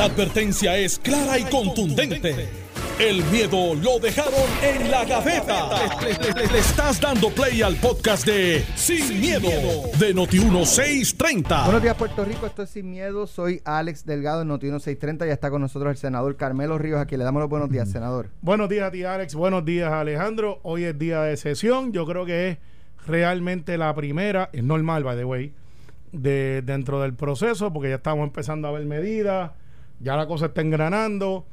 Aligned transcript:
La 0.00 0.06
advertencia 0.06 0.78
es 0.78 0.98
clara 0.98 1.38
y 1.38 1.44
contundente. 1.44 2.48
El 2.98 3.22
miedo 3.24 3.74
lo 3.74 3.98
dejaron 3.98 4.48
en 4.62 4.90
la 4.90 5.04
gaveta. 5.04 5.68
Le, 6.02 6.58
estás 6.58 6.98
dando 6.98 7.28
play 7.28 7.60
al 7.60 7.76
podcast 7.76 8.24
de 8.24 8.64
Sin, 8.76 9.20
miedo, 9.20 9.50
de 9.98 10.14
Noti1630. 10.14 11.64
Buenos 11.64 11.82
días, 11.82 11.94
Puerto 11.96 12.24
Rico. 12.24 12.46
Esto 12.46 12.62
es 12.62 12.70
Sin 12.70 12.90
Miedo. 12.90 13.26
Soy 13.26 13.60
Alex 13.66 14.06
Delgado 14.06 14.42
de 14.42 14.46
Noti1630. 14.46 15.26
Ya 15.26 15.34
está 15.34 15.50
con 15.50 15.60
nosotros 15.60 15.90
el 15.90 15.98
senador 15.98 16.34
Carmelo 16.36 16.78
Ríos. 16.78 16.98
Aquí 16.98 17.18
le 17.18 17.24
damos 17.24 17.40
los 17.40 17.50
buenos 17.50 17.70
días, 17.70 17.90
senador. 17.90 18.30
Buenos 18.40 18.70
días 18.70 18.88
a 18.88 18.90
ti, 18.90 19.04
Alex. 19.04 19.34
Buenos 19.34 19.66
días, 19.66 19.92
Alejandro. 19.92 20.60
Hoy 20.62 20.84
es 20.84 20.98
día 20.98 21.20
de 21.20 21.36
sesión. 21.36 21.92
Yo 21.92 22.06
creo 22.06 22.24
que 22.24 22.48
es 22.48 22.58
realmente 23.06 23.76
la 23.76 23.94
primera, 23.94 24.48
es 24.54 24.64
normal, 24.64 25.04
by 25.04 25.18
the 25.18 25.26
way, 25.26 25.52
de, 26.12 26.62
dentro 26.64 27.02
del 27.02 27.12
proceso, 27.12 27.70
porque 27.70 27.90
ya 27.90 27.96
estamos 27.96 28.24
empezando 28.24 28.66
a 28.66 28.70
ver 28.70 28.86
medidas, 28.86 29.50
ya 30.00 30.16
la 30.16 30.26
cosa 30.26 30.46
está 30.46 30.62
engranando. 30.62 31.46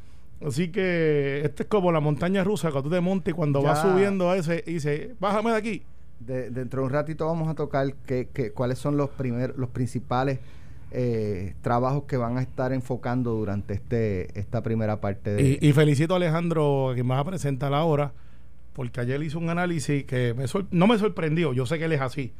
Así 0.45 0.69
que 0.69 1.41
este 1.43 1.63
es 1.63 1.69
como 1.69 1.91
la 1.91 1.99
montaña 1.99 2.43
rusa 2.43 2.71
que 2.71 2.81
tú 2.81 2.89
te 2.89 3.01
montas 3.01 3.31
y 3.31 3.35
cuando 3.35 3.61
vas 3.61 3.81
subiendo 3.81 4.29
a 4.29 4.37
ese, 4.37 4.63
y 4.67 4.73
dice, 4.73 5.15
bájame 5.19 5.51
de 5.51 5.57
aquí. 5.57 5.83
dentro 6.19 6.81
de 6.81 6.87
un 6.87 6.93
ratito 6.93 7.25
vamos 7.25 7.47
a 7.49 7.55
tocar 7.55 7.93
que, 8.05 8.51
cuáles 8.53 8.77
son 8.77 8.97
los 8.97 9.09
primeros, 9.09 9.57
los 9.57 9.69
principales 9.69 10.39
eh, 10.91 11.55
trabajos 11.61 12.03
que 12.03 12.17
van 12.17 12.37
a 12.37 12.41
estar 12.41 12.71
enfocando 12.71 13.33
durante 13.33 13.73
este 13.73 14.39
esta 14.39 14.61
primera 14.61 15.01
parte 15.01 15.31
de... 15.31 15.57
Y, 15.59 15.73
felicito 15.73 16.13
a 16.13 16.17
Alejandro, 16.17 16.93
que 16.95 17.03
me 17.03 17.15
va 17.15 17.19
a 17.19 17.25
presentar 17.25 17.73
ahora, 17.73 18.13
porque 18.73 19.01
ayer 19.01 19.21
hizo 19.23 19.39
un 19.39 19.49
análisis 19.49 20.05
que 20.05 20.35
no 20.69 20.87
me 20.87 20.99
sorprendió, 20.99 21.51
yo 21.53 21.65
sé 21.65 21.79
que 21.79 21.85
él 21.85 21.93
es 21.93 22.01
así, 22.01 22.31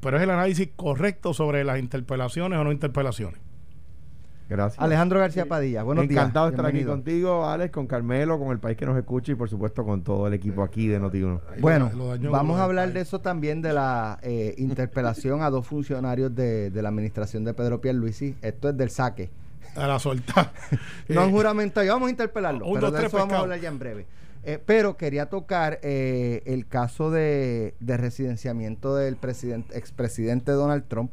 pero 0.00 0.16
es 0.16 0.24
el 0.24 0.30
análisis 0.30 0.70
correcto 0.74 1.34
sobre 1.34 1.62
las 1.62 1.78
interpelaciones 1.78 2.58
o 2.58 2.64
no 2.64 2.72
interpelaciones. 2.72 3.40
Gracias. 4.52 4.82
Alejandro 4.82 5.18
García 5.18 5.46
Padilla, 5.46 5.82
buenos 5.82 6.06
días. 6.06 6.20
Encantado 6.20 6.46
de 6.46 6.52
estar 6.52 6.66
aquí 6.66 6.84
contigo, 6.84 7.48
Alex, 7.48 7.72
con 7.72 7.86
Carmelo, 7.86 8.38
con 8.38 8.50
el 8.50 8.58
país 8.58 8.76
que 8.76 8.84
nos 8.84 8.98
escucha 8.98 9.32
y 9.32 9.34
por 9.34 9.48
supuesto 9.48 9.82
con 9.82 10.02
todo 10.02 10.26
el 10.26 10.34
equipo 10.34 10.62
aquí 10.62 10.88
de 10.88 11.00
Notiuno. 11.00 11.40
Bueno, 11.58 11.90
vamos 12.30 12.60
a 12.60 12.64
hablar 12.64 12.92
de 12.92 13.00
eso 13.00 13.20
también, 13.20 13.62
de 13.62 13.72
la 13.72 14.18
eh, 14.22 14.54
interpelación 14.58 15.42
a 15.42 15.48
dos 15.48 15.66
funcionarios 15.66 16.34
de, 16.34 16.70
la 16.74 16.90
administración 16.90 17.44
de 17.44 17.54
Pedro 17.54 17.80
Pierluisi. 17.80 18.36
Esto 18.42 18.68
es 18.68 18.76
del 18.76 18.90
saque. 18.90 19.30
A 19.74 19.86
la 19.86 19.98
suelta. 19.98 20.52
no 21.08 21.22
han 21.22 21.30
juramento, 21.30 21.80
vamos 21.86 22.08
a 22.08 22.10
interpelarlo, 22.10 22.66
pero 22.74 22.90
de 22.90 23.06
eso 23.06 23.16
vamos 23.16 23.34
a 23.34 23.38
hablar 23.38 23.58
ya 23.58 23.68
en 23.68 23.78
breve. 23.78 24.06
Eh, 24.44 24.58
pero 24.64 24.96
quería 24.96 25.26
tocar 25.26 25.78
eh, 25.82 26.42
el 26.46 26.66
caso 26.66 27.10
de, 27.10 27.74
de 27.80 27.96
residenciamiento 27.96 28.96
del 28.96 29.16
presidente, 29.16 29.78
expresidente 29.78 30.52
Donald 30.52 30.84
Trump 30.88 31.12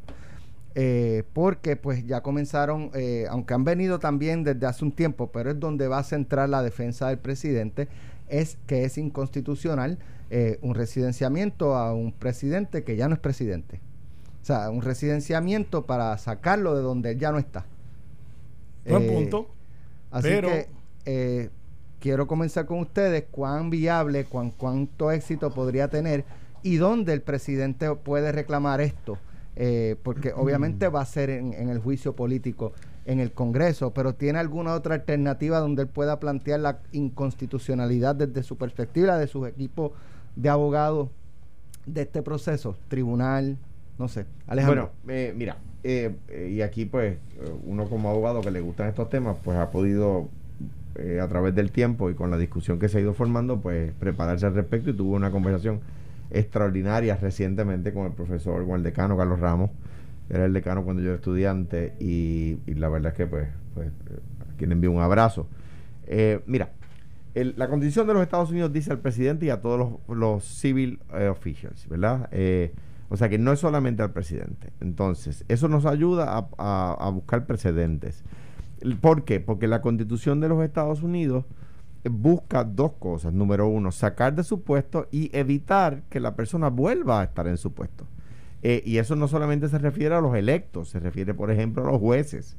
eh, 0.76 1.24
porque 1.32 1.74
pues 1.74 2.06
ya 2.06 2.22
comenzaron, 2.22 2.90
eh, 2.94 3.26
aunque 3.28 3.54
han 3.54 3.64
venido 3.64 3.98
también 3.98 4.44
desde 4.44 4.66
hace 4.66 4.84
un 4.84 4.92
tiempo, 4.92 5.32
pero 5.32 5.50
es 5.50 5.58
donde 5.58 5.88
va 5.88 5.98
a 5.98 6.04
centrar 6.04 6.48
la 6.48 6.62
defensa 6.62 7.08
del 7.08 7.18
presidente, 7.18 7.88
es 8.28 8.56
que 8.66 8.84
es 8.84 8.96
inconstitucional 8.96 9.98
eh, 10.30 10.58
un 10.62 10.76
residenciamiento 10.76 11.76
a 11.76 11.92
un 11.92 12.12
presidente 12.12 12.84
que 12.84 12.94
ya 12.94 13.08
no 13.08 13.14
es 13.14 13.20
presidente. 13.20 13.80
O 14.42 14.44
sea, 14.44 14.70
un 14.70 14.82
residenciamiento 14.82 15.86
para 15.86 16.16
sacarlo 16.18 16.76
de 16.76 16.82
donde 16.82 17.10
él 17.10 17.18
ya 17.18 17.32
no 17.32 17.38
está. 17.38 17.66
Buen 18.88 19.08
punto. 19.08 19.48
Así 20.10 20.28
que 20.28 21.50
quiero 21.98 22.26
comenzar 22.26 22.66
con 22.66 22.78
ustedes 22.78 23.24
cuán 23.30 23.70
viable, 23.70 24.24
cuán, 24.24 24.52
cuánto 24.52 25.10
éxito 25.10 25.50
podría 25.50 25.88
tener 25.88 26.24
y 26.62 26.76
dónde 26.76 27.12
el 27.12 27.22
presidente 27.22 27.94
puede 27.96 28.32
reclamar 28.32 28.80
esto 28.80 29.18
eh, 29.62 29.96
porque 30.02 30.32
obviamente 30.34 30.88
va 30.88 31.02
a 31.02 31.04
ser 31.04 31.28
en, 31.28 31.52
el 31.52 31.80
juicio 31.80 32.16
político 32.16 32.72
en 33.04 33.20
el 33.20 33.32
Congreso, 33.32 33.92
pero 33.92 34.14
¿tiene 34.14 34.38
alguna 34.38 34.72
otra 34.72 34.94
alternativa 34.94 35.58
donde 35.58 35.82
él 35.82 35.88
pueda 35.88 36.18
plantear 36.18 36.60
la 36.60 36.78
inconstitucionalidad 36.92 38.14
desde 38.14 38.42
su 38.42 38.56
perspectiva, 38.56 39.18
de 39.18 39.26
sus 39.26 39.46
equipos 39.46 39.92
de 40.34 40.48
abogados 40.48 41.10
de 41.84 42.00
este 42.00 42.22
proceso? 42.22 42.74
Tribunal, 42.88 43.58
no 43.98 44.08
sé. 44.08 44.24
Alejandro. 44.46 44.92
Bueno, 45.04 45.20
eh, 45.20 45.34
mira, 45.36 45.58
eh, 45.84 46.14
y 46.50 46.62
aquí 46.62 46.86
pues 46.86 47.18
uno 47.66 47.84
como 47.84 48.08
abogado 48.08 48.40
que 48.40 48.50
le 48.50 48.62
gustan 48.62 48.88
estos 48.88 49.10
temas, 49.10 49.36
pues 49.44 49.58
ha 49.58 49.70
podido 49.70 50.30
a 51.22 51.28
través 51.28 51.54
del 51.54 51.70
tiempo 51.70 52.08
y 52.08 52.14
con 52.14 52.30
la 52.30 52.38
discusión 52.38 52.78
que 52.78 52.88
se 52.88 52.96
ha 52.96 53.00
ido 53.02 53.12
formando, 53.12 53.60
pues 53.60 53.92
prepararse 54.00 54.46
al 54.46 54.54
respecto 54.54 54.88
y 54.88 54.94
tuvo 54.94 55.16
una 55.16 55.30
conversación 55.30 55.80
extraordinarias 56.30 57.20
recientemente 57.20 57.92
con 57.92 58.06
el 58.06 58.12
profesor, 58.12 58.64
con 58.66 58.76
el 58.76 58.82
decano 58.82 59.16
Carlos 59.16 59.40
Ramos, 59.40 59.70
era 60.28 60.44
el 60.44 60.52
decano 60.52 60.84
cuando 60.84 61.02
yo 61.02 61.08
era 61.08 61.16
estudiante 61.16 61.94
y, 61.98 62.58
la 62.66 62.88
verdad 62.88 63.12
es 63.12 63.16
que 63.16 63.26
pues, 63.26 63.48
pues 63.74 63.88
a 63.88 64.56
quien 64.56 64.72
envío 64.72 64.92
un 64.92 65.02
abrazo. 65.02 65.48
Eh, 66.06 66.40
mira, 66.46 66.70
la 67.34 67.68
constitución 67.68 68.06
de 68.06 68.14
los 68.14 68.22
Estados 68.22 68.50
Unidos 68.50 68.72
dice 68.72 68.92
al 68.92 69.00
presidente 69.00 69.46
y 69.46 69.50
a 69.50 69.60
todos 69.60 70.00
los, 70.08 70.44
civil 70.44 71.00
eh, 71.14 71.28
officials, 71.28 71.88
¿verdad? 71.88 72.28
Eh, 72.32 72.72
o 73.08 73.16
sea 73.16 73.28
que 73.28 73.38
no 73.38 73.52
es 73.52 73.58
solamente 73.58 74.02
al 74.02 74.12
presidente. 74.12 74.72
Entonces, 74.80 75.44
eso 75.48 75.68
nos 75.68 75.84
ayuda 75.84 76.48
a, 76.58 76.92
a 76.92 77.10
buscar 77.10 77.46
precedentes. 77.46 78.22
¿Por 79.00 79.24
qué? 79.24 79.40
Porque 79.40 79.66
la 79.66 79.80
constitución 79.80 80.40
de 80.40 80.48
los 80.48 80.62
Estados 80.62 81.02
Unidos 81.02 81.44
busca 82.08 82.64
dos 82.64 82.92
cosas. 82.92 83.32
Número 83.32 83.68
uno, 83.68 83.92
sacar 83.92 84.34
de 84.34 84.44
su 84.44 84.62
puesto 84.62 85.08
y 85.10 85.30
evitar 85.36 86.02
que 86.08 86.20
la 86.20 86.34
persona 86.34 86.68
vuelva 86.68 87.20
a 87.20 87.24
estar 87.24 87.46
en 87.46 87.58
su 87.58 87.72
puesto. 87.72 88.06
Eh, 88.62 88.82
y 88.84 88.98
eso 88.98 89.16
no 89.16 89.28
solamente 89.28 89.68
se 89.68 89.78
refiere 89.78 90.14
a 90.14 90.20
los 90.20 90.34
electos, 90.34 90.90
se 90.90 91.00
refiere, 91.00 91.34
por 91.34 91.50
ejemplo, 91.50 91.82
a 91.82 91.92
los 91.92 92.00
jueces. 92.00 92.56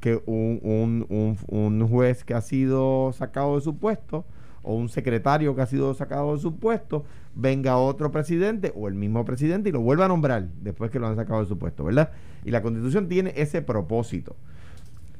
Que 0.00 0.22
un, 0.26 1.04
un, 1.10 1.36
un, 1.48 1.88
juez 1.88 2.24
que 2.24 2.32
ha 2.32 2.40
sido 2.40 3.12
sacado 3.12 3.56
de 3.56 3.60
su 3.60 3.76
puesto 3.76 4.24
o 4.62 4.74
un 4.74 4.88
secretario 4.88 5.54
que 5.54 5.62
ha 5.62 5.66
sido 5.66 5.92
sacado 5.92 6.34
de 6.34 6.40
su 6.40 6.56
puesto, 6.56 7.04
venga 7.34 7.76
otro 7.76 8.10
presidente 8.10 8.72
o 8.74 8.88
el 8.88 8.94
mismo 8.94 9.24
presidente 9.26 9.68
y 9.68 9.72
lo 9.72 9.80
vuelva 9.80 10.06
a 10.06 10.08
nombrar 10.08 10.48
después 10.62 10.90
que 10.90 10.98
lo 10.98 11.06
han 11.06 11.16
sacado 11.16 11.40
de 11.40 11.46
su 11.46 11.58
puesto, 11.58 11.84
¿verdad? 11.84 12.12
Y 12.44 12.50
la 12.50 12.62
constitución 12.62 13.08
tiene 13.08 13.34
ese 13.36 13.60
propósito. 13.60 14.36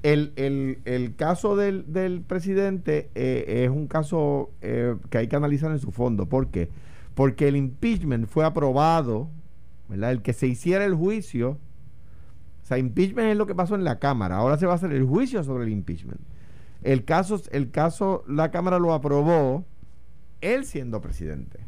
El, 0.02 0.32
el, 0.36 0.78
el 0.86 1.14
caso 1.14 1.56
del, 1.56 1.92
del 1.92 2.22
presidente 2.22 3.10
eh, 3.14 3.64
es 3.64 3.70
un 3.70 3.86
caso 3.86 4.50
eh, 4.62 4.96
que 5.10 5.18
hay 5.18 5.28
que 5.28 5.36
analizar 5.36 5.70
en 5.70 5.78
su 5.78 5.92
fondo. 5.92 6.26
¿Por 6.26 6.48
qué? 6.48 6.70
Porque 7.14 7.48
el 7.48 7.56
impeachment 7.56 8.26
fue 8.26 8.44
aprobado, 8.44 9.28
¿verdad? 9.88 10.12
El 10.12 10.22
que 10.22 10.32
se 10.32 10.46
hiciera 10.46 10.86
el 10.86 10.94
juicio, 10.94 11.58
o 12.62 12.66
sea, 12.66 12.78
impeachment 12.78 13.28
es 13.28 13.36
lo 13.36 13.46
que 13.46 13.54
pasó 13.54 13.74
en 13.74 13.84
la 13.84 13.98
Cámara, 13.98 14.36
ahora 14.36 14.56
se 14.56 14.64
va 14.64 14.72
a 14.72 14.76
hacer 14.76 14.92
el 14.92 15.04
juicio 15.04 15.44
sobre 15.44 15.64
el 15.64 15.70
impeachment. 15.70 16.20
El 16.82 17.04
caso, 17.04 17.42
el 17.50 17.70
caso 17.70 18.24
la 18.26 18.50
Cámara 18.50 18.78
lo 18.78 18.94
aprobó 18.94 19.66
él 20.40 20.64
siendo 20.64 21.02
presidente. 21.02 21.60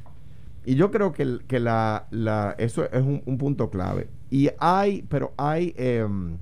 Y 0.64 0.76
yo 0.76 0.90
creo 0.90 1.12
que, 1.12 1.40
que 1.46 1.60
la, 1.60 2.06
la, 2.10 2.54
eso 2.56 2.90
es 2.90 3.02
un, 3.02 3.36
punto 3.36 3.68
clave. 3.68 4.08
Y 4.30 4.50
hay, 4.58 5.02
pero 5.02 5.34
hay 5.36 5.74
em, 5.76 6.38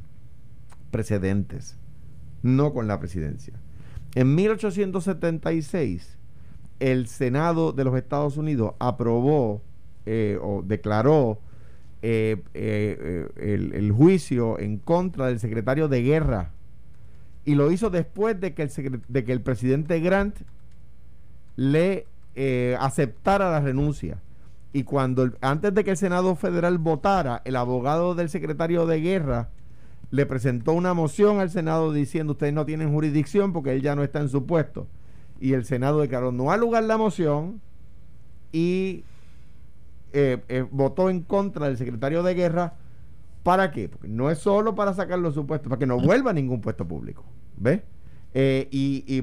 precedentes 0.91 1.80
no 2.43 2.73
con 2.73 2.87
la 2.89 2.99
presidencia. 2.99 3.55
En 4.15 4.35
1876, 4.35 6.19
el 6.81 7.07
Senado 7.07 7.73
de 7.73 7.85
los 7.85 7.97
Estados 7.97 8.37
Unidos 8.37 8.73
aprobó 8.79 9.63
eh, 10.07 10.39
o 10.43 10.63
declaró 10.63 11.39
eh, 12.03 12.43
eh, 12.55 13.29
el, 13.37 13.93
juicio 13.93 14.59
en 14.59 14.79
contra 14.79 15.27
del 15.27 15.39
secretario 15.39 15.89
de 15.89 16.03
guerra 16.03 16.51
y 17.45 17.55
lo 17.55 17.71
hizo 17.71 17.91
después 17.91 18.41
de 18.41 18.55
que 18.55 18.63
el, 18.63 19.03
de 19.07 19.25
que 19.25 19.33
el 19.33 19.43
presidente 19.43 20.01
Grant 20.01 20.37
le 21.57 22.07
aceptara 22.79 23.51
la 23.51 23.61
renuncia. 23.61 24.19
Y 24.73 24.85
cuando 24.85 25.31
antes 25.43 25.75
de 25.75 25.85
que 25.85 25.91
el 25.91 25.97
Senado 25.97 26.35
federal 26.37 26.79
votara, 26.79 27.43
el 27.45 27.57
abogado 27.57 28.15
del 28.15 28.31
secretario 28.31 28.87
de 28.87 29.01
guerra 29.01 29.51
le 30.11 30.27
presentó 30.27 30.73
una 30.73 30.93
moción 30.93 31.41
al 31.41 31.51
Senado 31.51 31.93
diciendo 31.93 32.33
ustedes 32.33 32.53
no 32.53 32.67
tienen 32.67 32.93
jurisdicción 32.93 33.53
porque 33.53 33.73
él 33.73 33.83
ya 33.83 33.95
no 33.95 34.03
está 34.03 34.21
en 34.21 34.29
su 34.29 34.45
puesto. 34.45 34.89
Y 35.39 35.53
el 35.53 35.65
Senado 35.65 36.01
declaró 36.01 36.33
no 36.33 36.51
al 36.51 36.61
lugar 36.61 36.85
la 36.85 36.99
moción 36.99 37.61
y 38.53 39.05
eh, 40.13 40.39
eh, 40.49 40.67
votó 40.71 41.09
en 41.09 41.23
contra 41.23 41.67
del 41.67 41.77
secretario 41.77 42.23
de 42.23 42.35
guerra. 42.35 42.75
¿Para 43.43 43.71
qué? 43.71 43.89
Porque 43.89 44.09
no 44.09 44.31
es 44.31 44.39
solo 44.39 44.75
para 44.75 44.93
sacarlo 44.93 45.29
de 45.29 45.35
su 45.35 45.47
puesto, 45.47 45.69
para 45.69 45.79
que 45.79 45.87
no 45.87 45.99
vuelva 45.99 46.31
a 46.31 46.35
ningún 46.35 46.61
puesto 46.61 46.87
público. 46.87 47.25
¿Ves? 47.57 47.81
Eh, 48.35 48.69
y, 48.71 49.23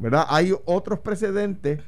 ¿verdad? 0.00 0.26
Hay 0.28 0.54
otros 0.64 1.00
precedentes 1.00 1.80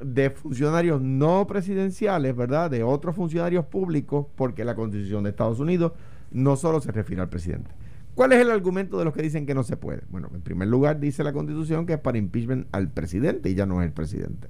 de 0.00 0.30
funcionarios 0.30 1.00
no 1.02 1.46
presidenciales, 1.46 2.34
¿verdad? 2.34 2.70
De 2.70 2.82
otros 2.82 3.14
funcionarios 3.14 3.66
públicos, 3.66 4.26
porque 4.34 4.64
la 4.64 4.74
Constitución 4.74 5.24
de 5.24 5.30
Estados 5.30 5.60
Unidos 5.60 5.92
no 6.34 6.56
solo 6.56 6.80
se 6.80 6.92
refiere 6.92 7.22
al 7.22 7.30
presidente. 7.30 7.70
¿Cuál 8.14 8.32
es 8.32 8.40
el 8.40 8.50
argumento 8.50 8.98
de 8.98 9.04
los 9.04 9.14
que 9.14 9.22
dicen 9.22 9.46
que 9.46 9.54
no 9.54 9.62
se 9.62 9.76
puede? 9.76 10.02
Bueno, 10.10 10.30
en 10.34 10.42
primer 10.42 10.68
lugar 10.68 11.00
dice 11.00 11.24
la 11.24 11.32
constitución 11.32 11.86
que 11.86 11.94
es 11.94 11.98
para 11.98 12.18
impeachment 12.18 12.68
al 12.72 12.90
presidente 12.90 13.48
y 13.48 13.54
ya 13.54 13.64
no 13.66 13.80
es 13.80 13.86
el 13.86 13.92
presidente. 13.92 14.48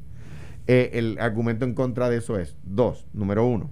Eh, 0.66 0.90
el 0.94 1.19
argumento 1.20 1.64
en 1.64 1.75
contra 1.75 2.10
de 2.10 2.16
eso 2.16 2.38
es 2.38 2.56
dos, 2.64 3.06
número 3.12 3.46
uno, 3.46 3.70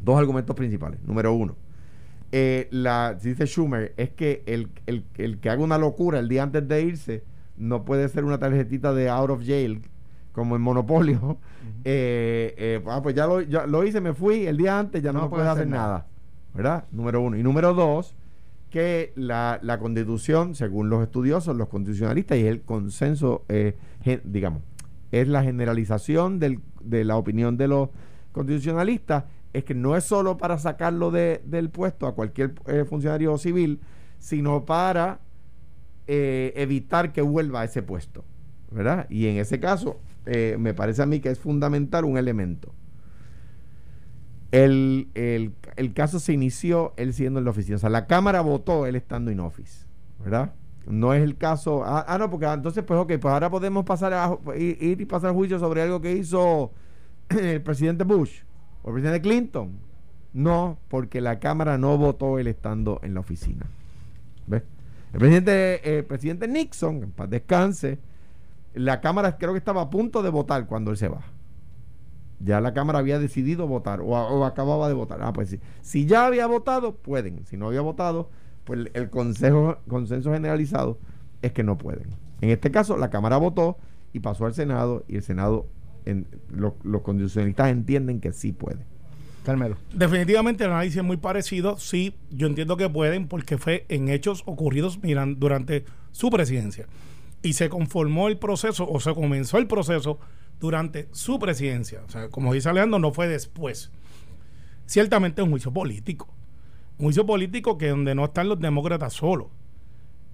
dos 0.00 0.18
argumentos 0.18 0.56
principales. 0.56 1.00
Número 1.04 1.32
uno, 1.32 1.56
eh, 2.32 2.68
la, 2.70 3.14
dice 3.14 3.46
Schumer, 3.46 3.94
es 3.96 4.10
que 4.10 4.42
el, 4.46 4.70
que 5.38 5.50
haga 5.50 5.62
una 5.62 5.78
locura 5.78 6.18
el 6.18 6.28
día 6.28 6.42
antes 6.42 6.66
de 6.66 6.82
irse 6.82 7.24
no 7.56 7.84
puede 7.84 8.08
ser 8.08 8.24
una 8.24 8.38
tarjetita 8.38 8.92
de 8.92 9.08
out 9.08 9.30
of 9.30 9.44
jail 9.44 9.82
como 10.32 10.56
en 10.56 10.62
Monopolio. 10.62 11.38
Eh, 11.84 12.54
eh, 12.58 12.82
ah, 12.86 13.00
pues 13.02 13.14
ya 13.14 13.26
lo, 13.26 13.84
hice, 13.84 14.00
me 14.00 14.12
fui 14.12 14.46
el 14.46 14.56
día 14.56 14.78
antes, 14.78 15.02
ya 15.02 15.12
no, 15.12 15.22
no 15.22 15.30
puede 15.30 15.46
hacer 15.48 15.66
nada. 15.66 16.06
¿Verdad? 16.54 16.84
Número 16.92 17.20
uno. 17.20 17.36
Y 17.36 17.42
número 17.42 17.74
dos, 17.74 18.14
que 18.70 19.12
la, 19.16 19.60
la 19.62 19.78
constitución, 19.78 20.54
según 20.54 20.90
los 20.90 21.02
estudiosos, 21.02 21.56
los 21.56 21.68
constitucionalistas, 21.68 22.38
y 22.38 22.46
el 22.46 22.62
consenso, 22.62 23.44
digamos, 24.24 24.62
es 25.10 25.28
la 25.28 25.42
generalización 25.42 26.38
del, 26.38 26.60
de 26.82 27.04
la 27.04 27.16
opinión 27.16 27.56
de 27.56 27.68
los 27.68 27.90
constitucionalistas, 28.32 29.24
es 29.52 29.64
que 29.64 29.74
no 29.74 29.96
es 29.96 30.04
solo 30.04 30.36
para 30.36 30.58
sacarlo 30.58 31.10
de, 31.10 31.40
del 31.44 31.70
puesto 31.70 32.06
a 32.06 32.14
cualquier 32.14 32.54
eh, 32.66 32.84
funcionario 32.84 33.36
civil, 33.38 33.80
sino 34.18 34.64
para 34.64 35.20
eh, 36.06 36.52
evitar 36.56 37.12
que 37.12 37.22
vuelva 37.22 37.62
a 37.62 37.64
ese 37.64 37.82
puesto. 37.82 38.24
¿Verdad? 38.70 39.06
Y 39.08 39.28
en 39.28 39.38
ese 39.38 39.58
caso, 39.60 39.98
eh, 40.26 40.56
me 40.58 40.74
parece 40.74 41.02
a 41.02 41.06
mí 41.06 41.20
que 41.20 41.30
es 41.30 41.38
fundamental 41.38 42.04
un 42.04 42.18
elemento. 42.18 42.74
El, 44.50 45.08
el, 45.14 45.52
el, 45.78 45.92
caso 45.92 46.18
se 46.18 46.32
inició 46.32 46.92
él 46.96 47.14
siendo 47.14 47.38
en 47.38 47.44
la 47.44 47.50
oficina. 47.50 47.76
O 47.76 47.78
sea, 47.78 47.90
la 47.90 48.06
Cámara 48.06 48.40
votó 48.40 48.86
él 48.86 48.96
estando 48.96 49.30
en 49.30 49.40
office. 49.40 49.86
¿Verdad? 50.22 50.52
No 50.86 51.14
es 51.14 51.22
el 51.22 51.36
caso. 51.36 51.84
Ah, 51.84 52.04
ah, 52.08 52.18
no, 52.18 52.30
porque 52.30 52.46
entonces, 52.46 52.82
pues, 52.84 52.98
ok, 52.98 53.12
pues 53.20 53.32
ahora 53.32 53.50
podemos 53.50 53.84
pasar 53.84 54.12
a 54.14 54.36
ir, 54.56 55.00
y 55.00 55.04
pasar 55.04 55.32
juicio 55.32 55.58
sobre 55.58 55.82
algo 55.82 56.00
que 56.00 56.12
hizo 56.12 56.72
el 57.28 57.62
presidente 57.62 58.04
Bush 58.04 58.40
o 58.82 58.88
el 58.88 58.94
presidente 58.94 59.20
Clinton. 59.22 59.78
No, 60.32 60.78
porque 60.88 61.20
la 61.20 61.38
Cámara 61.38 61.78
no 61.78 61.96
votó 61.96 62.38
él 62.38 62.46
estando 62.46 63.00
en 63.02 63.14
la 63.14 63.20
oficina. 63.20 63.66
¿Ves? 64.46 64.62
El 65.12 65.18
presidente, 65.18 65.98
el 65.98 66.04
presidente 66.04 66.48
Nixon, 66.48 67.02
en 67.02 67.10
paz 67.12 67.30
descanse, 67.30 67.98
la 68.74 69.00
Cámara 69.00 69.38
creo 69.38 69.52
que 69.52 69.58
estaba 69.58 69.82
a 69.82 69.90
punto 69.90 70.22
de 70.22 70.30
votar 70.30 70.66
cuando 70.66 70.90
él 70.90 70.96
se 70.96 71.08
va. 71.08 71.22
Ya 72.40 72.60
la 72.60 72.72
Cámara 72.72 73.00
había 73.00 73.18
decidido 73.18 73.66
votar 73.66 74.00
o, 74.00 74.44
acababa 74.44 74.88
de 74.88 74.94
votar. 74.94 75.20
Ah, 75.22 75.32
pues 75.32 75.50
sí. 75.50 75.60
Si 75.82 76.06
ya 76.06 76.26
había 76.26 76.46
votado, 76.46 76.94
pueden. 76.94 77.44
Si 77.46 77.56
no 77.56 77.68
había 77.68 77.80
votado, 77.80 78.30
pues 78.64 78.90
el 78.94 79.10
consejo, 79.10 79.78
consenso 79.88 80.32
generalizado 80.32 80.98
es 81.42 81.52
que 81.52 81.64
no 81.64 81.78
pueden. 81.78 82.08
En 82.40 82.50
este 82.50 82.70
caso, 82.70 82.96
la 82.96 83.10
Cámara 83.10 83.36
votó 83.38 83.76
y 84.12 84.20
pasó 84.20 84.46
al 84.46 84.54
Senado 84.54 85.04
y 85.08 85.16
el 85.16 85.22
Senado, 85.22 85.66
en, 86.04 86.26
los 86.50 87.02
constitucionalistas 87.02 87.70
entienden 87.70 88.20
que 88.20 88.32
sí 88.32 88.52
puede. 88.52 88.84
Carmelo. 89.44 89.76
Definitivamente 89.94 90.64
el 90.64 90.70
análisis 90.70 90.98
es 90.98 91.04
muy 91.04 91.16
parecido. 91.16 91.78
Sí, 91.78 92.14
yo 92.30 92.46
entiendo 92.46 92.76
que 92.76 92.88
pueden 92.90 93.28
porque 93.28 93.56
fue 93.56 93.86
en 93.88 94.10
hechos 94.10 94.42
ocurridos 94.44 95.02
miran, 95.02 95.40
durante 95.40 95.84
su 96.12 96.30
presidencia. 96.30 96.86
Y 97.42 97.54
se 97.54 97.68
conformó 97.68 98.28
el 98.28 98.36
proceso 98.36 98.86
o 98.88 99.00
se 99.00 99.14
comenzó 99.14 99.58
el 99.58 99.66
proceso 99.66 100.18
durante 100.60 101.08
su 101.12 101.38
presidencia. 101.38 102.02
O 102.06 102.10
sea, 102.10 102.28
como 102.28 102.52
dice 102.52 102.68
Alejandro, 102.68 102.98
no 102.98 103.12
fue 103.12 103.28
después. 103.28 103.90
Ciertamente 104.86 105.42
es 105.42 105.44
un 105.44 105.52
juicio 105.52 105.72
político 105.72 106.34
un 106.98 107.06
juicio 107.06 107.24
político 107.24 107.78
que 107.78 107.88
donde 107.88 108.14
no 108.14 108.24
están 108.24 108.48
los 108.48 108.58
demócratas 108.60 109.14
solos. 109.14 109.48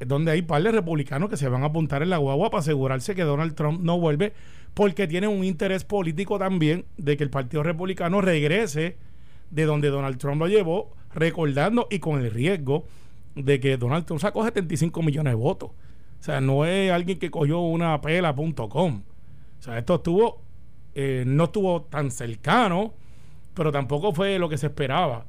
Es 0.00 0.09
donde 0.09 0.32
hay 0.32 0.43
par 0.43 0.62
republicanos 0.62 1.29
que 1.29 1.37
se 1.37 1.49
van 1.49 1.62
a 1.62 1.67
apuntar 1.67 2.03
en 2.03 2.11
la 2.11 2.17
guagua 2.17 2.50
para 2.50 2.61
asegurarse 2.61 3.15
que 3.15 3.23
Donald 3.23 3.55
Trump 3.55 3.81
no 3.81 4.00
vuelve, 4.00 4.32
porque 4.73 5.06
tienen 5.06 5.31
un 5.31 5.44
interés 5.44 5.85
político 5.85 6.38
también 6.38 6.87
de 6.97 7.17
que 7.17 7.23
el 7.23 7.31
Partido 7.31 7.62
Republicano 7.62 8.21
regrese 8.21 8.97
de 9.50 9.65
donde 9.67 9.88
Donald 9.88 10.19
Trump 10.19 10.41
lo 10.41 10.49
llevó, 10.49 10.93
recordando 11.15 11.87
y 11.91 12.00
con 12.00 12.21
el 12.21 12.31
riesgo 12.31 12.87
de 13.37 13.61
que 13.61 13.76
Donald 13.76 14.06
Trump 14.06 14.21
sacó 14.21 14.43
75 14.43 15.03
millones 15.03 15.32
de 15.32 15.37
votos. 15.37 15.71
O 15.71 16.23
sea, 16.25 16.41
no 16.41 16.65
es 16.65 16.91
alguien 16.91 17.19
que 17.19 17.31
cogió 17.31 17.61
una 17.61 18.00
pela.com. 18.00 19.03
O 19.64 19.66
sea, 19.66 19.78
esto 19.78 19.94
estuvo, 19.94 20.43
eh, 20.94 21.25
no 21.26 21.44
estuvo 21.44 21.82
tan 21.84 22.11
cercano, 22.11 22.93
pero 23.55 23.72
tampoco 23.72 24.12
fue 24.12 24.38
lo 24.38 24.49
que 24.49 24.58
se 24.58 24.66
esperaba 24.66 25.25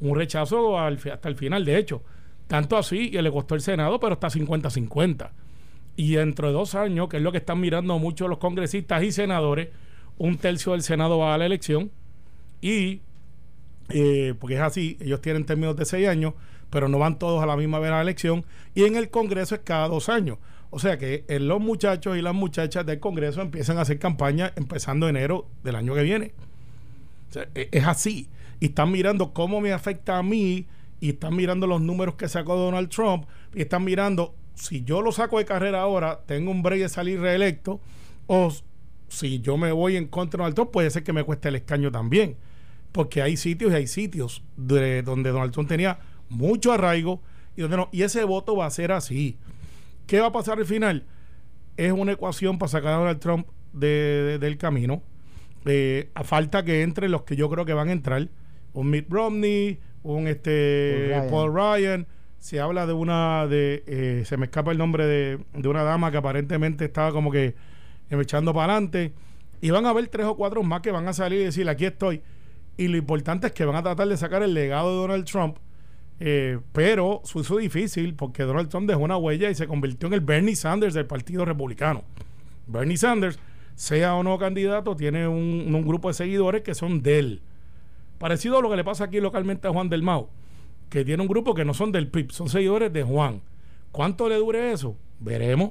un 0.00 0.16
rechazo 0.16 0.78
hasta 0.78 1.28
el 1.28 1.36
final, 1.36 1.64
de 1.64 1.76
hecho. 1.76 2.02
Tanto 2.46 2.76
así 2.76 3.10
que 3.10 3.22
le 3.22 3.30
costó 3.30 3.54
el 3.54 3.60
Senado, 3.60 4.00
pero 4.00 4.14
está 4.14 4.28
50-50. 4.28 5.30
Y 5.96 6.14
dentro 6.14 6.48
de 6.48 6.54
dos 6.54 6.74
años, 6.74 7.08
que 7.08 7.18
es 7.18 7.22
lo 7.22 7.32
que 7.32 7.38
están 7.38 7.60
mirando 7.60 7.98
muchos 7.98 8.28
los 8.28 8.38
congresistas 8.38 9.02
y 9.02 9.12
senadores, 9.12 9.68
un 10.18 10.38
tercio 10.38 10.72
del 10.72 10.82
Senado 10.82 11.18
va 11.18 11.34
a 11.34 11.38
la 11.38 11.46
elección. 11.46 11.90
Y, 12.60 13.02
eh, 13.90 14.34
porque 14.38 14.56
es 14.56 14.60
así, 14.60 14.96
ellos 15.00 15.20
tienen 15.20 15.44
términos 15.44 15.76
de 15.76 15.84
seis 15.84 16.08
años, 16.08 16.34
pero 16.70 16.88
no 16.88 16.98
van 16.98 17.18
todos 17.18 17.42
a 17.42 17.46
la 17.46 17.56
misma 17.56 17.78
vez 17.78 17.90
a 17.90 17.96
la 17.96 18.02
elección. 18.02 18.44
Y 18.74 18.84
en 18.84 18.96
el 18.96 19.10
Congreso 19.10 19.54
es 19.54 19.60
cada 19.62 19.88
dos 19.88 20.08
años. 20.08 20.38
O 20.70 20.78
sea 20.78 20.98
que 20.98 21.24
los 21.40 21.60
muchachos 21.60 22.16
y 22.16 22.22
las 22.22 22.34
muchachas 22.34 22.86
del 22.86 23.00
Congreso 23.00 23.42
empiezan 23.42 23.78
a 23.78 23.82
hacer 23.82 23.98
campaña 23.98 24.52
empezando 24.56 25.08
enero 25.08 25.48
del 25.64 25.74
año 25.74 25.94
que 25.94 26.02
viene. 26.02 26.32
E, 27.54 27.68
es 27.72 27.84
así 27.84 28.28
y 28.60 28.66
están 28.66 28.90
mirando 28.90 29.32
cómo 29.32 29.60
me 29.60 29.72
afecta 29.72 30.18
a 30.18 30.22
mí 30.22 30.66
y 31.00 31.10
están 31.10 31.34
mirando 31.34 31.66
los 31.66 31.80
números 31.80 32.14
que 32.14 32.28
sacó 32.28 32.56
Donald 32.56 32.88
Trump 32.88 33.24
y 33.54 33.62
están 33.62 33.84
mirando 33.84 34.34
si 34.54 34.84
yo 34.84 35.00
lo 35.00 35.10
saco 35.12 35.38
de 35.38 35.44
carrera 35.44 35.80
ahora, 35.80 36.20
tengo 36.26 36.50
un 36.50 36.62
break 36.62 36.82
de 36.82 36.88
salir 36.88 37.20
reelecto 37.20 37.80
o 38.26 38.52
si 39.08 39.40
yo 39.40 39.56
me 39.56 39.72
voy 39.72 39.96
en 39.96 40.06
contra 40.06 40.38
de 40.38 40.42
Donald 40.42 40.54
Trump, 40.54 40.70
puede 40.70 40.90
ser 40.90 41.02
que 41.02 41.12
me 41.12 41.24
cueste 41.24 41.48
el 41.48 41.56
escaño 41.56 41.90
también. 41.90 42.36
Porque 42.92 43.22
hay 43.22 43.36
sitios 43.36 43.72
y 43.72 43.74
hay 43.74 43.86
sitios 43.86 44.42
de, 44.56 45.02
donde 45.02 45.30
Donald 45.30 45.52
Trump 45.52 45.68
tenía 45.68 45.98
mucho 46.28 46.72
arraigo 46.72 47.20
y 47.56 47.62
donde 47.62 47.76
no. 47.76 47.88
Y 47.92 48.02
ese 48.02 48.24
voto 48.24 48.56
va 48.56 48.66
a 48.66 48.70
ser 48.70 48.92
así. 48.92 49.36
¿Qué 50.10 50.18
va 50.18 50.26
a 50.26 50.32
pasar 50.32 50.58
al 50.58 50.66
final? 50.66 51.04
Es 51.76 51.92
una 51.92 52.10
ecuación 52.10 52.58
para 52.58 52.68
sacar 52.68 52.94
a 52.94 52.96
Donald 52.96 53.20
Trump 53.20 53.46
del 53.72 54.58
camino. 54.58 55.04
Eh, 55.66 56.10
a 56.14 56.24
falta 56.24 56.64
que 56.64 56.82
entren 56.82 57.12
los 57.12 57.22
que 57.22 57.36
yo 57.36 57.48
creo 57.48 57.64
que 57.64 57.74
van 57.74 57.90
a 57.90 57.92
entrar 57.92 58.28
un 58.72 58.90
Mitt 58.90 59.06
Romney, 59.08 59.78
un 60.02 60.26
este 60.26 61.16
Paul 61.30 61.54
Ryan. 61.54 62.08
Se 62.40 62.58
habla 62.58 62.86
de 62.86 62.92
una 62.92 63.46
de 63.46 63.84
eh, 63.86 64.24
se 64.26 64.36
me 64.36 64.46
escapa 64.46 64.72
el 64.72 64.78
nombre 64.78 65.06
de, 65.06 65.38
de, 65.54 65.68
una 65.68 65.84
dama 65.84 66.10
que 66.10 66.16
aparentemente 66.16 66.86
estaba 66.86 67.12
como 67.12 67.30
que 67.30 67.54
echando 68.10 68.52
para 68.52 68.72
adelante. 68.72 69.12
Y 69.60 69.70
van 69.70 69.86
a 69.86 69.90
haber 69.90 70.08
tres 70.08 70.26
o 70.26 70.36
cuatro 70.36 70.64
más 70.64 70.80
que 70.80 70.90
van 70.90 71.06
a 71.06 71.12
salir 71.12 71.42
y 71.42 71.44
decir 71.44 71.68
aquí 71.68 71.84
estoy. 71.84 72.20
Y 72.76 72.88
lo 72.88 72.96
importante 72.96 73.46
es 73.46 73.52
que 73.52 73.64
van 73.64 73.76
a 73.76 73.84
tratar 73.84 74.08
de 74.08 74.16
sacar 74.16 74.42
el 74.42 74.54
legado 74.54 74.90
de 74.90 74.96
Donald 75.02 75.24
Trump. 75.24 75.58
Eh, 76.22 76.58
pero 76.72 77.22
se 77.24 77.38
hizo 77.38 77.56
difícil 77.56 78.14
porque 78.14 78.42
Donald 78.42 78.68
Trump 78.68 78.86
dejó 78.86 79.00
una 79.00 79.16
huella 79.16 79.48
y 79.48 79.54
se 79.54 79.66
convirtió 79.66 80.06
en 80.06 80.12
el 80.12 80.20
Bernie 80.20 80.54
Sanders 80.54 80.92
del 80.92 81.06
Partido 81.06 81.46
Republicano. 81.46 82.04
Bernie 82.66 82.98
Sanders, 82.98 83.38
sea 83.74 84.14
o 84.14 84.22
no 84.22 84.38
candidato, 84.38 84.94
tiene 84.94 85.26
un, 85.26 85.74
un 85.74 85.86
grupo 85.86 86.08
de 86.08 86.14
seguidores 86.14 86.62
que 86.62 86.74
son 86.74 87.02
de 87.02 87.18
él. 87.18 87.42
Parecido 88.18 88.58
a 88.58 88.60
lo 88.62 88.68
que 88.68 88.76
le 88.76 88.84
pasa 88.84 89.04
aquí 89.04 89.18
localmente 89.18 89.66
a 89.66 89.72
Juan 89.72 89.88
del 89.88 90.02
Mau, 90.02 90.28
que 90.90 91.06
tiene 91.06 91.22
un 91.22 91.28
grupo 91.28 91.54
que 91.54 91.64
no 91.64 91.72
son 91.72 91.90
del 91.90 92.08
PIB, 92.08 92.32
son 92.32 92.50
seguidores 92.50 92.92
de 92.92 93.02
Juan. 93.02 93.40
¿Cuánto 93.90 94.28
le 94.28 94.36
dure 94.36 94.72
eso? 94.72 94.96
Veremos. 95.20 95.70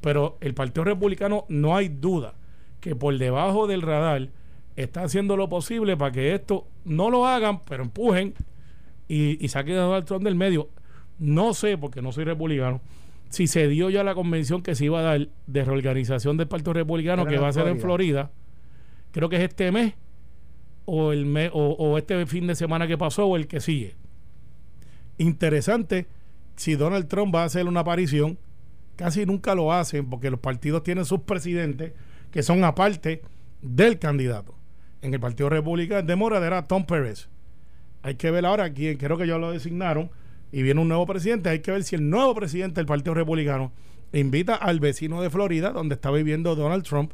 Pero 0.00 0.36
el 0.40 0.54
Partido 0.54 0.84
Republicano 0.84 1.46
no 1.48 1.76
hay 1.76 1.88
duda 1.88 2.34
que 2.80 2.96
por 2.96 3.16
debajo 3.16 3.66
del 3.66 3.80
radar 3.80 4.28
está 4.76 5.04
haciendo 5.04 5.36
lo 5.36 5.48
posible 5.48 5.96
para 5.96 6.12
que 6.12 6.34
esto 6.34 6.66
no 6.84 7.08
lo 7.08 7.26
hagan, 7.26 7.60
pero 7.60 7.84
empujen 7.84 8.34
y, 9.08 9.46
saquen 9.48 9.76
a 9.76 9.82
Donald 9.82 10.06
Trump 10.06 10.24
del 10.24 10.34
medio. 10.34 10.68
No 11.18 11.54
sé, 11.54 11.78
porque 11.78 12.02
no 12.02 12.12
soy 12.12 12.24
republicano, 12.24 12.80
si 13.28 13.46
se 13.46 13.68
dio 13.68 13.90
ya 13.90 14.04
la 14.04 14.14
convención 14.14 14.62
que 14.62 14.74
se 14.74 14.86
iba 14.86 15.00
a 15.00 15.02
dar 15.02 15.28
de 15.46 15.64
reorganización 15.64 16.36
del 16.36 16.48
Partido 16.48 16.72
Republicano, 16.72 17.26
que 17.26 17.38
va 17.38 17.48
a 17.48 17.52
ser 17.52 17.68
en 17.68 17.80
Florida. 17.80 18.30
Creo 19.12 19.28
que 19.28 19.36
es 19.36 19.42
este 19.42 19.70
mes 19.70 19.94
o, 20.84 21.12
el 21.12 21.26
me, 21.26 21.50
o, 21.52 21.98
este 21.98 22.26
fin 22.26 22.46
de 22.46 22.54
semana 22.54 22.86
que 22.86 22.98
pasó 22.98 23.26
o 23.26 23.36
el 23.36 23.46
que 23.46 23.60
sigue. 23.60 23.94
Interesante 25.18 26.06
si 26.56 26.74
Donald 26.74 27.08
Trump 27.08 27.34
va 27.34 27.42
a 27.42 27.46
hacer 27.46 27.66
una 27.66 27.80
aparición. 27.80 28.38
Casi 28.96 29.26
nunca 29.26 29.56
lo 29.56 29.72
hacen 29.72 30.08
porque 30.08 30.30
los 30.30 30.38
partidos 30.38 30.84
tienen 30.84 31.04
sus 31.04 31.20
presidentes 31.20 31.92
que 32.30 32.42
son 32.44 32.62
aparte 32.62 33.22
del 33.60 33.98
candidato. 33.98 34.54
En 35.02 35.12
el 35.14 35.20
Partido 35.20 35.48
Republicano 35.48 36.06
de 36.06 36.16
Morada 36.16 36.46
era 36.46 36.66
Tom 36.66 36.86
Pérez. 36.86 37.28
Hay 38.04 38.16
que 38.16 38.30
ver 38.30 38.44
ahora 38.44 38.70
quién, 38.72 38.98
creo 38.98 39.16
que 39.16 39.26
ya 39.26 39.38
lo 39.38 39.50
designaron 39.50 40.10
y 40.52 40.62
viene 40.62 40.78
un 40.82 40.88
nuevo 40.88 41.06
presidente. 41.06 41.48
Hay 41.48 41.60
que 41.60 41.70
ver 41.70 41.84
si 41.84 41.96
el 41.96 42.10
nuevo 42.10 42.34
presidente 42.34 42.76
del 42.76 42.86
Partido 42.86 43.14
Republicano 43.14 43.72
invita 44.12 44.54
al 44.54 44.78
vecino 44.78 45.22
de 45.22 45.30
Florida, 45.30 45.70
donde 45.70 45.94
está 45.94 46.10
viviendo 46.10 46.54
Donald 46.54 46.84
Trump. 46.84 47.12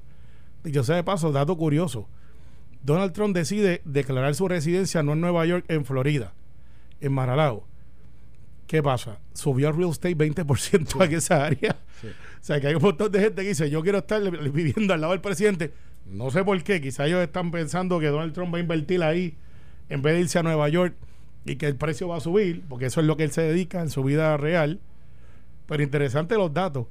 Y 0.65 0.73
yo 0.73 0.83
sé 0.83 0.95
de 0.95 1.05
paso, 1.05 1.31
dato 1.31 1.57
curioso 1.57 2.09
Donald 2.83 3.13
Trump 3.13 3.37
decide 3.37 3.83
declarar 3.85 4.35
su 4.35 4.49
residencia 4.49 5.05
no 5.05 5.13
en 5.13 5.21
Nueva 5.21 5.47
York, 5.47 5.65
en 5.69 5.85
Florida, 5.85 6.33
en 7.01 7.13
Maralago. 7.13 7.69
¿Qué 8.67 8.83
pasa? 8.83 9.21
Subió 9.33 9.69
el 9.69 9.77
real 9.77 9.91
estate 9.91 10.17
20% 10.17 11.05
en 11.05 11.15
esa 11.15 11.45
área. 11.45 11.77
O 12.03 12.45
sea, 12.45 12.61
que 12.61 12.67
hay 12.67 12.75
un 12.75 12.83
montón 12.83 13.13
de 13.13 13.21
gente 13.21 13.43
que 13.43 13.49
dice, 13.49 13.71
yo 13.71 13.83
quiero 13.83 13.99
estar 13.99 14.23
viviendo 14.51 14.93
al 14.93 15.01
lado 15.01 15.13
del 15.13 15.21
presidente. 15.21 15.73
No 16.07 16.31
sé 16.31 16.43
por 16.43 16.61
qué, 16.63 16.81
quizá 16.81 17.07
ellos 17.07 17.21
están 17.21 17.51
pensando 17.53 18.01
que 18.01 18.07
Donald 18.07 18.33
Trump 18.33 18.53
va 18.53 18.59
a 18.59 18.61
invertir 18.61 19.03
ahí 19.03 19.37
en 19.91 20.03
vez 20.03 20.15
de 20.15 20.21
irse 20.21 20.39
a 20.39 20.43
Nueva 20.43 20.69
York 20.69 20.95
y 21.45 21.57
que 21.57 21.67
el 21.67 21.77
precio 21.77 22.09
va 22.09 22.17
a 22.17 22.21
subir, 22.21 22.63
porque 22.69 22.87
eso 22.87 23.01
es 23.01 23.07
lo 23.07 23.17
que 23.17 23.25
él 23.25 23.33
se 23.33 23.43
dedica 23.43 23.83
en 23.83 23.91
su 23.91 24.03
vida 24.03 24.37
real. 24.37 24.81
Pero 25.67 25.83
interesante 25.83 26.37
los 26.37 26.55
datos. 26.55 26.87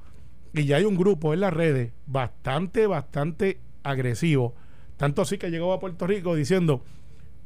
Y 0.54 0.66
ya 0.66 0.78
hay 0.78 0.86
un 0.86 0.96
grupo 0.96 1.34
en 1.34 1.42
las 1.42 1.54
redes 1.54 1.92
bastante, 2.06 2.88
bastante 2.88 3.60
agresivo. 3.84 4.54
Tanto 4.98 5.22
así 5.22 5.38
que 5.38 5.50
llegó 5.50 5.74
a 5.74 5.80
Puerto 5.80 6.06
Rico 6.08 6.36
diciendo 6.36 6.84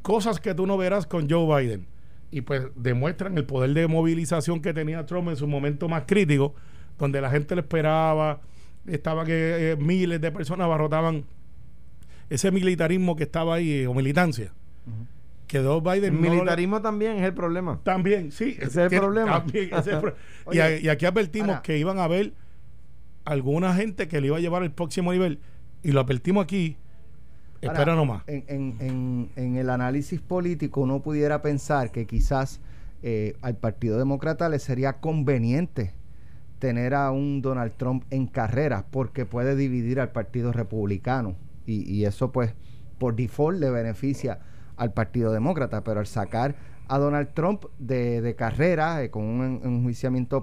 cosas 0.02 0.40
que 0.40 0.54
tú 0.56 0.66
no 0.66 0.78
verás 0.78 1.06
con 1.06 1.30
Joe 1.30 1.64
Biden. 1.64 1.88
Y 2.32 2.42
pues 2.42 2.64
demuestran 2.76 3.38
el 3.38 3.46
poder 3.46 3.74
de 3.74 3.88
movilización 3.88 4.62
que 4.62 4.74
tenía 4.74 5.06
Trump 5.06 5.30
en 5.30 5.36
su 5.36 5.48
momento 5.48 5.88
más 5.88 6.04
crítico, 6.08 6.56
donde 6.98 7.22
la 7.22 7.30
gente 7.30 7.54
le 7.56 7.62
esperaba, 7.62 8.42
estaba 8.88 9.24
que 9.24 9.72
eh, 9.72 9.76
miles 9.76 10.20
de 10.20 10.32
personas 10.32 10.66
abarrotaban 10.66 11.26
ese 12.30 12.50
militarismo 12.50 13.16
que 13.16 13.24
estaba 13.24 13.56
ahí, 13.56 13.72
eh, 13.72 13.88
o 13.88 13.94
militancia. 13.94 14.52
Biden. 15.60 16.20
militarismo 16.20 16.82
también 16.82 17.18
es 17.18 17.24
el 17.24 17.34
problema. 17.34 17.80
También, 17.84 18.32
sí. 18.32 18.58
Ese 18.60 18.86
es 18.86 18.92
el 18.92 19.00
problema. 19.00 19.46
y, 20.52 20.88
aquí 20.88 21.06
advertimos 21.06 21.62
que 21.62 21.78
iban 21.78 22.00
a 22.00 22.06
haber 22.06 22.34
alguna 23.26 23.74
gente 23.74 24.08
que 24.08 24.20
le 24.22 24.28
iba 24.28 24.38
a 24.38 24.40
llevar 24.40 24.64
al 24.64 24.72
próximo 24.72 25.12
nivel. 25.12 25.40
Y 25.84 25.92
lo 25.92 26.02
advertimos 26.02 26.44
aquí. 26.44 26.78
espera 27.62 27.96
nomás. 27.96 28.24
En, 28.28 28.44
en, 28.48 29.30
en, 29.36 29.56
el 29.56 29.70
análisis 29.70 30.22
político 30.22 30.82
uno 30.82 31.02
pudiera 31.02 31.42
pensar 31.42 31.92
que 31.92 32.06
quizás 32.06 32.60
eh, 33.02 33.36
al 33.42 33.58
Partido 33.58 33.98
Demócrata 33.98 34.50
le 34.50 34.60
sería 34.60 34.94
conveniente 34.94 35.94
tener 36.60 36.94
a 36.94 37.12
un 37.12 37.42
Donald 37.42 37.74
Trump 37.76 38.06
en 38.10 38.28
carrera 38.28 38.86
porque 38.90 39.26
puede 39.26 39.58
dividir 39.58 40.00
al 40.00 40.12
Partido 40.14 40.54
Republicano 40.54 41.36
y, 41.66 41.84
y 41.92 42.06
eso 42.06 42.32
pues 42.32 42.54
por 42.98 43.16
default 43.16 43.60
le 43.60 43.70
beneficia 43.70 44.40
al 44.78 44.94
Partido 44.94 45.32
Demócrata, 45.32 45.84
pero 45.84 46.00
al 46.00 46.08
sacar 46.08 46.56
a 46.88 47.00
Donald 47.00 47.30
Trump 47.34 47.66
de, 47.80 48.22
de 48.22 48.36
carrera 48.36 49.04
eh, 49.04 49.10
con 49.10 49.24
un 49.24 49.94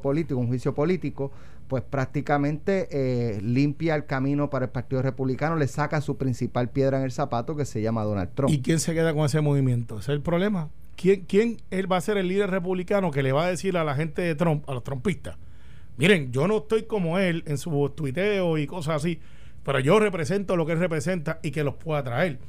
político, 0.02 0.40
un 0.40 0.49
juicio 0.49 0.75
político, 0.75 1.30
pues 1.68 1.84
prácticamente 1.84 2.88
eh, 2.90 3.40
limpia 3.42 3.94
el 3.94 4.04
camino 4.04 4.50
para 4.50 4.64
el 4.64 4.70
Partido 4.72 5.02
Republicano, 5.02 5.54
le 5.54 5.68
saca 5.68 6.00
su 6.00 6.16
principal 6.16 6.68
piedra 6.70 6.99
en 6.99 7.04
el 7.04 7.12
zapato 7.12 7.54
que 7.54 7.64
se 7.64 7.80
llama 7.80 8.02
Donald 8.02 8.30
Trump. 8.34 8.52
¿Y 8.52 8.60
quién 8.60 8.80
se 8.80 8.92
queda 8.94 9.14
con 9.14 9.25
ese 9.25 9.40
movimiento? 9.40 10.00
Ese 10.00 10.10
es 10.12 10.16
el 10.16 10.22
problema. 10.22 10.68
¿Quién, 10.96 11.25
quién 11.26 11.58
él 11.70 11.90
va 11.90 11.99
a 11.99 12.00
ser 12.00 12.16
el 12.16 12.26
líder 12.26 12.50
republicano 12.50 13.12
que 13.12 13.22
le 13.22 13.30
va 13.30 13.44
a 13.44 13.49
decir 13.49 13.76
a 13.76 13.84
la 13.84 13.94
gente 13.94 14.20
de 14.20 14.34
Trump, 14.34 14.68
a 14.68 14.75
los 14.75 14.82
trumpistas? 14.82 15.37
Miren, 15.96 16.32
yo 16.32 16.49
no 16.49 16.58
estoy 16.58 16.82
como 16.82 17.18
él 17.18 17.44
en 17.46 17.56
su 17.56 17.88
tuiteo 17.94 18.58
y 18.58 18.66
cosas 18.66 18.96
así, 18.96 19.20
pero 19.62 19.78
yo 19.78 20.00
represento 20.00 20.56
lo 20.56 20.66
que 20.66 20.72
él 20.72 20.80
representa 20.80 21.38
y 21.42 21.52
que 21.52 21.62
los 21.62 21.75
pueda 21.75 22.02
traer. 22.02 22.40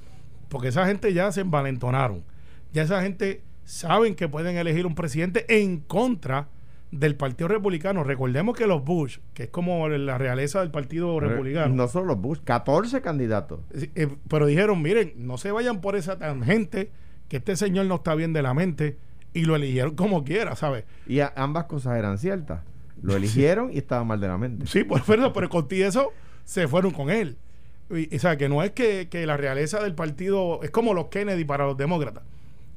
Porque 0.51 0.67
esa 0.67 0.86
gente 0.86 1.13
ya 1.13 1.31
se 1.31 1.41
envalentonaron. 1.41 2.25
Ya 2.74 2.84
esa 2.84 3.01
gente 3.01 3.41
saben 3.63 4.15
que 4.15 4.27
pueden 4.27 4.58
elegir 4.58 4.86
un 4.86 4.96
presidente 4.96 5.46
en 5.48 5.79
contra 5.79 6.50
del 6.91 7.15
Partido 7.15 7.48
Republicano. 7.48 8.03
Recordemos 8.03 8.58
que 8.58 8.67
los 8.67 8.84
Bush, 8.84 9.20
que 9.34 9.43
es 9.43 9.50
como 9.50 9.88
la 9.88 10.17
realeza 10.17 10.60
del 10.60 10.70
Partido 10.70 11.22
Republicano. 11.22 11.74
No 11.74 11.88
solo 11.88 12.08
los 12.08 12.20
Bush, 12.20 12.39
14 12.43 13.01
candidatos. 13.01 13.62
Eh, 13.74 14.10
pero 14.27 14.46
dijeron, 14.46 14.81
miren, 14.81 15.13
no 15.15 15.38
se 15.38 15.53
vayan 15.53 15.79
por 15.79 15.96
esa 15.96 16.20
tangente, 16.20 16.91
que 17.29 17.38
este 17.38 17.55
señor 17.55 17.86
no 17.86 17.96
está 17.96 18.13
bien 18.13 18.34
de 18.34 18.41
la 18.41 18.53
mente, 18.53 18.98
y 19.34 19.46
lo 19.46 19.55
eligieron 19.55 19.96
como 19.96 20.25
quiera, 20.25 20.58
¿sabes? 20.58 20.84
Y 21.08 21.20
ambas 21.22 21.63
cosas 21.63 21.98
eran 21.98 22.17
ciertas. 22.17 22.60
Lo 23.01 23.15
eligieron 23.15 23.72
y 23.72 23.77
estaba 23.77 24.03
mal 24.03 24.20
de 24.20 24.27
la 24.27 24.38
mente. 24.38 24.67
Sí, 24.67 24.84
pues, 24.88 25.01
pero, 25.08 25.31
pero 25.31 25.48
con 25.48 25.65
eso 25.70 26.12
se 26.43 26.67
fueron 26.67 26.91
con 26.91 27.10
él. 27.10 27.38
O 27.91 28.19
sea, 28.19 28.38
que 28.38 28.50
no 28.50 28.63
es 28.63 28.71
que, 28.71 29.07
la 29.25 29.38
realeza 29.38 29.81
del 29.81 29.93
partido 29.93 30.62
es 30.63 30.71
como 30.71 30.93
los 30.93 31.07
Kennedy 31.07 31.45
para 31.45 31.65
los 31.65 31.77
demócratas. 31.77 32.24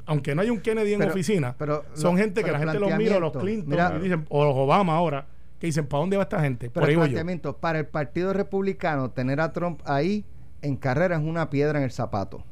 Aunque 0.06 0.34
no 0.34 0.42
hay 0.42 0.50
un 0.50 0.60
Kennedy 0.60 0.92
en 0.92 1.02
oficina, 1.02 1.54
pero 1.58 1.84
son 1.94 2.18
gente 2.18 2.44
que 2.44 2.52
la 2.52 2.58
gente 2.58 2.78
los 2.78 2.94
mira, 2.96 3.18
los 3.18 3.32
Clinton 3.32 3.96
y 3.98 4.02
dicen, 4.02 4.26
o 4.28 4.44
los 4.44 4.54
Obama 4.54 4.96
ahora, 4.96 5.26
que 5.58 5.66
dicen, 5.66 5.86
¿para 5.86 6.00
dónde 6.00 6.16
va 6.16 6.24
esta 6.24 6.40
gente? 6.40 6.68
Pero 6.68 6.86
el 6.86 6.94
planteamiento, 6.94 7.56
para 7.56 7.78
el 7.78 7.86
Partido 7.86 8.32
Republicano, 8.32 9.10
tener 9.10 9.40
a 9.40 9.52
Trump 9.52 9.80
ahí 9.84 10.24
en 10.60 10.76
carrera 10.76 11.16
es 11.16 11.22
una 11.22 11.48
piedra 11.48 11.78
en 11.78 11.84
el 11.84 11.90
zapato 11.90 12.44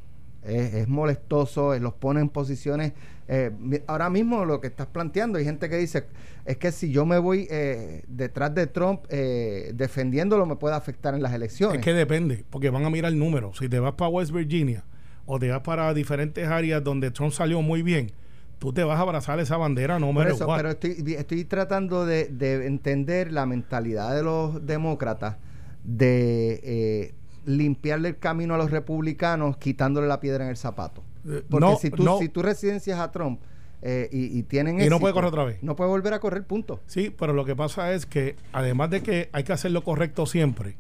es, 0.43 0.89
molestoso, 0.89 1.75
eh, 1.75 1.81
los 1.81 1.95
pone 1.95 2.21
en 2.21 2.29
posiciones. 2.29 2.93
Eh, 3.35 3.83
ahora 3.87 4.11
mismo 4.11 4.45
lo 4.45 4.61
que 4.61 4.67
estás 4.67 4.87
planteando, 4.89 5.39
hay 5.39 5.45
gente 5.47 5.71
que 5.71 5.79
dice, 5.79 6.05
es 6.45 6.59
que 6.59 6.71
si 6.71 6.93
yo 6.93 7.07
me 7.07 7.17
voy 7.17 7.47
eh, 7.51 8.05
detrás 8.07 8.55
de 8.55 8.67
Trump 8.67 9.07
defendiéndolo, 9.09 10.45
me 10.45 10.57
puede 10.57 10.75
afectar 10.75 11.15
en 11.15 11.23
las 11.23 11.33
elecciones. 11.33 11.79
Es 11.79 11.85
que 11.85 11.95
depende, 11.95 12.45
porque 12.51 12.69
van 12.69 12.85
a 12.85 12.91
mirar 12.91 13.11
el 13.11 13.19
número. 13.19 13.55
Si 13.55 13.71
te 13.71 13.81
vas 13.81 13.95
para 13.95 14.11
West 14.11 14.33
Virginia 14.33 14.85
o 15.25 15.39
te 15.39 15.49
vas 15.49 15.63
para 15.63 15.95
diferentes 15.95 16.47
áreas 16.47 16.85
donde 16.85 17.11
Trump 17.11 17.33
salió 17.33 17.63
muy 17.63 17.81
bien, 17.83 18.13
tú 18.59 18.75
te 18.75 18.85
vas 18.85 18.99
a 18.99 19.03
abrazar 19.03 19.41
esa 19.41 19.57
bandera, 19.57 19.99
no 19.99 20.13
me 20.13 20.29
eso, 20.29 20.47
Pero 20.55 20.69
estoy, 20.69 21.15
estoy 21.17 21.45
tratando 21.47 22.05
de, 22.05 22.27
de, 22.27 22.67
entender 22.67 23.33
la 23.33 23.47
mentalidad 23.47 24.15
de 24.15 24.23
los 24.23 24.67
demócratas 24.67 25.37
de 25.85 27.15
limpiarle 27.47 28.11
el 28.11 28.19
camino 28.19 28.55
a 28.55 28.59
los 28.59 28.71
republicanos 28.71 29.57
quitándole 29.57 30.07
la 30.07 30.21
piedra 30.21 30.45
en 30.45 30.51
el 30.51 30.57
zapato. 30.57 31.03
Eh, 31.29 31.43
Porque 31.49 31.77
si, 31.81 31.91
tú, 31.91 32.19
si 32.19 32.29
tú 32.29 32.43
residencias 32.43 32.99
a 32.99 33.11
Trump 33.11 33.41
eh, 33.83 34.09
y, 34.13 34.43
tienen... 34.45 34.81
Y 34.81 34.89
no 34.89 35.01
puede 35.01 35.13
correr 35.13 35.29
otra 35.29 35.45
vez. 35.45 35.63
No 35.63 35.75
puede 35.77 35.91
volver 35.91 36.15
a 36.15 36.21
correr, 36.21 36.47
punto. 36.47 36.81
Sí, 36.87 37.15
pero 37.17 37.33
lo 37.33 37.45
que 37.45 37.57
pasa 37.57 37.93
es 37.93 38.07
que 38.07 38.37
además 38.53 38.91
de 38.91 39.03
que 39.03 39.29
hay 39.33 39.45
que 39.45 39.53
hacer 39.53 39.73
lo 39.73 39.83
correcto 39.83 40.27
siempre, 40.27 40.77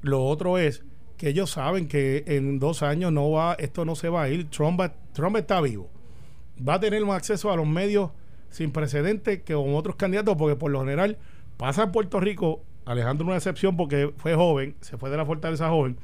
lo 0.00 0.24
otro 0.24 0.56
es 0.58 0.82
que 1.18 1.28
ellos 1.28 1.50
saben 1.50 1.86
que 1.86 2.24
en 2.26 2.58
dos 2.58 2.82
años 2.82 3.12
no 3.12 3.30
va, 3.30 3.54
esto 3.58 3.84
no 3.84 3.94
se 3.94 4.08
va 4.08 4.22
a 4.22 4.28
ir. 4.30 4.48
Trump, 4.48 4.80
Trump 5.12 5.36
está 5.36 5.60
vivo. 5.60 5.90
Va 6.66 6.74
a 6.74 6.80
tener 6.80 7.04
un 7.04 7.10
acceso 7.10 7.52
a 7.52 7.56
los 7.56 7.66
medios 7.66 8.10
sin 8.48 8.72
precedentes 8.72 9.42
que 9.42 9.54
con 9.54 9.74
otros 9.74 9.96
candidatos, 9.96 10.36
porque 10.36 10.56
por 10.56 10.70
lo 10.70 10.80
general 10.80 11.18
pasa 11.58 11.84
en 11.84 11.92
Puerto 11.92 12.20
Rico 12.20 12.62
Alejandro 12.86 13.26
una 13.26 13.36
excepción 13.36 13.76
porque 13.76 14.12
fue 14.16 14.34
joven, 14.34 14.76
se 14.80 14.96
fue 14.96 15.10
de 15.10 15.18
la 15.18 15.26
fortaleza 15.26 15.68
joven, 15.68 15.98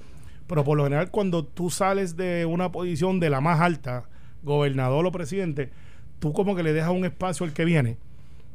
pero 0.47 0.65
por 0.65 0.77
lo 0.77 0.85
general 0.85 1.11
cuando 1.11 1.45
tú 1.45 1.71
sales 1.71 2.17
de 2.17 2.47
una 2.47 2.73
posición 2.73 3.21
de 3.21 3.31
la 3.31 3.41
más 3.41 3.61
alta, 3.61 4.09
gobernador 4.43 5.07
o 5.07 5.13
presidente, 5.13 5.71
tú 6.19 6.33
como 6.33 6.55
que 6.55 6.63
le 6.63 6.73
dejas 6.73 6.91
un 6.91 7.05
espacio 7.05 7.45
al 7.45 7.53
que 7.53 7.65
viene 7.65 7.99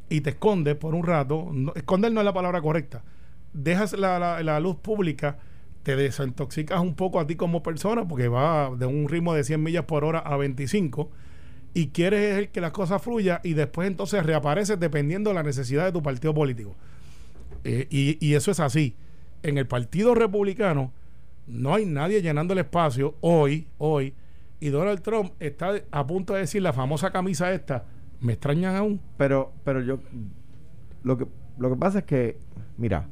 y 0.08 0.20
te 0.20 0.30
escondes 0.30 0.74
por 0.76 0.94
un 0.94 1.04
rato, 1.04 1.50
esconder 1.74 2.12
no 2.12 2.20
es 2.20 2.24
la 2.24 2.32
palabra 2.32 2.60
correcta, 2.60 3.02
dejas 3.52 3.92
la, 3.92 4.60
luz 4.60 4.76
pública, 4.76 5.38
te 5.82 5.96
desintoxicas 5.96 6.80
un 6.80 6.94
poco 6.94 7.20
a 7.20 7.26
ti 7.26 7.36
como 7.36 7.62
persona 7.62 8.06
porque 8.06 8.28
va 8.28 8.70
de 8.76 8.86
un 8.86 9.08
ritmo 9.08 9.34
de 9.34 9.44
100 9.44 9.62
millas 9.62 9.84
por 9.84 10.04
hora 10.04 10.20
a 10.20 10.36
25 10.36 11.10
y 11.74 11.88
quieres 11.88 12.50
que 12.50 12.60
las 12.60 12.72
cosas 12.72 13.02
fluyan 13.02 13.40
y 13.42 13.54
después 13.54 13.88
entonces 13.88 14.24
reapareces 14.24 14.78
dependiendo 14.78 15.30
de 15.30 15.34
la 15.34 15.42
necesidad 15.42 15.84
de 15.84 15.92
tu 15.92 16.02
partido 16.02 16.34
político. 16.34 16.76
Eh, 17.64 17.86
y, 17.90 18.34
eso 18.34 18.50
es 18.50 18.60
así. 18.60 18.96
En 19.42 19.58
el 19.58 19.66
Partido 19.66 20.14
Republicano 20.14 20.92
no 21.46 21.74
hay 21.74 21.86
nadie 21.86 22.22
llenando 22.22 22.52
el 22.52 22.60
espacio 22.60 23.16
hoy, 23.20 23.68
hoy. 23.78 24.14
Y 24.60 24.68
Donald 24.68 25.02
Trump 25.02 25.32
está 25.40 25.72
a 25.90 26.06
punto 26.06 26.34
de 26.34 26.40
decir 26.40 26.62
la 26.62 26.72
famosa 26.72 27.10
camisa 27.10 27.52
esta. 27.52 27.84
Me 28.20 28.34
extrañan 28.34 28.76
aún. 28.76 29.00
Pero, 29.16 29.52
pero 29.64 29.80
yo 29.80 29.98
lo 31.02 31.18
que 31.18 31.26
lo 31.58 31.70
que 31.70 31.76
pasa 31.76 32.00
es 32.00 32.04
que, 32.04 32.38
mira, 32.76 33.08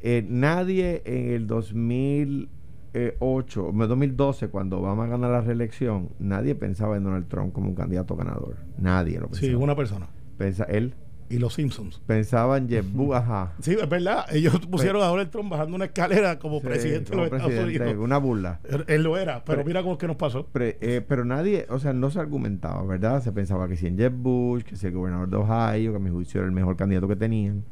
eh, 0.00 0.24
nadie 0.26 1.02
en 1.04 1.30
el 1.30 1.46
2008, 1.46 3.70
2012, 3.72 4.48
cuando 4.48 4.80
Obama 4.80 5.06
gana 5.06 5.28
la 5.28 5.42
reelección, 5.42 6.08
nadie 6.18 6.54
pensaba 6.54 6.96
en 6.96 7.04
Donald 7.04 7.28
Trump 7.28 7.52
como 7.52 7.68
un 7.68 7.74
candidato 7.74 8.16
ganador. 8.16 8.56
Nadie 8.78 9.20
lo 9.20 9.26
pensaba. 9.28 9.46
Sí, 9.46 9.54
una 9.54 9.76
persona. 9.76 10.08
Pensa, 10.38 10.64
él 10.64 10.94
y 11.30 11.38
los 11.38 11.54
Simpsons. 11.54 12.02
Pensaban 12.06 12.68
Jeff 12.68 12.84
ajá. 13.14 13.52
Sí, 13.60 13.76
es 13.80 13.88
verdad. 13.88 14.26
Ellos 14.32 14.58
pusieron 14.66 15.00
a 15.00 15.06
Donald 15.06 15.30
Trump 15.30 15.50
bajando 15.50 15.76
una 15.76 15.86
escalera 15.86 16.38
como 16.38 16.60
presidente 16.60 17.10
de 17.10 17.16
los 17.16 17.26
Estados 17.26 17.52
Unidos. 17.52 17.94
Una 17.98 18.18
burla. 18.18 18.60
Él, 18.88 19.02
lo 19.02 19.16
era, 19.16 19.44
pero, 19.44 19.64
mira 19.64 19.80
cómo 19.82 19.92
es 19.92 19.98
que 19.98 20.08
nos 20.08 20.16
pasó. 20.16 20.48
Eh, 20.54 21.02
pero 21.06 21.24
nadie, 21.24 21.66
o 21.70 21.78
sea, 21.78 21.92
no 21.92 22.10
se 22.10 22.18
argumentaba, 22.18 22.82
¿verdad? 22.84 23.22
Se 23.22 23.30
pensaba 23.30 23.68
que 23.68 23.76
si 23.76 23.86
en 23.86 23.96
Jeff 23.96 24.12
Bush, 24.14 24.64
que 24.64 24.74
si 24.74 24.88
el 24.88 24.92
gobernador 24.92 25.28
de 25.28 25.36
Ohio, 25.36 25.92
que 25.92 25.96
a 25.96 26.00
mi 26.00 26.10
juicio 26.10 26.40
era 26.40 26.46
el 26.46 26.52
mejor 26.52 26.76
candidato 26.76 27.06
que 27.06 27.16
tenían, 27.16 27.64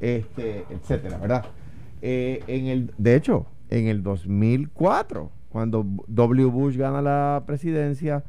este, 0.00 0.64
etcétera, 0.68 1.18
¿verdad? 1.18 1.46
Eh, 2.02 2.42
en 2.48 2.66
el, 2.66 2.92
de 2.98 3.14
hecho, 3.14 3.46
en 3.70 3.86
el 3.86 4.02
2004, 4.02 5.30
cuando 5.50 5.86
W. 6.08 6.46
Bush 6.46 6.76
gana 6.76 7.00
la 7.00 7.44
presidencia, 7.46 8.24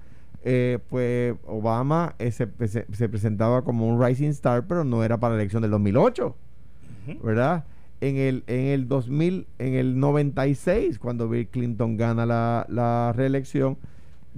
eh, 0.48 0.78
pues 0.90 1.36
Obama 1.48 2.14
eh, 2.20 2.32
se, 2.32 2.46
presentaba 2.46 3.64
como 3.64 3.88
un 3.88 4.02
rising 4.02 4.30
star, 4.30 4.68
pero 4.68 4.84
no 4.84 5.04
era 5.04 5.20
para 5.20 5.34
la 5.34 5.42
elección 5.42 5.64
del 5.64 5.72
2008, 5.72 6.36
¿verdad? 7.24 7.66
En 8.00 8.18
el, 8.18 8.44
en 8.46 8.68
el 8.68 8.88
2000, 8.88 9.48
en 9.58 9.74
el 9.74 10.00
96, 10.00 11.00
cuando 11.00 11.28
Bill 11.28 11.48
Clinton 11.48 11.98
gana 11.98 12.28
la, 12.28 13.12
reelección, 13.16 13.80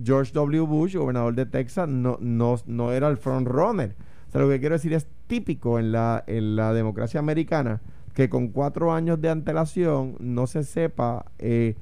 George 0.02 0.32
W. 0.34 0.62
Bush, 0.62 0.96
gobernador 0.96 1.36
de 1.36 1.46
Texas, 1.46 1.90
no, 1.90 2.18
no, 2.22 2.56
no 2.66 2.94
era 2.94 3.10
el 3.10 3.18
front 3.18 3.46
runner. 3.46 3.94
O 4.30 4.32
sea, 4.32 4.40
lo 4.40 4.50
que 4.50 4.62
quiero 4.62 4.76
decir 4.76 4.94
es 4.94 5.08
típico 5.28 5.78
en 5.78 5.92
la, 5.92 6.24
en 6.26 6.56
la 6.56 6.72
democracia 6.72 7.20
americana 7.20 7.82
que 8.14 8.30
con 8.30 8.48
cuatro 8.48 8.94
años 8.94 9.20
de 9.22 9.30
antelación 9.30 10.16
no 10.20 10.48
se 10.48 10.64
sepa 10.64 11.26
eh, 11.38 11.76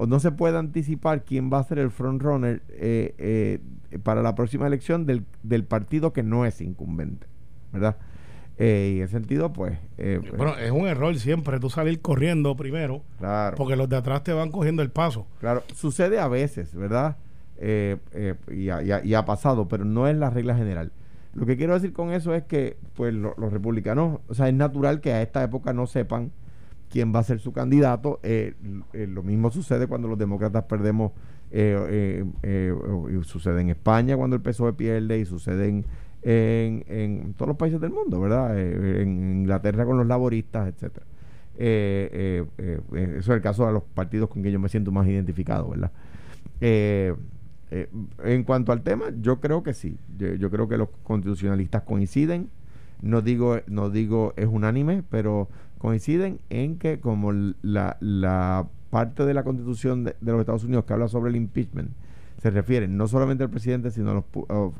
o 0.00 0.06
no 0.06 0.18
se 0.18 0.32
puede 0.32 0.56
anticipar 0.56 1.24
quién 1.24 1.52
va 1.52 1.58
a 1.58 1.64
ser 1.64 1.78
el 1.78 1.90
frontrunner 1.90 2.62
eh, 2.70 3.14
eh, 3.18 3.58
para 4.02 4.22
la 4.22 4.34
próxima 4.34 4.66
elección 4.66 5.04
del, 5.04 5.26
del 5.42 5.64
partido 5.64 6.14
que 6.14 6.22
no 6.22 6.46
es 6.46 6.62
incumbente, 6.62 7.26
¿verdad? 7.70 7.96
Eh, 8.56 8.94
y 8.94 8.96
en 8.96 9.04
ese 9.04 9.12
sentido, 9.12 9.52
pues... 9.52 9.78
Bueno, 10.38 10.56
es 10.56 10.70
un 10.70 10.86
error 10.86 11.14
siempre 11.16 11.60
tú 11.60 11.68
salir 11.68 12.00
corriendo 12.00 12.56
primero, 12.56 13.02
claro. 13.18 13.58
porque 13.58 13.76
los 13.76 13.90
de 13.90 13.96
atrás 13.96 14.24
te 14.24 14.32
van 14.32 14.50
cogiendo 14.50 14.80
el 14.80 14.90
paso. 14.90 15.26
Claro, 15.38 15.64
sucede 15.74 16.18
a 16.18 16.28
veces, 16.28 16.74
¿verdad? 16.74 17.18
Y, 17.60 18.70
ha, 18.70 19.24
pasado, 19.26 19.68
pero 19.68 19.84
no 19.84 20.08
es 20.08 20.16
la 20.16 20.30
regla 20.30 20.56
general. 20.56 20.92
Lo 21.34 21.44
que 21.44 21.58
quiero 21.58 21.74
decir 21.74 21.92
con 21.92 22.10
eso 22.10 22.34
es 22.34 22.44
que, 22.44 22.78
pues, 22.94 23.12
los 23.12 23.52
republicanos, 23.52 24.20
o 24.28 24.34
sea, 24.34 24.48
es 24.48 24.54
natural 24.54 25.02
que 25.02 25.12
a 25.12 25.20
esta 25.20 25.44
época 25.44 25.74
no 25.74 25.86
sepan 25.86 26.32
quién 26.90 27.14
va 27.14 27.20
a 27.20 27.24
ser 27.24 27.38
su 27.38 27.52
candidato. 27.52 28.20
lo 28.92 29.22
mismo 29.22 29.50
sucede 29.50 29.86
cuando 29.86 30.08
los 30.08 30.18
demócratas 30.18 30.64
perdemos, 30.64 31.12
sucede 33.22 33.60
en 33.60 33.70
España 33.70 34.16
cuando 34.16 34.36
el 34.36 34.42
PSOE 34.42 34.72
pierde 34.74 35.18
y 35.18 35.24
sucede 35.24 35.68
en 35.68 35.84
en, 36.22 37.34
todos 37.34 37.48
los 37.48 37.56
países 37.56 37.80
del 37.80 37.90
mundo, 37.90 38.20
¿verdad? 38.20 38.58
Eh, 38.58 39.02
en 39.02 39.40
Inglaterra 39.40 39.84
con 39.84 39.96
los 39.96 40.06
laboristas, 40.06 40.68
etcétera. 40.68 41.06
Eh, 41.62 42.44
eh, 42.58 42.80
eso 43.18 43.18
es 43.18 43.28
el 43.28 43.42
caso 43.42 43.66
de 43.66 43.72
los 43.72 43.82
partidos 43.82 44.30
con 44.30 44.42
que 44.42 44.50
yo 44.50 44.58
me 44.58 44.68
siento 44.68 44.92
más 44.92 45.06
identificado, 45.06 45.70
¿verdad? 45.70 45.90
en 46.62 48.42
cuanto 48.44 48.72
al 48.72 48.82
tema, 48.82 49.06
yo 49.20 49.40
creo 49.40 49.62
que 49.62 49.72
sí. 49.72 49.96
Yo, 50.18 50.50
creo 50.50 50.68
que 50.68 50.76
los 50.76 50.88
constitucionalistas 51.04 51.82
coinciden. 51.82 52.50
No 53.00 53.22
digo, 53.22 53.60
no 53.66 53.88
digo 53.88 54.34
es 54.36 54.46
unánime, 54.46 55.02
pero 55.08 55.48
coinciden 55.80 56.40
en 56.50 56.76
que 56.78 57.00
como 57.00 57.32
la, 57.32 57.96
la 58.00 58.68
parte 58.90 59.24
de 59.24 59.34
la 59.34 59.42
constitución 59.42 60.04
de 60.04 60.14
los 60.20 60.40
Estados 60.40 60.64
Unidos 60.64 60.84
que 60.84 60.92
habla 60.92 61.08
sobre 61.08 61.30
el 61.30 61.36
impeachment 61.36 61.90
se 62.40 62.50
refiere 62.50 62.88
no 62.88 63.06
solamente 63.06 63.44
al 63.44 63.50
presidente, 63.50 63.90
sino 63.90 64.10
a 64.10 64.14
los 64.14 64.24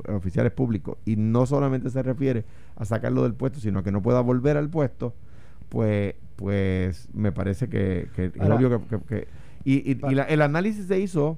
oficiales 0.09 0.51
públicos, 0.51 0.97
y 1.05 1.15
no 1.15 1.45
solamente 1.45 1.89
se 1.91 2.01
refiere 2.01 2.43
a 2.75 2.85
sacarlo 2.85 3.23
del 3.23 3.35
puesto, 3.35 3.59
sino 3.59 3.79
a 3.79 3.83
que 3.83 3.91
no 3.91 4.01
pueda 4.01 4.19
volver 4.21 4.57
al 4.57 4.69
puesto, 4.69 5.13
pues, 5.69 6.15
pues 6.37 7.07
me 7.13 7.31
parece 7.31 7.69
que, 7.69 8.07
es 8.17 8.49
obvio 8.49 8.81
que... 9.07 9.27
y, 9.63 9.99
el 10.05 10.41
análisis 10.41 10.87
se 10.87 10.99
hizo, 10.99 11.37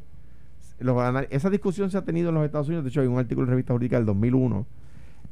esa 1.30 1.50
discusión 1.50 1.92
se 1.92 1.98
ha 1.98 2.06
tenido 2.06 2.30
en 2.30 2.36
los 2.36 2.46
Estados 2.46 2.68
Unidos, 2.68 2.86
de 2.86 2.90
hecho 2.90 3.02
hay 3.02 3.08
un 3.08 3.20
artículo 3.20 3.46
en 3.46 3.52
Revista 3.52 3.74
Jurídica 3.74 3.98
del 3.98 4.06
2001, 4.06 4.66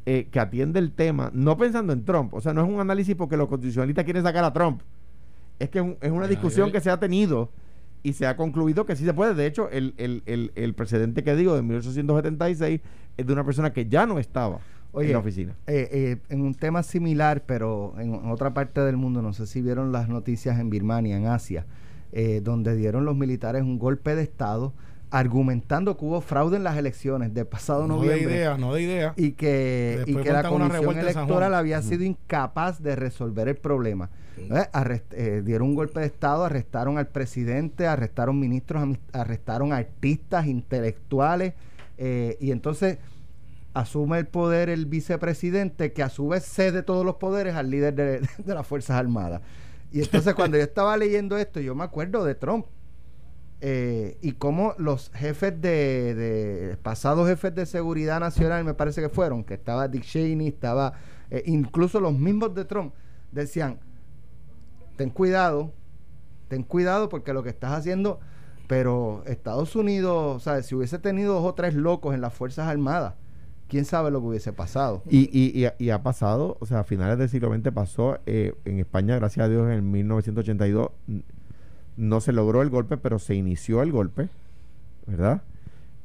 eh, 0.05 0.27
que 0.31 0.39
atiende 0.39 0.79
el 0.79 0.91
tema, 0.91 1.31
no 1.33 1.57
pensando 1.57 1.93
en 1.93 2.03
Trump, 2.05 2.33
o 2.33 2.41
sea, 2.41 2.53
no 2.53 2.63
es 2.63 2.69
un 2.69 2.79
análisis 2.79 3.15
porque 3.15 3.37
los 3.37 3.47
constitucionalistas 3.47 4.03
quieren 4.03 4.23
sacar 4.23 4.43
a 4.43 4.53
Trump, 4.53 4.81
es 5.59 5.69
que 5.69 5.97
es, 6.01 6.11
una 6.11 6.27
discusión 6.27 6.71
que 6.71 6.81
se 6.81 6.89
ha 6.89 6.99
tenido 6.99 7.51
y 8.03 8.13
se 8.13 8.25
ha 8.25 8.35
concluido 8.35 8.85
que 8.85 8.95
sí 8.95 9.05
se 9.05 9.13
puede. 9.13 9.35
De 9.35 9.45
hecho, 9.45 9.69
el, 9.69 9.93
el, 9.97 10.51
el, 10.55 10.73
precedente 10.73 11.23
que 11.23 11.35
digo 11.35 11.55
de 11.55 11.61
1876 11.61 12.81
es 13.17 13.27
de 13.27 13.33
una 13.33 13.43
persona 13.43 13.71
que 13.71 13.85
ya 13.87 14.07
no 14.07 14.17
estaba 14.17 14.59
en 14.93 15.11
la 15.11 15.19
oficina. 15.19 15.55
Eh, 15.67 15.87
eh, 15.91 16.17
en 16.29 16.41
un 16.41 16.53
tema 16.55 16.83
similar, 16.83 17.43
pero 17.45 17.93
en 17.99 18.13
otra 18.29 18.53
parte 18.53 18.81
del 18.81 18.97
mundo, 18.97 19.21
no 19.21 19.33
sé 19.33 19.45
si 19.45 19.61
vieron 19.61 19.91
las 19.91 20.09
noticias 20.09 20.59
en 20.59 20.69
Birmania, 20.69 21.15
en 21.15 21.27
Asia, 21.27 21.65
eh, 22.11 22.41
donde 22.43 22.75
dieron 22.75 23.05
los 23.05 23.15
militares 23.15 23.61
un 23.61 23.79
golpe 23.79 24.15
de 24.15 24.23
Estado 24.23 24.73
argumentando 25.11 25.97
que 25.97 26.05
hubo 26.05 26.21
fraude 26.21 26.57
en 26.57 26.63
las 26.63 26.77
elecciones 26.77 27.33
del 27.33 27.45
pasado 27.45 27.85
no 27.85 27.97
noviembre. 27.97 28.23
No 28.23 28.29
de 28.29 28.35
idea, 28.35 28.57
no 28.57 28.73
de 28.73 28.81
idea. 28.81 29.13
Y 29.17 29.33
que, 29.33 30.03
y 30.07 30.15
que 30.15 30.31
la 30.31 30.43
comisión 30.43 30.97
electoral 30.97 31.53
había 31.53 31.81
sido 31.81 32.03
incapaz 32.03 32.81
de 32.81 32.95
resolver 32.95 33.49
el 33.49 33.57
problema. 33.57 34.09
Eh, 34.37 35.01
eh, 35.11 35.41
dieron 35.45 35.69
un 35.69 35.75
golpe 35.75 35.99
de 35.99 36.05
Estado, 36.05 36.45
arrestaron 36.45 36.97
al 36.97 37.07
presidente, 37.07 37.87
arrestaron 37.87 38.39
ministros, 38.39 38.97
arrestaron 39.11 39.73
artistas, 39.73 40.47
intelectuales, 40.47 41.53
eh, 41.97 42.37
y 42.39 42.51
entonces 42.51 42.97
asume 43.73 44.19
el 44.19 44.27
poder 44.27 44.69
el 44.69 44.85
vicepresidente, 44.85 45.93
que 45.93 46.03
a 46.03 46.09
su 46.09 46.29
vez 46.29 46.45
cede 46.45 46.83
todos 46.83 47.05
los 47.05 47.15
poderes 47.15 47.55
al 47.55 47.69
líder 47.69 47.93
de, 47.95 48.21
las 48.45 48.65
Fuerzas 48.65 48.97
Armadas. 48.97 49.41
Y 49.91 49.99
entonces 49.99 50.33
cuando 50.33 50.57
yo 50.57 50.63
estaba 50.63 50.95
leyendo 50.95 51.37
esto, 51.37 51.59
yo 51.59 51.75
me 51.75 51.83
acuerdo 51.83 52.23
de 52.23 52.35
Trump. 52.35 52.65
Y 53.61 54.31
cómo 54.33 54.73
los 54.77 55.11
jefes 55.13 55.61
de, 55.61 56.77
pasados 56.81 57.27
jefes 57.27 57.53
de 57.53 57.65
seguridad 57.65 58.19
nacional 58.19 58.63
me 58.63 58.73
parece 58.73 59.01
que 59.01 59.09
fueron 59.09 59.43
que 59.43 59.53
estaba 59.53 59.87
Dick 59.87 60.03
Cheney 60.03 60.47
estaba 60.47 60.93
incluso 61.45 61.99
los 61.99 62.13
mismos 62.13 62.55
de 62.55 62.65
Trump 62.65 62.93
decían 63.31 63.79
ten 65.01 65.09
cuidado, 65.09 65.73
ten 66.47 66.61
cuidado 66.61 67.09
porque 67.09 67.33
lo 67.33 67.41
que 67.41 67.49
estás 67.49 67.71
haciendo, 67.71 68.19
pero 68.67 69.23
Estados 69.25 69.75
Unidos, 69.75 70.35
o 70.35 70.39
sea, 70.39 70.61
si 70.61 70.75
hubiese 70.75 70.99
tenido 70.99 71.33
dos 71.33 71.45
o 71.45 71.53
tres 71.55 71.73
locos 71.73 72.13
en 72.13 72.21
las 72.21 72.33
Fuerzas 72.33 72.67
Armadas, 72.67 73.15
quién 73.67 73.85
sabe 73.85 74.11
lo 74.11 74.19
que 74.21 74.27
hubiese 74.27 74.53
pasado. 74.53 75.01
Y, 75.09 75.29
y, 75.31 75.67
y, 75.79 75.89
ha 75.89 76.03
pasado, 76.03 76.57
o 76.59 76.67
sea, 76.67 76.81
a 76.81 76.83
finales 76.83 77.17
del 77.17 77.29
siglo 77.29 77.51
XX 77.51 77.71
pasó 77.71 78.19
eh, 78.27 78.53
en 78.65 78.77
España, 78.79 79.15
gracias 79.15 79.45
a 79.45 79.49
Dios, 79.49 79.71
en 79.71 79.89
1982 79.91 80.91
no 82.01 82.19
se 82.19 82.31
logró 82.31 82.63
el 82.63 82.71
golpe, 82.71 82.97
pero 82.97 83.19
se 83.19 83.35
inició 83.35 83.83
el 83.83 83.91
golpe, 83.91 84.27
¿verdad? 85.05 85.43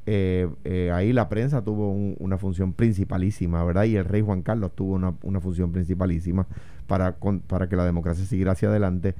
Eh, 0.05 0.47
eh, 0.63 0.91
ahí 0.93 1.11
la 1.11 1.27
prensa 1.27 1.63
tuvo 1.63 1.91
una 1.91 2.37
función 2.37 2.73
principalísima, 2.73 3.63
¿verdad? 3.63 3.85
Y 3.85 3.95
el 3.95 4.05
rey 4.05 4.21
Juan 4.21 4.43
Carlos 4.43 4.75
tuvo 4.75 4.93
una, 4.93 5.15
una 5.23 5.41
función 5.41 5.71
principalísima 5.71 6.45
para, 6.85 7.17
para 7.47 7.67
que 7.67 7.75
la 7.75 7.83
democracia 7.83 8.23
siguiera 8.25 8.51
hacia 8.51 8.69
adelante. 8.69 9.15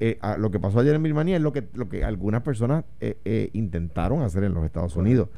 Eh, 0.00 0.18
lo 0.38 0.50
que 0.50 0.58
pasó 0.58 0.80
ayer 0.80 0.96
en 0.96 1.04
Birmania 1.04 1.36
es 1.36 1.42
lo 1.42 1.52
que, 1.52 1.68
lo 1.74 1.88
que 1.88 2.04
algunas 2.04 2.42
personas 2.42 2.84
intentaron 3.52 4.22
hacer 4.22 4.42
en 4.42 4.52
los 4.52 4.64
Estados 4.64 4.96
Unidos. 4.96 5.28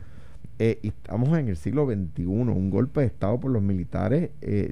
Y 0.59 0.89
estamos 0.89 1.39
en 1.39 1.49
el 1.49 1.57
siglo 1.57 1.87
XXI, 1.87 2.27
un 2.27 2.71
golpe 2.71 3.01
de 3.01 3.07
Estado 3.07 3.39
por 3.39 3.51
los 3.51 3.63
militares 3.63 4.31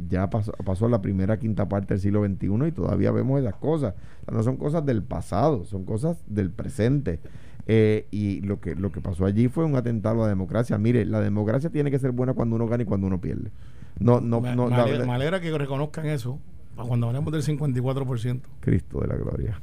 ya 0.09 0.29
pasó, 0.31 0.53
pasó 0.65 0.89
la 0.89 1.01
primera 1.01 1.39
quinta 1.39 1.69
parte 1.69 1.95
del 1.95 2.01
siglo 2.01 2.25
XXI 2.25 2.69
y 2.69 2.73
todavía 2.73 3.13
vemos 3.13 3.41
esas 3.41 3.55
cosas. 3.55 3.95
no 4.31 4.43
son 4.43 4.57
cosas 4.57 4.85
del 4.85 5.03
pasado, 5.03 5.65
son 5.65 5.85
cosas 5.85 6.17
del 6.27 6.51
presente. 6.51 7.21
Eh, 7.69 8.07
y 8.13 8.41
lo 8.43 8.61
que, 8.61 8.77
lo 8.77 8.93
que 8.93 9.01
pasó 9.01 9.27
allí 9.27 9.49
fue 9.49 9.65
un 9.65 9.75
atentado 9.75 10.21
a 10.21 10.23
la 10.25 10.29
democracia. 10.29 10.79
Mire, 10.79 11.05
la 11.05 11.21
democracia 11.21 11.71
tiene 11.71 11.91
que 11.91 11.99
ser 11.99 12.13
buena 12.13 12.33
cuando 12.33 12.57
uno 12.57 12.69
gana 12.69 12.85
y 12.85 12.87
cuando 12.87 13.09
uno 13.09 13.21
pierde. 13.21 13.51
No, 13.99 14.21
no, 14.21 14.41
me, 14.41 14.55
no, 14.55 14.67
alegra, 14.67 15.41
que 15.41 15.57
reconozcan 15.57 16.07
eso 16.07 16.39
cuando 16.77 17.09
hablemos 17.09 17.33
del 17.33 17.43
54%. 17.43 18.41
Cristo 18.61 19.01
de 19.01 19.07
la 19.09 19.17
gloria. 19.17 19.59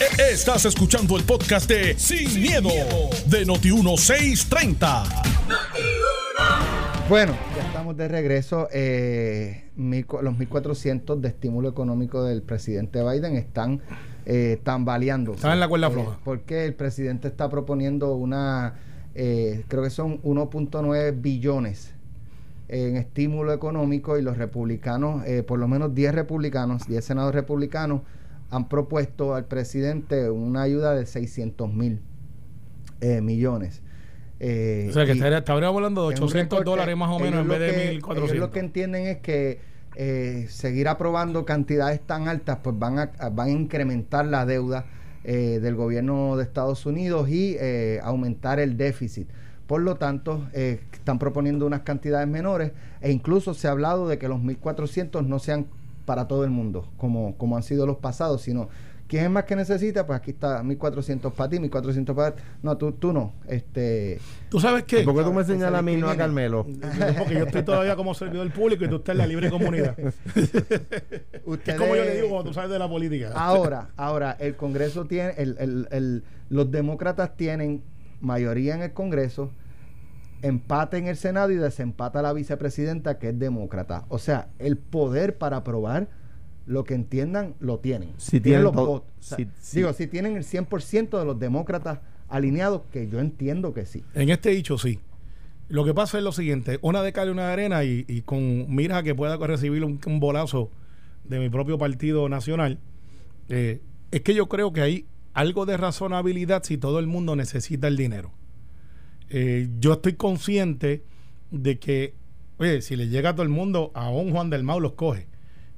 Estás 0.00 0.64
escuchando 0.64 1.16
el 1.16 1.24
podcast 1.24 1.68
de 1.68 1.98
Sin, 1.98 2.40
miedo, 2.40 2.68
de 3.26 3.44
Noti1630. 3.44 5.02
Bueno, 7.08 7.36
ya 7.56 7.62
estamos 7.66 7.96
de 7.96 8.06
regreso. 8.06 8.68
Eh, 8.70 9.64
los 9.76 10.34
1.400 10.34 11.18
de 11.18 11.28
estímulo 11.28 11.68
económico 11.68 12.22
del 12.22 12.42
presidente 12.42 13.02
Biden 13.02 13.34
están 13.34 13.80
eh, 14.24 14.60
tambaleando. 14.62 15.32
Están 15.32 15.54
en 15.54 15.60
la 15.60 15.68
cuerda 15.68 15.88
eh, 15.88 15.92
floja. 15.92 16.20
porque 16.22 16.64
el 16.64 16.74
presidente 16.74 17.26
está 17.26 17.48
proponiendo 17.48 18.14
una, 18.14 18.74
eh, 19.16 19.64
creo 19.66 19.82
que 19.82 19.90
son 19.90 20.22
1.9 20.22 21.20
billones 21.20 21.92
en 22.68 22.96
estímulo 22.96 23.52
económico 23.52 24.16
y 24.16 24.22
los 24.22 24.36
republicanos, 24.36 25.24
por 25.46 25.58
lo 25.58 25.66
menos 25.66 25.94
10 25.94 26.14
republicanos, 26.14 26.86
10 26.86 27.02
senadores 27.02 27.34
republicanos, 27.34 28.02
han 28.50 28.68
propuesto 28.68 29.34
al 29.34 29.46
presidente 29.46 30.30
una 30.30 30.62
ayuda 30.62 30.94
de 30.94 31.06
600 31.06 31.72
mil 31.72 32.00
millones. 33.22 33.82
o 34.40 34.92
sea, 34.92 35.06
que 35.06 35.12
estaría, 35.12 35.44
hablando 35.68 36.08
de 36.08 36.14
800 36.16 36.64
dólares 36.64 36.96
más 36.96 37.10
o 37.10 37.18
menos 37.18 37.42
en 37.42 37.48
vez 37.48 37.60
de 37.60 38.00
1.400. 38.00 38.34
lo 38.34 38.50
que 38.50 38.60
entienden 38.60 39.06
es 39.06 39.18
que 39.18 39.60
eh, 40.00 40.46
seguir 40.48 40.86
aprobando 40.86 41.44
cantidades 41.44 42.00
tan 42.00 42.28
altas, 42.28 42.58
pues 42.62 42.78
van 42.78 43.00
a, 43.00 43.10
van 43.32 43.48
a 43.48 43.50
incrementar 43.50 44.26
la 44.26 44.46
deuda 44.46 44.86
eh, 45.24 45.58
del 45.60 45.74
gobierno 45.74 46.36
de 46.36 46.44
Estados 46.44 46.86
Unidos 46.86 47.28
y 47.28 47.56
eh, 47.58 47.98
aumentar 48.04 48.60
el 48.60 48.76
déficit. 48.76 49.28
Por 49.66 49.80
lo 49.80 49.96
tanto, 49.96 50.46
están 50.52 51.18
proponiendo 51.18 51.66
unas 51.66 51.80
cantidades 51.80 52.28
menores 52.28 52.70
e 53.00 53.10
incluso 53.10 53.54
se 53.54 53.66
ha 53.66 53.72
hablado 53.72 54.06
de 54.06 54.18
que 54.18 54.28
los 54.28 54.38
1.400 54.38 55.26
no 55.26 55.40
sean 55.40 55.66
para 56.08 56.26
todo 56.26 56.42
el 56.42 56.50
mundo, 56.50 56.88
como, 56.96 57.36
como 57.36 57.54
han 57.54 57.62
sido 57.62 57.84
los 57.84 57.98
pasados, 57.98 58.40
sino 58.40 58.70
¿Quién 59.06 59.24
es 59.24 59.30
más 59.30 59.44
que 59.44 59.56
necesita? 59.56 60.06
Pues 60.06 60.18
aquí 60.18 60.32
está 60.32 60.62
1400 60.62 61.32
para 61.32 61.48
ti, 61.48 61.58
1400 61.58 62.14
para 62.14 62.36
No, 62.62 62.76
tú, 62.76 62.92
tú 62.92 63.14
no. 63.14 63.32
Este, 63.46 64.20
¿Tú 64.50 64.60
sabes 64.60 64.84
qué? 64.84 65.00
¿Por 65.00 65.16
qué 65.16 65.22
tú 65.22 65.32
me 65.32 65.44
señalas 65.44 65.78
a 65.78 65.82
mí, 65.82 65.96
no 65.96 66.10
a 66.10 66.16
Carmelo? 66.16 66.66
Porque 67.16 67.34
yo 67.34 67.44
estoy 67.44 67.62
todavía 67.62 67.96
como 67.96 68.12
servidor 68.12 68.50
público 68.52 68.84
y 68.84 68.88
tú 68.88 68.96
estás 68.96 69.14
en 69.14 69.18
la 69.18 69.26
libre 69.26 69.48
comunidad. 69.48 69.98
es 70.36 71.74
como 71.78 71.96
yo 71.96 72.04
le 72.04 72.16
digo 72.16 72.28
cuando 72.28 72.50
tú 72.50 72.52
sabes 72.52 72.68
de 72.70 72.78
la 72.78 72.86
política. 72.86 73.32
Ahora, 73.34 73.88
ahora, 73.96 74.36
el 74.38 74.56
Congreso 74.56 75.06
tiene, 75.06 75.32
el, 75.38 75.56
el, 75.58 75.88
el, 75.90 76.24
los 76.50 76.70
demócratas 76.70 77.34
tienen 77.34 77.82
mayoría 78.20 78.74
en 78.74 78.82
el 78.82 78.92
Congreso, 78.92 79.52
empate 80.42 80.98
en 80.98 81.06
el 81.06 81.16
Senado 81.16 81.50
y 81.50 81.56
desempata 81.56 82.22
la 82.22 82.32
vicepresidenta 82.32 83.18
que 83.18 83.30
es 83.30 83.38
demócrata. 83.38 84.04
O 84.08 84.18
sea, 84.18 84.48
el 84.58 84.76
poder 84.76 85.38
para 85.38 85.58
aprobar 85.58 86.08
lo 86.66 86.84
que 86.84 86.94
entiendan 86.94 87.54
lo 87.60 87.78
tienen. 87.78 88.12
Si 88.18 88.40
tienen, 88.40 88.64
los 88.64 88.74
votos. 88.74 89.08
Digo, 89.72 89.92
si 89.92 90.06
tienen 90.06 90.36
el 90.36 90.44
100% 90.44 91.18
de 91.18 91.24
los 91.24 91.38
demócratas 91.38 92.00
alineados, 92.28 92.82
que 92.92 93.08
yo 93.08 93.20
entiendo 93.20 93.72
que 93.72 93.86
sí. 93.86 94.04
En 94.14 94.28
este 94.28 94.50
dicho 94.50 94.76
sí. 94.78 95.00
Lo 95.68 95.84
que 95.84 95.92
pasa 95.92 96.18
es 96.18 96.24
lo 96.24 96.32
siguiente, 96.32 96.78
una 96.80 97.02
de 97.02 97.12
cal 97.12 97.28
y 97.28 97.30
una 97.30 97.46
de 97.46 97.52
arena 97.52 97.84
y, 97.84 98.22
con 98.24 98.74
mira 98.74 99.02
que 99.02 99.14
pueda 99.14 99.36
recibir 99.36 99.84
un, 99.84 99.98
bolazo 100.18 100.70
de 101.24 101.38
mi 101.38 101.50
propio 101.50 101.76
partido 101.76 102.28
nacional, 102.30 102.78
eh, 103.50 103.80
es 104.10 104.22
que 104.22 104.34
yo 104.34 104.48
creo 104.48 104.72
que 104.72 104.80
hay 104.80 105.06
algo 105.34 105.66
de 105.66 105.76
razonabilidad 105.76 106.62
si 106.64 106.78
todo 106.78 106.98
el 106.98 107.06
mundo 107.06 107.36
necesita 107.36 107.86
el 107.86 107.98
dinero. 107.98 108.32
Eh, 109.30 109.68
yo 109.78 109.94
estoy 109.94 110.14
consciente 110.14 111.02
de 111.50 111.78
que, 111.78 112.14
oye, 112.58 112.82
si 112.82 112.96
le 112.96 113.08
llega 113.08 113.30
a 113.30 113.32
todo 113.34 113.42
el 113.42 113.48
mundo, 113.48 113.90
a 113.94 114.10
un 114.10 114.32
Juan 114.32 114.50
del 114.50 114.62
Mau 114.62 114.80
los 114.80 114.92
coge. 114.92 115.26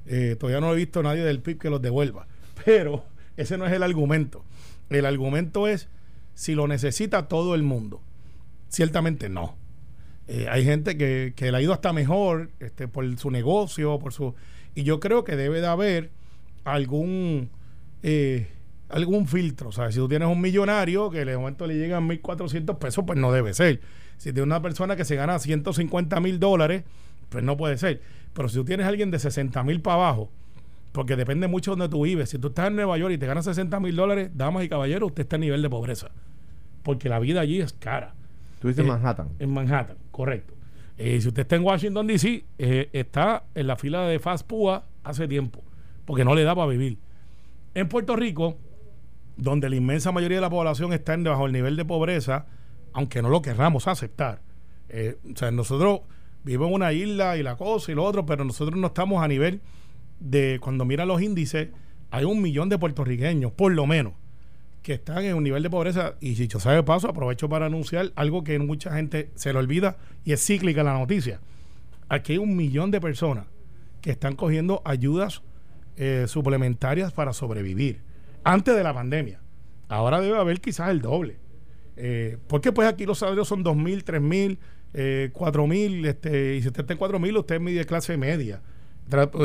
Eh, 0.05 0.35
todavía 0.39 0.61
no 0.61 0.73
he 0.73 0.75
visto 0.75 1.01
a 1.01 1.03
nadie 1.03 1.23
del 1.23 1.41
PIB 1.41 1.59
que 1.59 1.69
los 1.69 1.81
devuelva. 1.81 2.27
Pero 2.65 3.05
ese 3.37 3.57
no 3.57 3.65
es 3.65 3.73
el 3.73 3.83
argumento. 3.83 4.43
El 4.89 5.05
argumento 5.05 5.67
es 5.67 5.87
si 6.33 6.55
lo 6.55 6.67
necesita 6.67 7.27
todo 7.27 7.55
el 7.55 7.63
mundo. 7.63 8.01
Ciertamente 8.69 9.29
no. 9.29 9.55
Eh, 10.27 10.47
hay 10.49 10.63
gente 10.63 10.97
que, 10.97 11.33
le 11.37 11.57
ha 11.57 11.61
ido 11.61 11.73
hasta 11.73 11.93
mejor 11.93 12.51
este, 12.59 12.87
por 12.87 13.17
su 13.17 13.31
negocio, 13.31 13.99
por 13.99 14.13
su... 14.13 14.33
Y 14.75 14.83
yo 14.83 14.99
creo 14.99 15.23
que 15.23 15.35
debe 15.35 15.61
de 15.61 15.67
haber 15.67 16.11
algún... 16.63 17.49
Eh, 18.03 18.47
algún 18.91 19.27
filtro. 19.27 19.69
O 19.69 19.71
sea, 19.71 19.91
si 19.91 19.97
tú 19.97 20.07
tienes 20.07 20.27
un 20.27 20.41
millonario 20.41 21.09
que 21.09 21.25
de 21.25 21.37
momento 21.37 21.67
le 21.67 21.77
llegan 21.77 22.07
1.400 22.07 22.77
pesos, 22.77 23.03
pues 23.05 23.17
no 23.17 23.31
debe 23.31 23.53
ser. 23.53 23.81
Si 24.17 24.31
tienes 24.31 24.45
una 24.45 24.61
persona 24.61 24.95
que 24.95 25.05
se 25.05 25.15
gana 25.15 25.39
150 25.39 26.19
mil 26.19 26.39
dólares, 26.39 26.83
pues 27.29 27.43
no 27.43 27.57
puede 27.57 27.77
ser. 27.77 28.01
Pero 28.33 28.49
si 28.49 28.55
tú 28.55 28.65
tienes 28.65 28.85
a 28.85 28.89
alguien 28.89 29.11
de 29.11 29.19
60 29.19 29.63
mil 29.63 29.81
para 29.81 29.95
abajo, 29.95 30.29
porque 30.91 31.15
depende 31.15 31.47
mucho 31.47 31.71
de 31.71 31.79
donde 31.79 31.91
tú 31.91 32.03
vives. 32.03 32.29
Si 32.29 32.37
tú 32.37 32.49
estás 32.49 32.67
en 32.67 32.75
Nueva 32.75 32.97
York 32.97 33.13
y 33.13 33.17
te 33.17 33.25
ganas 33.25 33.45
60 33.45 33.79
mil 33.79 33.95
dólares, 33.95 34.31
damas 34.33 34.63
y 34.63 34.69
caballeros, 34.69 35.09
usted 35.09 35.23
está 35.23 35.37
a 35.37 35.39
nivel 35.39 35.61
de 35.61 35.69
pobreza. 35.69 36.11
Porque 36.83 37.09
la 37.09 37.19
vida 37.19 37.41
allí 37.41 37.61
es 37.61 37.73
cara. 37.73 38.13
Tú 38.59 38.67
dices 38.67 38.83
en 38.83 38.89
eh, 38.89 38.93
Manhattan. 38.93 39.29
En 39.39 39.53
Manhattan, 39.53 39.97
correcto. 40.11 40.53
Eh, 40.97 41.19
si 41.21 41.29
usted 41.29 41.43
está 41.43 41.55
en 41.55 41.63
Washington, 41.63 42.07
D.C., 42.07 42.43
eh, 42.57 42.89
está 42.93 43.45
en 43.55 43.67
la 43.67 43.75
fila 43.75 44.03
de 44.03 44.19
Fast 44.19 44.45
Pua 44.45 44.85
hace 45.03 45.27
tiempo, 45.27 45.63
porque 46.05 46.23
no 46.23 46.35
le 46.35 46.43
da 46.43 46.53
para 46.53 46.67
vivir. 46.67 46.97
En 47.73 47.87
Puerto 47.87 48.15
Rico, 48.15 48.57
donde 49.37 49.69
la 49.69 49.75
inmensa 49.75 50.11
mayoría 50.11 50.37
de 50.37 50.41
la 50.41 50.49
población 50.49 50.93
está 50.93 51.13
en 51.13 51.23
debajo 51.23 51.43
del 51.43 51.53
nivel 51.53 51.75
de 51.75 51.85
pobreza, 51.85 52.45
aunque 52.93 53.21
no 53.21 53.29
lo 53.29 53.41
querramos 53.41 53.87
aceptar. 53.87 54.41
o 54.89 55.37
sea, 55.37 55.51
nosotros 55.51 56.01
vivimos 56.43 56.69
en 56.69 56.73
una 56.75 56.93
isla 56.93 57.37
y 57.37 57.43
la 57.43 57.55
cosa 57.55 57.91
y 57.91 57.95
lo 57.95 58.03
otro, 58.03 58.25
pero 58.25 58.43
nosotros 58.43 58.77
no 58.77 58.87
estamos 58.87 59.23
a 59.23 59.27
nivel 59.27 59.61
de 60.19 60.59
cuando 60.61 60.85
mira 60.85 61.05
los 61.05 61.21
índices, 61.21 61.69
hay 62.11 62.25
un 62.25 62.41
millón 62.41 62.69
de 62.69 62.77
puertorriqueños, 62.77 63.51
por 63.53 63.71
lo 63.71 63.87
menos, 63.87 64.13
que 64.81 64.93
están 64.93 65.23
en 65.23 65.35
un 65.35 65.43
nivel 65.43 65.63
de 65.63 65.69
pobreza. 65.69 66.15
Y 66.19 66.35
si 66.35 66.47
yo 66.47 66.59
sabe 66.59 66.83
paso, 66.83 67.07
aprovecho 67.07 67.47
para 67.49 67.67
anunciar 67.67 68.11
algo 68.15 68.43
que 68.43 68.57
mucha 68.59 68.93
gente 68.93 69.31
se 69.35 69.53
le 69.53 69.59
olvida 69.59 69.97
y 70.23 70.33
es 70.33 70.45
cíclica 70.45 70.83
la 70.83 70.97
noticia. 70.97 71.39
Aquí 72.09 72.33
hay 72.33 72.37
un 72.37 72.55
millón 72.55 72.91
de 72.91 72.99
personas 72.99 73.45
que 74.01 74.11
están 74.11 74.35
cogiendo 74.35 74.81
ayudas 74.83 75.41
eh, 75.95 76.25
suplementarias 76.27 77.13
para 77.13 77.33
sobrevivir 77.33 78.01
antes 78.43 78.75
de 78.75 78.83
la 78.83 78.93
pandemia. 78.93 79.39
Ahora 79.87 80.21
debe 80.21 80.37
haber 80.37 80.61
quizás 80.61 80.89
el 80.89 81.01
doble. 81.01 81.37
Eh, 81.97 82.37
porque 82.47 82.71
pues 82.71 82.87
aquí 82.87 83.05
los 83.05 83.19
salarios 83.19 83.47
son 83.47 83.63
dos 83.63 83.75
mil, 83.75 84.03
tres 84.03 84.21
mil, 84.21 84.59
eh, 84.93 85.29
cuatro 85.33 85.67
mil, 85.67 86.05
este, 86.05 86.55
y 86.55 86.61
si 86.61 86.67
usted 86.67 86.81
está 86.81 86.93
en 86.93 86.99
cuatro 86.99 87.19
mil, 87.19 87.37
usted 87.37 87.61
es 87.61 87.75
de 87.75 87.85
clase 87.85 88.17
media 88.17 88.61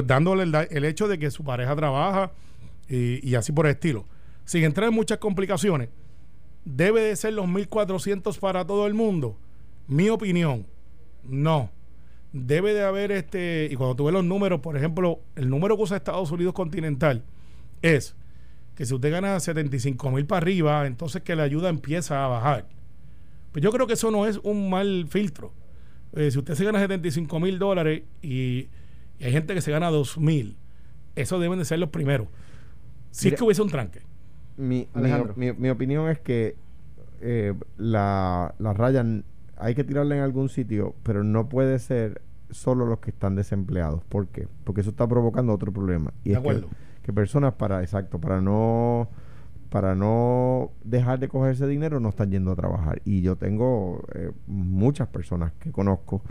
dándole 0.05 0.45
el, 0.71 0.85
hecho 0.85 1.09
de 1.09 1.19
que 1.19 1.31
su 1.31 1.45
pareja 1.45 1.75
trabaja 1.75 2.33
y, 2.89 3.35
así 3.35 3.53
por 3.53 3.67
el 3.67 3.73
estilo. 3.73 4.05
Sin 4.45 4.63
entrar 4.63 4.89
en 4.89 4.95
muchas 4.95 5.19
complicaciones, 5.19 5.89
¿debe 6.65 7.01
de 7.01 7.17
ser 7.17 7.33
los 7.33 7.47
1.400 7.47 8.39
para 8.39 8.65
todo 8.65 8.87
el 8.87 8.95
mundo? 8.95 9.37
Mi 9.89 10.09
opinión, 10.09 10.67
no. 11.25 11.71
Debe 12.33 12.75
de 12.75 12.85
haber 12.85 13.11
este, 13.13 13.69
y 13.71 13.75
cuando 13.77 13.97
tuve 13.97 14.13
los 14.13 14.25
números, 14.25 14.61
por 14.61 14.77
ejemplo, 14.77 15.21
el 15.35 15.49
número 15.49 15.77
que 15.77 15.83
usa 15.83 15.97
Estados 15.97 16.31
Unidos 16.31 16.55
continental 16.55 17.25
es 17.83 18.15
que 18.77 18.87
si 18.87 18.95
usted 18.95 19.11
gana 19.11 19.41
75 19.41 20.11
mil 20.13 20.27
para 20.27 20.39
arriba, 20.39 20.87
entonces 20.87 21.23
que 21.23 21.35
la 21.35 21.43
ayuda 21.43 21.71
empieza 21.71 22.25
a 22.25 22.29
bajar. 22.29 22.69
Pues 23.51 23.65
yo 23.65 23.73
creo 23.73 23.89
que 23.89 23.95
eso 23.95 24.13
no 24.13 24.27
es 24.27 24.39
un 24.45 24.71
mal 24.71 25.07
filtro. 25.09 25.53
Eh, 26.13 26.31
si 26.31 26.39
usted 26.39 26.55
se 26.55 26.65
gana 26.65 26.79
75 26.79 27.41
mil 27.41 27.59
dólares 27.59 28.05
y 28.23 28.69
y 29.19 29.25
hay 29.25 29.33
gente 29.33 29.55
que 29.55 29.61
se 29.61 29.71
gana 29.71 29.91
dos 29.91 30.19
mil. 30.19 30.57
Eso 31.15 31.39
deben 31.39 31.59
de 31.59 31.65
ser 31.65 31.79
los 31.79 31.91
primeros. 31.91 32.29
Si 33.11 33.29
es 33.29 33.35
que 33.35 33.45
hubiese 33.45 33.63
un 33.63 33.71
tranque. 33.71 34.03
Mi, 34.57 34.89
mi, 35.37 35.71
opinión 35.71 36.09
es 36.09 36.19
que 36.19 36.57
eh, 37.21 37.55
la, 37.79 38.55
la 38.59 38.73
raya 38.73 39.05
hay 39.57 39.75
que 39.75 39.85
tirarla 39.85 40.17
en 40.17 40.23
algún 40.23 40.49
sitio, 40.49 40.95
pero 41.03 41.25
no 41.25 41.49
puede 41.49 41.79
ser 41.79 42.23
solo 42.51 42.87
los 42.87 43.01
que 43.01 43.11
están 43.11 43.35
desempleados. 43.35 44.05
¿Por 44.05 44.29
qué? 44.29 44.49
Porque 44.65 44.83
eso 44.83 44.91
está 44.91 45.07
provocando 45.07 45.53
otro 45.53 45.73
problema. 45.73 46.13
Y 46.25 46.33
es 46.33 46.39
Que, 46.41 46.65
personas 47.13 47.55
para, 47.55 47.83
exacto, 47.83 48.21
para 48.21 48.41
no 48.41 49.09
para 49.69 49.95
no 49.95 50.71
dejar 50.85 51.19
de 51.19 51.29
cogerse 51.29 51.67
dinero 51.67 52.01
no 52.01 52.09
están 52.11 52.31
yendo 52.31 52.53
a 52.53 52.57
trabajar. 52.57 53.03
Y 53.05 53.21
yo 53.21 53.37
tengo 53.37 54.05
eh, 54.15 54.31
muchas 54.47 55.09
personas 55.09 55.53
que 55.59 55.73
conozco 55.73 56.23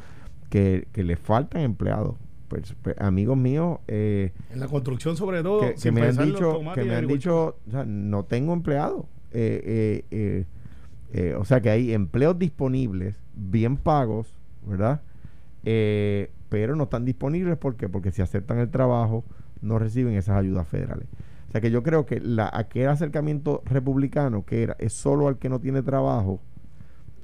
que, 0.49 0.87
que 0.91 1.03
le 1.03 1.15
faltan 1.15 1.61
empleados 1.61 2.15
pues, 2.47 2.75
pues, 2.81 2.95
amigos 2.99 3.37
míos 3.37 3.79
eh, 3.87 4.31
en 4.51 4.59
la 4.59 4.67
construcción 4.67 5.17
sobre 5.17 5.41
todo 5.41 5.61
que, 5.81 5.91
me 5.91 6.03
han 6.03 6.17
dicho 6.17 6.61
que 6.75 6.83
me 6.83 6.95
han 6.95 7.07
dicho 7.07 7.57
o 7.67 7.71
sea, 7.71 7.85
no 7.85 8.23
tengo 8.25 8.53
empleado 8.53 9.07
eh, 9.31 10.45
o 11.37 11.43
sea 11.43 11.59
que 11.61 11.71
hay 11.71 11.93
empleos 11.93 12.37
disponibles 12.37 13.19
bien 13.33 13.77
pagos 13.77 14.37
verdad 14.63 15.01
pero 15.63 16.75
no 16.75 16.83
están 16.83 17.03
disponibles 17.03 17.57
¿por 17.57 17.75
qué? 17.75 17.89
porque 17.89 18.11
si 18.11 18.21
aceptan 18.21 18.59
el 18.59 18.69
trabajo 18.69 19.25
no 19.65 19.79
reciben 19.79 20.13
esas 20.15 20.37
ayudas 20.37 20.67
federales 20.67 21.07
o 21.49 21.51
sea 21.51 21.61
que 21.61 21.71
yo 21.71 21.83
creo 21.83 22.05
que 22.05 22.19
la, 22.19 22.49
aquel 22.53 22.89
acercamiento 22.89 23.61
republicano 23.65 24.45
que 24.45 24.63
era 24.63 24.75
es 24.79 24.93
solo 24.93 25.27
al 25.27 25.37
que 25.37 25.49
no 25.49 25.59
tiene 25.59 25.81
trabajo 25.83 26.41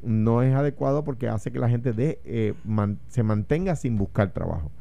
no 0.03 0.41
es 0.41 0.53
adecuado 0.55 1.03
porque 1.03 1.27
hace 1.27 1.51
que 1.51 1.59
la 1.59 1.69
gente 1.69 1.93
de, 1.93 2.55
se 3.07 3.23
mantenga 3.23 3.75
sin 3.75 3.97
buscar 3.97 4.31
trabajo 4.31 4.71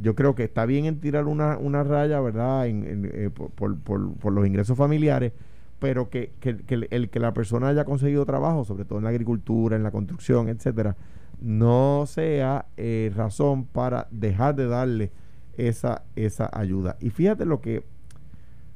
yo 0.00 0.14
creo 0.14 0.34
que 0.34 0.44
está 0.44 0.64
bien 0.66 0.84
en 0.84 1.00
tirar 1.00 1.26
una, 1.26 1.58
una 1.58 1.82
raya, 1.82 2.20
¿verdad? 2.20 2.66
En, 2.66 3.10
eh, 3.12 3.30
por, 3.30 3.78
por, 3.78 4.14
por, 4.14 4.32
los 4.32 4.46
ingresos 4.46 4.76
familiares, 4.76 5.32
pero 5.78 6.08
que, 6.08 6.32
que, 6.40 6.56
el, 6.90 7.10
que 7.10 7.20
la 7.20 7.34
persona 7.34 7.68
haya 7.68 7.84
conseguido 7.84 8.24
trabajo, 8.24 8.64
sobre 8.64 8.84
todo 8.84 8.98
en 8.98 9.04
la 9.04 9.10
agricultura, 9.10 9.76
en 9.76 9.82
la 9.82 9.90
construcción, 9.90 10.48
etcétera, 10.48 10.96
no 11.40 12.04
sea 12.06 12.66
eh, 12.76 13.12
razón 13.14 13.64
para 13.64 14.08
dejar 14.10 14.54
de 14.56 14.66
darle 14.66 15.12
esa, 15.58 16.04
esa 16.16 16.48
ayuda. 16.52 16.96
Y 17.00 17.10
fíjate 17.10 17.44
lo 17.44 17.60
que, 17.60 17.84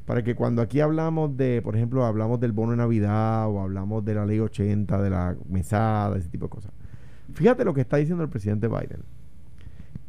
para 0.05 0.23
que 0.23 0.35
cuando 0.35 0.61
aquí 0.61 0.81
hablamos 0.81 1.37
de, 1.37 1.63
por 1.63 1.75
ejemplo, 1.77 2.05
hablamos 2.05 2.39
del 2.41 2.53
bono 2.53 2.73
de 2.73 2.77
Navidad 2.77 3.49
o 3.49 3.61
hablamos 3.61 4.05
de 4.05 4.15
la 4.15 4.27
ley 4.27 4.41
80, 4.41 5.01
de 5.01 5.11
la 5.11 5.37
mesada, 5.49 6.19
ese 6.19 6.29
tipo 6.29 6.47
de 6.47 6.51
cosas. 6.51 6.73
Fíjate 7.33 7.65
lo 7.65 7.73
que 7.73 7.81
está 7.81 7.97
diciendo 7.97 8.23
el 8.23 8.29
presidente 8.29 8.69
Biden 8.69 9.03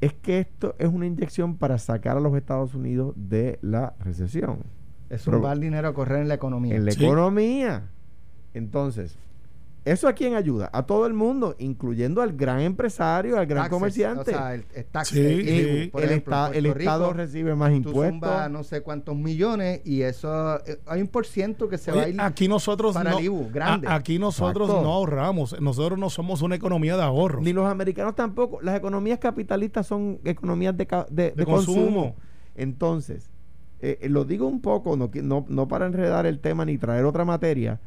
es 0.04 0.14
que 0.14 0.40
esto 0.40 0.76
es 0.80 0.90
una 0.90 1.06
inyección 1.06 1.56
para 1.56 1.78
sacar 1.78 2.18
a 2.18 2.20
los 2.20 2.36
Estados 2.36 2.76
Unidos 2.76 3.14
de 3.16 3.58
la 3.62 3.94
recesión. 4.00 4.60
Es 5.10 5.26
un 5.28 5.42
mal 5.42 5.62
dinero 5.62 5.88
a 5.88 5.94
correr 5.94 6.22
en 6.22 6.28
la 6.28 6.34
economía. 6.34 6.76
En 6.76 6.84
la 6.84 6.92
economía. 6.92 7.84
Entonces, 8.54 9.18
¿Eso 9.86 10.08
a 10.08 10.14
quién 10.14 10.36
ayuda? 10.36 10.70
A 10.72 10.86
todo 10.86 11.06
el 11.06 11.14
mundo, 11.14 11.56
incluyendo 11.60 12.22
al 12.22 12.34
gran 12.34 12.62
empresario, 12.62 13.38
al 13.38 13.46
gran 13.46 13.70
comerciante. 13.70 14.22
O 14.22 14.24
sea, 14.24 14.54
el, 14.54 14.66
el, 15.14 16.66
Estado 16.66 17.12
recibe 17.12 17.54
más 17.56 17.74
impuestos. 17.74 18.50
no 18.50 18.64
sé 18.64 18.82
cuántos 18.82 19.16
millones 19.16 19.82
y 19.84 20.02
eso 20.04 20.56
eh, 20.66 20.80
hay 20.86 21.02
un 21.02 21.08
por 21.08 21.26
ciento 21.26 21.68
que 21.68 21.78
se 21.78 21.92
va 21.92 22.04
a 22.04 22.10
ir 22.10 22.22
aquí 22.22 22.48
nosotros 22.48 22.94
para 22.94 23.12
no, 23.12 23.50
grande. 23.52 23.88
aquí 23.90 24.20
nosotros 24.20 24.70
no 24.70 24.94
ahorramos. 24.94 25.60
Nosotros 25.60 26.00
no 26.00 26.10
somos 26.10 26.42
una 26.42 26.56
economía 26.56 26.96
de 26.96 27.04
ahorro. 27.04 27.42
Ni 27.42 27.52
los 27.52 27.70
americanos 27.70 28.16
tampoco. 28.16 28.62
Las 28.62 28.78
economías 28.78 29.20
capitalistas 29.20 29.86
son 29.86 30.20
economías 30.24 30.76
de, 30.78 31.34
de, 31.36 31.46
consumo. 31.46 32.16
Entonces, 32.56 33.30
eh, 33.82 34.00
eh, 34.02 34.10
lo 34.10 34.24
digo 34.24 34.48
un 34.48 34.62
poco, 34.62 34.96
no, 34.96 35.12
no, 35.14 35.46
no 35.50 35.68
para 35.68 35.88
enredar 35.88 36.26
el 36.26 36.40
tema 36.40 36.64
ni 36.64 36.78
traer 36.78 37.04
otra 37.04 37.26
materia 37.26 37.82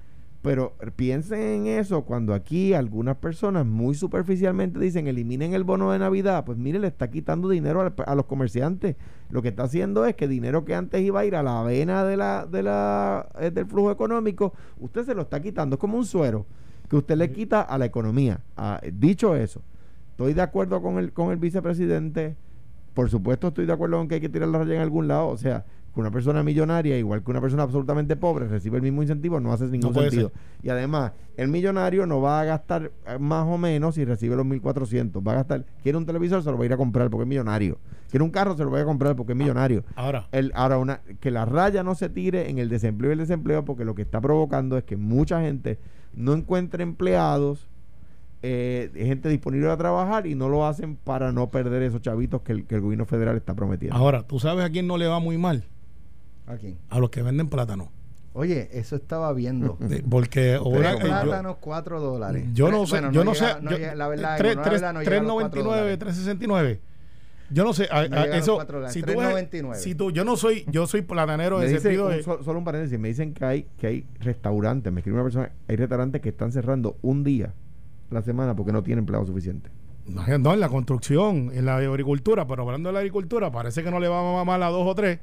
pero 0.47 0.75
piensen 0.95 1.41
en 1.41 1.67
eso 1.67 2.03
cuando 2.05 2.33
aquí 2.33 2.73
algunas 2.73 3.17
personas 3.17 3.67
muy 3.67 3.97
superficialmente 3.97 4.79
dicen 4.79 5.09
eliminen 5.09 5.55
el 5.55 5.65
bono 5.65 5.91
de 5.91 5.99
Navidad. 5.99 6.45
Pues 6.45 6.57
mire, 6.57 6.79
le 6.79 6.87
está 6.87 7.11
quitando 7.11 7.49
dinero 7.49 7.93
a, 8.07 8.15
los 8.15 8.27
comerciantes. 8.27 8.95
Lo 9.29 9.43
que 9.43 9.49
está 9.49 9.65
haciendo 9.65 10.07
es 10.07 10.15
que 10.15 10.29
dinero 10.29 10.65
que 10.65 10.77
antes 10.77 11.03
iba 11.03 11.19
a 11.19 11.25
ir 11.25 11.35
a 11.35 11.43
la 11.43 11.63
avena 11.63 12.05
de 12.05 12.17
la, 12.17 12.47
de 12.47 12.63
la, 12.63 13.29
eh, 13.41 13.51
del 13.51 13.67
flujo 13.67 13.91
económico, 13.91 14.53
usted 14.79 15.05
se 15.05 15.17
lo 15.17 15.23
está 15.23 15.43
quitando. 15.43 15.75
Es 15.75 15.81
como 15.81 15.99
un 15.99 16.07
suero 16.07 16.47
que 16.89 16.95
usted 16.95 17.17
le 17.17 17.33
quita 17.33 17.63
a 17.63 17.77
la 17.77 17.87
economía. 17.87 18.39
Ah, 18.57 18.81
dicho 18.93 19.35
eso, 19.35 19.63
estoy 20.13 20.33
de 20.33 20.43
acuerdo 20.43 20.81
con 20.81 20.99
el, 20.99 21.13
con 21.13 21.33
el 21.33 21.39
vicepresidente. 21.39 22.37
Por 22.95 23.11
supuesto, 23.11 23.49
estoy 23.49 23.67
de 23.67 23.73
acuerdo 23.73 23.97
con 23.97 24.07
que 24.07 24.15
hay 24.15 24.21
que 24.21 24.29
tirar 24.29 24.49
la 24.49 24.59
raya 24.59 24.77
en 24.77 24.83
algún 24.83 25.09
lado. 25.09 25.27
O 25.27 25.37
sea, 25.37 25.65
una 26.01 26.11
persona 26.11 26.43
millonaria, 26.43 26.99
igual 26.99 27.23
que 27.23 27.31
una 27.31 27.41
persona 27.41 27.63
absolutamente 27.63 28.17
pobre, 28.17 28.47
recibe 28.47 28.77
el 28.77 28.83
mismo 28.83 29.03
incentivo, 29.03 29.41
no 29.41 29.53
hace 29.53 29.67
ningún 29.67 29.95
sentido. 29.95 30.33
Y 30.63 30.69
además, 30.69 31.13
el 31.37 31.49
millonario 31.49 32.07
no 32.07 32.21
va 32.21 32.41
a 32.41 32.45
gastar 32.45 32.93
eh, 33.07 33.19
más 33.19 33.47
o 33.47 33.59
menos 33.59 33.95
si 33.95 34.05
recibe 34.05 34.37
los 34.37 34.47
1.400. 34.47 35.27
Va 35.27 35.33
a 35.33 35.35
gastar, 35.37 35.65
quiere 35.83 35.99
un 35.99 36.07
televisor, 36.07 36.43
se 36.43 36.51
lo 36.51 36.59
va 36.59 36.65
a 36.65 36.67
ir 36.67 36.73
a 36.73 36.77
comprar 36.77 37.11
porque 37.11 37.23
es 37.23 37.29
millonario. 37.29 37.79
Quiere 38.11 38.25
un 38.25 38.31
carro, 38.31 38.57
se 38.57 38.65
lo 38.65 38.71
va 38.71 38.81
a 38.81 38.85
comprar 38.85 39.17
porque 39.17 39.33
es 39.33 39.39
millonario. 39.39 39.85
Ahora, 39.95 40.29
el, 40.33 40.53
ahora 40.55 40.79
una, 40.79 41.01
que 41.21 41.31
la 41.31 41.45
raya 41.45 41.83
no 41.83 41.95
se 41.95 42.09
tire 42.09 42.51
en 42.51 42.59
el 42.59 42.69
desempleo 42.69 43.11
y 43.11 43.13
el 43.13 43.19
desempleo 43.19 43.65
porque 43.65 43.85
lo 43.85 43.95
que 43.95 44.03
está 44.03 44.21
provocando 44.21 44.77
es 44.77 44.85
que 44.85 44.97
mucha 44.97 45.41
gente 45.41 45.79
no 46.15 46.33
encuentre 46.33 46.83
empleados 46.83 47.69
eh, 48.43 48.93
gente 48.95 49.29
disponible 49.29 49.71
a 49.71 49.77
trabajar 49.77 50.27
y 50.27 50.35
no 50.35 50.49
lo 50.49 50.67
hacen 50.67 50.97
para 50.97 51.33
no 51.33 51.51
perder 51.51 51.83
esos 51.83 52.01
chavitos 52.01 52.43
que 52.43 52.53
el, 52.53 52.81
gobierno 52.81 53.07
federal 53.07 53.37
está 53.37 53.55
prometiendo. 53.55 53.97
Ahora, 53.97 54.23
¿tú 54.23 54.39
sabes 54.39 54.65
a 54.65 54.71
quién 54.71 54.87
no 54.87 54.99
le 54.99 55.07
va 55.07 55.19
muy 55.19 55.39
mal? 55.39 55.65
¿A 56.47 56.57
quién? 56.57 56.79
A 56.91 56.99
los 56.99 57.11
que 57.11 57.23
venden 57.23 57.49
plátano. 57.49 57.91
Oye, 58.33 58.69
eso 58.73 58.97
estaba 58.97 59.33
viendo. 59.33 59.79
porque 60.11 60.55
ahora 60.55 60.99
plátanos 60.99 61.57
4 61.59 62.01
dólares. 62.01 62.45
Yo 62.53 62.71
no 62.71 62.87
sé, 62.87 63.01
yo 63.11 63.25
no, 63.25 63.35
sé. 63.35 63.57
la 63.95 64.09
verdad, 64.09 64.39
3.99, 64.39 65.99
3.69. 65.99 66.79
Yo 67.49 67.65
no 67.65 67.73
sé, 67.73 67.89
eso 68.33 68.59
si 68.89 69.03
tú, 69.03 69.13
si 69.75 69.95
tú, 69.95 70.11
yo 70.11 70.25
no 70.25 70.37
soy, 70.37 70.65
yo 70.69 70.87
soy 70.89 71.03
platanero 71.03 71.63
en 71.63 71.81
sentido 71.81 72.09
de, 72.09 72.23
solo 72.23 72.59
un 72.59 72.65
paréntesis, 72.65 72.99
me 72.99 73.07
dicen 73.07 73.35
que 73.35 73.45
hay 73.45 73.67
que 73.79 73.87
hay 73.87 74.07
restaurantes, 74.19 74.93
me 74.93 74.99
escribe 74.99 75.15
una 75.15 75.23
persona, 75.23 75.53
hay 75.69 75.77
restaurantes 75.77 76.21
que 76.21 76.31
están 76.31 76.51
cerrando 76.51 76.97
un 77.03 77.23
día 77.23 77.55
la 78.11 78.23
semana 78.23 78.57
porque 78.57 78.73
no 78.73 78.83
tiene 78.83 78.99
empleado 78.99 79.25
suficiente. 79.27 79.71
No, 80.09 80.53
en 80.53 80.61
la 80.61 80.69
construcción, 80.69 81.51
en 81.53 81.67
la 81.67 81.77
agricultura, 81.77 82.47
pero 82.47 82.63
hablando 82.63 82.89
de 82.89 82.95
la 82.95 82.99
agricultura, 83.01 83.51
parece 83.51 83.83
que 83.83 83.91
no 83.91 84.01
le 84.01 84.09
va 84.09 84.45
mal 84.45 84.63
a 84.63 84.69
dos 84.69 84.87
o 84.87 84.95
tres. 84.95 85.21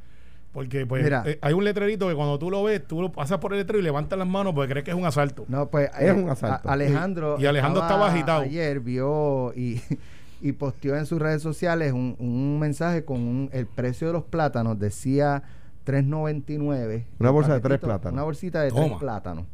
Porque 0.53 0.85
pues 0.85 1.03
eh, 1.25 1.39
hay 1.41 1.53
un 1.53 1.63
letrerito 1.63 2.07
que 2.07 2.13
cuando 2.13 2.37
tú 2.37 2.51
lo 2.51 2.63
ves, 2.63 2.87
tú 2.87 3.01
lo 3.01 3.11
pasas 3.11 3.39
por 3.39 3.53
el 3.53 3.59
letrero 3.59 3.79
y 3.79 3.81
levantas 3.81 4.19
las 4.19 4.27
manos 4.27 4.53
porque 4.53 4.69
crees 4.69 4.85
que 4.85 4.91
es 4.91 4.97
un 4.97 5.05
asalto. 5.05 5.45
No, 5.47 5.67
pues 5.69 5.89
es 5.99 6.09
eh, 6.09 6.13
un 6.13 6.29
asalto. 6.29 6.69
Alejandro. 6.69 7.37
Y, 7.39 7.47
Alejandro 7.47 7.81
estaba, 7.81 8.11
agitado. 8.11 8.43
Ayer 8.43 8.79
vio 8.79 9.51
y, 9.55 9.81
y 10.41 10.51
posteó 10.51 10.95
en 10.95 11.07
sus 11.07 11.19
redes 11.19 11.41
sociales 11.41 11.91
un, 11.91 12.15
un 12.19 12.59
mensaje 12.59 13.03
con 13.03 13.49
el 13.51 13.65
precio 13.65 14.05
de 14.05 14.13
los 14.13 14.23
plátanos. 14.25 14.77
Decía 14.77 15.41
3.99. 15.85 17.05
Una 17.19 17.31
bolsa 17.31 17.55
de 17.55 17.59
tres 17.59 17.79
plátanos. 17.79 18.13
Una 18.13 18.23
bolsita 18.23 18.61
de 18.61 18.71
tres 18.71 18.91
plátanos. 18.99 19.45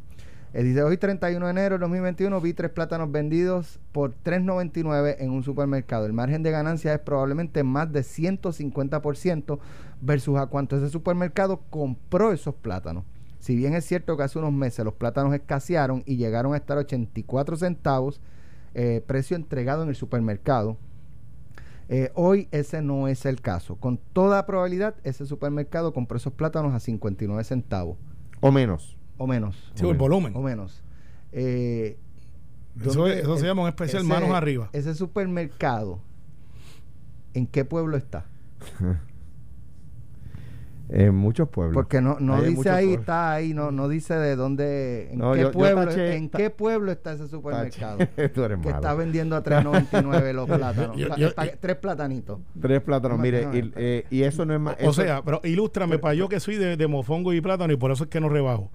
Eh, 0.52 0.64
dice, 0.64 0.82
hoy 0.82 0.96
31 0.96 1.44
de 1.46 1.50
enero 1.52 1.76
de 1.76 1.80
2021 1.82 2.40
vi 2.40 2.54
tres 2.54 2.72
plátanos 2.72 3.12
vendidos 3.12 3.78
por 3.92 4.14
3.99 4.24 5.16
en 5.20 5.30
un 5.30 5.44
supermercado. 5.44 6.06
El 6.06 6.12
margen 6.12 6.42
de 6.42 6.50
ganancia 6.50 6.92
es 6.92 6.98
probablemente 6.98 7.62
más 7.62 7.92
de 7.92 8.00
150% 8.00 9.60
versus 10.00 10.38
a 10.38 10.46
cuánto 10.46 10.76
ese 10.76 10.88
supermercado 10.88 11.60
compró 11.70 12.32
esos 12.32 12.56
plátanos. 12.56 13.04
Si 13.38 13.54
bien 13.54 13.74
es 13.74 13.84
cierto 13.84 14.16
que 14.16 14.24
hace 14.24 14.40
unos 14.40 14.52
meses 14.52 14.84
los 14.84 14.94
plátanos 14.94 15.32
escasearon 15.34 16.02
y 16.04 16.16
llegaron 16.16 16.52
a 16.52 16.56
estar 16.56 16.76
84 16.76 17.56
centavos, 17.56 18.20
eh, 18.74 19.04
precio 19.06 19.36
entregado 19.36 19.84
en 19.84 19.88
el 19.88 19.94
supermercado, 19.94 20.76
eh, 21.88 22.10
hoy 22.14 22.48
ese 22.50 22.82
no 22.82 23.06
es 23.06 23.24
el 23.24 23.40
caso. 23.40 23.76
Con 23.76 23.98
toda 23.98 24.46
probabilidad, 24.46 24.96
ese 25.04 25.26
supermercado 25.26 25.92
compró 25.92 26.16
esos 26.16 26.32
plátanos 26.32 26.74
a 26.74 26.80
59 26.80 27.44
centavos. 27.44 27.98
O 28.40 28.50
menos 28.50 28.99
o 29.20 29.26
menos. 29.26 29.54
Sí, 29.74 29.86
el 29.86 29.98
volumen. 29.98 30.34
O 30.34 30.40
menos. 30.40 30.82
Eh, 31.30 31.98
eso, 32.82 33.06
eso 33.06 33.36
se 33.36 33.46
llama 33.46 33.62
un 33.62 33.68
especial 33.68 34.02
manos 34.04 34.30
arriba. 34.30 34.70
Ese 34.72 34.94
supermercado, 34.94 36.00
¿en 37.34 37.46
qué 37.46 37.66
pueblo 37.66 37.98
está? 37.98 38.24
En 40.92 41.14
muchos 41.14 41.48
pueblos. 41.48 41.74
Porque 41.74 42.00
no, 42.00 42.16
no 42.18 42.42
dice 42.42 42.68
ahí, 42.68 42.94
está 42.94 43.32
ahí, 43.32 43.54
no, 43.54 43.70
no 43.70 43.88
dice 43.88 44.14
de 44.14 44.34
dónde, 44.34 45.12
en, 45.12 45.20
qué, 45.34 45.46
pueblo, 45.46 45.88
en 45.88 46.28
qué 46.28 46.50
pueblo 46.50 46.90
está 46.90 47.12
ese 47.12 47.28
supermercado. 47.28 47.98
que 48.16 48.24
está 48.24 48.94
vendiendo 48.94 49.36
a 49.36 49.44
3.99 49.44 50.32
los 50.32 50.48
plátanos. 50.50 50.96
tres 51.60 51.76
platanitos. 51.76 52.40
Tres 52.60 52.80
plátanos, 52.80 53.20
mire, 53.20 53.42
y, 53.52 53.72
eh, 53.76 54.04
y, 54.10 54.22
eso 54.24 54.44
no 54.44 54.52
es 54.52 54.60
más... 54.60 54.76
O, 54.82 54.92
sea, 54.92 55.22
pero 55.22 55.40
ilústrame, 55.44 56.00
para 56.00 56.14
yo 56.14 56.28
que 56.28 56.40
soy 56.40 56.56
de, 56.56 56.76
de 56.76 56.86
mofongo 56.88 57.32
y 57.32 57.40
plátano 57.40 57.72
y 57.72 57.76
por 57.76 57.92
eso 57.92 58.02
es 58.02 58.10
que 58.10 58.20
no 58.20 58.28
rebajo. 58.28 58.72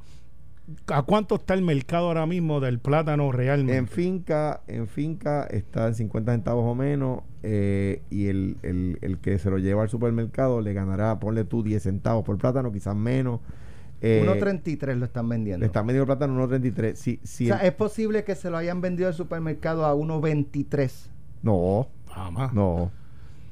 ¿A 0.88 1.04
cuánto 1.04 1.36
está 1.36 1.54
el 1.54 1.62
mercado 1.62 2.08
ahora 2.08 2.26
mismo 2.26 2.60
del 2.60 2.80
plátano 2.80 3.32
realmente? 3.32 3.78
En 3.78 3.88
finca, 3.88 4.62
en 4.68 4.88
finca 4.88 5.46
está 5.46 5.88
en 5.88 5.94
50 5.94 6.32
centavos 6.32 6.66
o 6.66 6.74
menos 6.74 7.22
eh, 7.44 8.02
y 8.10 8.28
el, 8.28 8.58
el, 8.64 9.20
que 9.20 9.38
se 9.38 9.52
lo 9.52 9.60
lleva 9.60 9.84
al 9.84 9.90
supermercado 9.90 10.62
le 10.62 10.74
ganará, 10.74 11.20
ponle 11.20 11.44
tú 11.44 11.62
10 11.62 11.84
centavos 11.84 12.26
por 12.26 12.38
plátano, 12.40 12.72
quizás 12.72 12.96
menos. 12.96 13.42
1.33 14.02 14.90
eh, 14.90 14.96
lo 14.96 15.06
están 15.06 15.30
vendiendo. 15.30 15.60
Le 15.60 15.68
están 15.68 15.86
vendiendo 15.86 16.12
el 16.12 16.18
plátano 16.18 16.48
1.33. 16.48 16.96
Si, 16.96 17.20
si 17.24 17.52
o 17.52 17.56
sea, 17.56 17.66
¿es 17.66 17.74
posible 17.74 18.24
que 18.24 18.34
se 18.34 18.50
lo 18.50 18.58
hayan 18.58 18.82
vendido 18.82 19.08
al 19.08 19.14
supermercado 19.14 19.86
a 19.86 19.94
1.23? 19.94 21.10
No, 21.44 21.88
jamás. 22.08 22.54
No. 22.54 22.92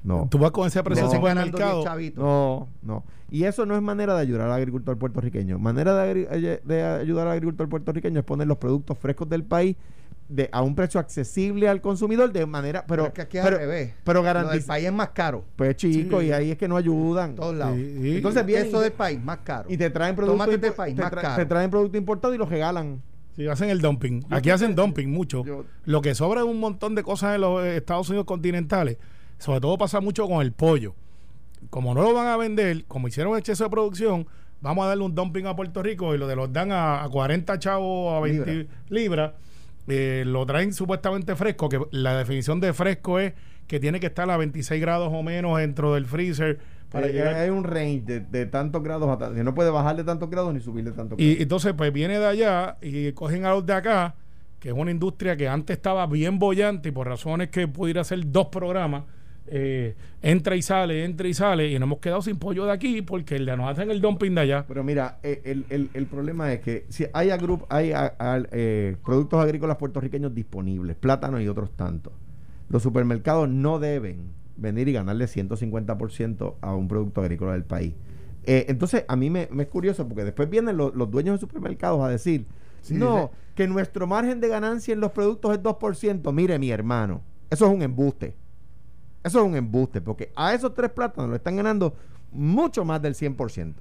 No. 0.03 0.27
Tú 0.29 0.37
vas 0.37 0.51
con 0.51 0.67
ese 0.67 0.83
precio 0.83 1.05
no, 1.05 1.27
el 1.27 1.35
mercado. 1.35 1.83
No, 2.15 2.67
no. 2.81 3.03
Y 3.31 3.45
eso 3.45 3.65
no 3.65 3.75
es 3.75 3.81
manera 3.81 4.13
de 4.15 4.21
ayudar 4.21 4.47
al 4.47 4.53
agricultor 4.53 4.97
puertorriqueño. 4.97 5.57
Manera 5.57 5.95
de, 5.95 6.27
eh, 6.29 6.61
de, 6.63 6.83
ayudar 6.83 7.27
al 7.27 7.33
agricultor 7.33 7.69
puertorriqueño 7.69 8.19
es 8.19 8.25
poner 8.25 8.47
los 8.47 8.57
productos 8.57 8.97
frescos 8.97 9.29
del 9.29 9.43
país 9.43 9.75
de, 10.27 10.49
a 10.51 10.61
un 10.61 10.75
precio 10.75 10.99
accesible 10.99 11.67
al 11.67 11.81
consumidor 11.81 12.31
de 12.31 12.45
manera 12.45 12.85
pero, 12.87 13.03
pero 13.03 13.13
que 13.13 13.21
aquí 13.21 13.37
al 13.37 13.57
revés 13.57 13.93
pero 14.05 14.25
el 14.25 14.63
país 14.63 14.85
es 14.85 14.93
más 14.93 15.09
caro 15.09 15.43
pues 15.57 15.75
chico 15.75 16.21
y 16.21 16.31
ahí 16.31 16.51
es 16.51 16.57
que 16.57 16.67
no 16.67 16.77
ayudan 16.77 17.35
todos 17.35 17.53
lados 17.53 17.77
entonces 17.77 18.45
bien 18.45 18.67
eso 18.67 18.79
del 18.79 18.93
país 18.93 19.21
más 19.21 19.39
caro 19.39 19.69
y 19.69 19.75
te 19.75 19.89
traen 19.89 20.15
productos 20.15 20.61
del 20.61 20.73
país 20.73 20.95
más 20.95 21.11
caro 21.11 21.35
te 21.35 21.45
traen 21.45 21.69
producto 21.69 21.97
importado 21.97 22.33
y 22.33 22.37
los 22.37 22.49
regalan 22.49 23.01
Sí, 23.35 23.47
hacen 23.47 23.71
el 23.71 23.81
dumping. 23.81 24.23
Aquí 24.29 24.51
hacen 24.51 24.75
dumping 24.75 25.09
mucho. 25.09 25.43
Lo 25.85 26.01
que 26.03 26.13
sobra 26.13 26.41
es 26.41 26.45
un 26.45 26.59
montón 26.59 26.93
de 26.93 27.01
cosas 27.01 27.33
en 27.33 27.41
los 27.41 27.65
Estados 27.65 28.07
Unidos 28.09 28.27
continentales 28.27 28.97
sobre 29.43 29.59
todo 29.59 29.77
pasa 29.77 29.99
mucho 29.99 30.25
con 30.25 30.41
el 30.41 30.53
pollo. 30.53 30.95
Como 31.69 31.93
no 31.93 32.01
lo 32.01 32.13
van 32.13 32.27
a 32.27 32.37
vender, 32.37 32.85
como 32.85 33.09
hicieron 33.09 33.37
exceso 33.37 33.65
de 33.65 33.69
producción, 33.69 34.25
vamos 34.61 34.85
a 34.85 34.87
darle 34.87 35.03
un 35.03 35.13
dumping 35.13 35.47
a 35.47 35.55
Puerto 35.55 35.83
Rico 35.83 36.15
y 36.15 36.17
lo 36.17 36.27
de 36.27 36.37
los 36.37 36.53
dan 36.53 36.71
a, 36.71 37.05
40 37.11 37.59
chavos 37.59 38.13
a 38.13 38.21
20 38.21 38.67
libras. 38.89 39.33
Eh, 39.89 40.23
lo 40.25 40.45
traen 40.45 40.73
supuestamente 40.73 41.35
fresco, 41.35 41.67
que 41.67 41.81
la 41.91 42.17
definición 42.17 42.61
de 42.61 42.71
fresco 42.71 43.19
es 43.19 43.33
que 43.67 43.81
tiene 43.81 43.99
que 43.99 44.07
estar 44.07 44.29
a 44.29 44.37
26 44.37 44.79
grados 44.79 45.09
o 45.11 45.21
menos 45.23 45.57
dentro 45.57 45.93
del 45.95 46.05
freezer. 46.05 46.59
Para 46.89 47.07
eh, 47.07 47.21
Hay 47.21 47.49
un 47.49 47.65
range 47.65 48.21
de, 48.21 48.45
tantos 48.45 48.81
grados, 48.81 49.21
a 49.21 49.29
no 49.29 49.53
puede 49.53 49.71
bajar 49.71 49.97
de 49.97 50.05
tantos 50.05 50.29
grados 50.29 50.53
ni 50.53 50.61
subir 50.61 50.85
de 50.85 50.91
tantos 50.91 51.17
grados. 51.17 51.21
Y 51.21 51.41
entonces, 51.41 51.73
pues 51.73 51.91
viene 51.91 52.17
de 52.17 52.25
allá 52.25 52.77
y 52.81 53.11
cogen 53.11 53.45
a 53.45 53.51
los 53.51 53.65
de 53.65 53.73
acá, 53.73 54.15
que 54.61 54.69
es 54.69 54.73
una 54.73 54.91
industria 54.91 55.35
que 55.35 55.49
antes 55.49 55.75
estaba 55.75 56.07
bien 56.07 56.39
bollante 56.39 56.89
y 56.89 56.91
por 56.93 57.07
razones 57.09 57.49
que 57.49 57.67
pudiera 57.67 58.01
hacer 58.01 58.31
dos 58.31 58.47
programas 58.47 59.03
eh, 59.47 59.95
entra 60.21 60.55
y 60.55 60.61
sale, 60.61 61.03
entra 61.03 61.27
y 61.27 61.33
sale, 61.33 61.69
y 61.69 61.73
nos 61.73 61.83
hemos 61.83 61.99
quedado 61.99 62.21
sin 62.21 62.37
pollo 62.37 62.65
de 62.65 62.71
aquí 62.71 63.01
porque 63.01 63.39
nos 63.39 63.69
hacen 63.69 63.91
el 63.91 63.99
dumping 63.99 64.33
de 64.35 64.41
allá. 64.41 64.65
Pero 64.67 64.83
mira, 64.83 65.19
eh, 65.23 65.41
el, 65.43 65.89
el, 65.93 66.05
problema 66.05 66.53
es 66.53 66.61
que 66.61 66.85
si 66.89 67.05
hay, 67.13 67.29
a 67.29 67.37
grupo, 67.37 67.67
hay 67.69 67.91
eh, 68.51 68.95
productos 69.03 69.43
agrícolas 69.43 69.77
puertorriqueños 69.77 70.33
disponibles, 70.33 70.95
plátanos 70.95 71.41
y 71.41 71.47
otros 71.47 71.71
tantos, 71.75 72.13
los 72.69 72.81
supermercados 72.81 73.49
no 73.49 73.79
deben 73.79 74.31
venir 74.55 74.87
y 74.87 74.93
ganarle 74.93 75.25
150% 75.25 76.55
a 76.61 76.75
un 76.75 76.87
producto 76.87 77.21
agrícola 77.21 77.53
del 77.53 77.65
país. 77.65 77.93
entonces, 78.45 79.03
a 79.07 79.15
mí 79.15 79.29
me, 79.29 79.49
es 79.59 79.67
curioso 79.67 80.07
porque 80.07 80.23
después 80.23 80.49
vienen 80.49 80.77
los, 80.77 80.93
dueños 81.11 81.35
de 81.35 81.39
supermercados 81.39 82.01
a 82.01 82.09
decir, 82.09 82.45
no, 82.89 83.31
que 83.55 83.67
nuestro 83.67 84.07
margen 84.07 84.39
de 84.39 84.47
ganancia 84.47 84.93
en 84.93 84.99
los 84.99 85.11
productos 85.11 85.53
es 85.53 85.61
2%. 85.61 86.33
Mire, 86.33 86.59
mi 86.59 86.71
hermano, 86.71 87.21
eso 87.49 87.65
es 87.65 87.71
un 87.71 87.81
embuste. 87.81 88.35
Eso 89.23 89.39
es 89.39 89.45
un 89.45 89.55
embuste, 89.55 90.01
porque 90.01 90.31
a 90.35 90.53
esos 90.53 90.73
tres 90.73 90.91
plátanos 90.91 91.29
lo 91.29 91.35
están 91.35 91.55
ganando 91.55 91.95
mucho 92.31 92.83
más 92.83 93.01
del 93.01 93.15
100%. 93.15 93.73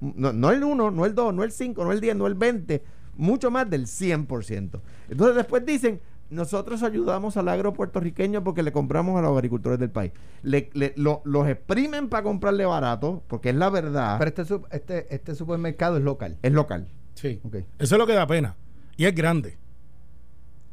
No, 0.00 0.32
no 0.32 0.50
el 0.50 0.64
1, 0.64 0.90
no 0.90 1.06
el 1.06 1.14
2, 1.14 1.34
no 1.34 1.44
el 1.44 1.52
5, 1.52 1.84
no 1.84 1.92
el 1.92 2.00
10, 2.00 2.16
no 2.16 2.26
el 2.26 2.34
20, 2.34 2.82
mucho 3.16 3.50
más 3.50 3.68
del 3.68 3.86
100%. 3.86 4.80
Entonces 5.08 5.36
después 5.36 5.64
dicen, 5.64 6.00
nosotros 6.30 6.82
ayudamos 6.82 7.36
al 7.36 7.48
agro 7.48 7.72
puertorriqueño 7.72 8.44
porque 8.44 8.62
le 8.62 8.72
compramos 8.72 9.18
a 9.18 9.22
los 9.22 9.32
agricultores 9.32 9.78
del 9.78 9.90
país. 9.90 10.12
Le, 10.42 10.70
los 10.96 11.48
exprimen 11.48 12.08
para 12.08 12.22
comprarle 12.22 12.66
barato, 12.66 13.22
porque 13.28 13.50
es 13.50 13.54
la 13.54 13.70
verdad. 13.70 14.18
Pero 14.18 14.42
este, 14.42 14.60
este, 14.70 15.14
este 15.14 15.34
supermercado 15.34 15.96
es 15.96 16.02
local. 16.02 16.36
Es 16.42 16.52
local. 16.52 16.88
Sí. 17.14 17.40
Eso 17.78 17.94
es 17.94 17.98
lo 17.98 18.06
que 18.06 18.12
da 18.12 18.26
pena. 18.26 18.56
Y 18.96 19.06
es 19.06 19.14
grande. 19.14 19.56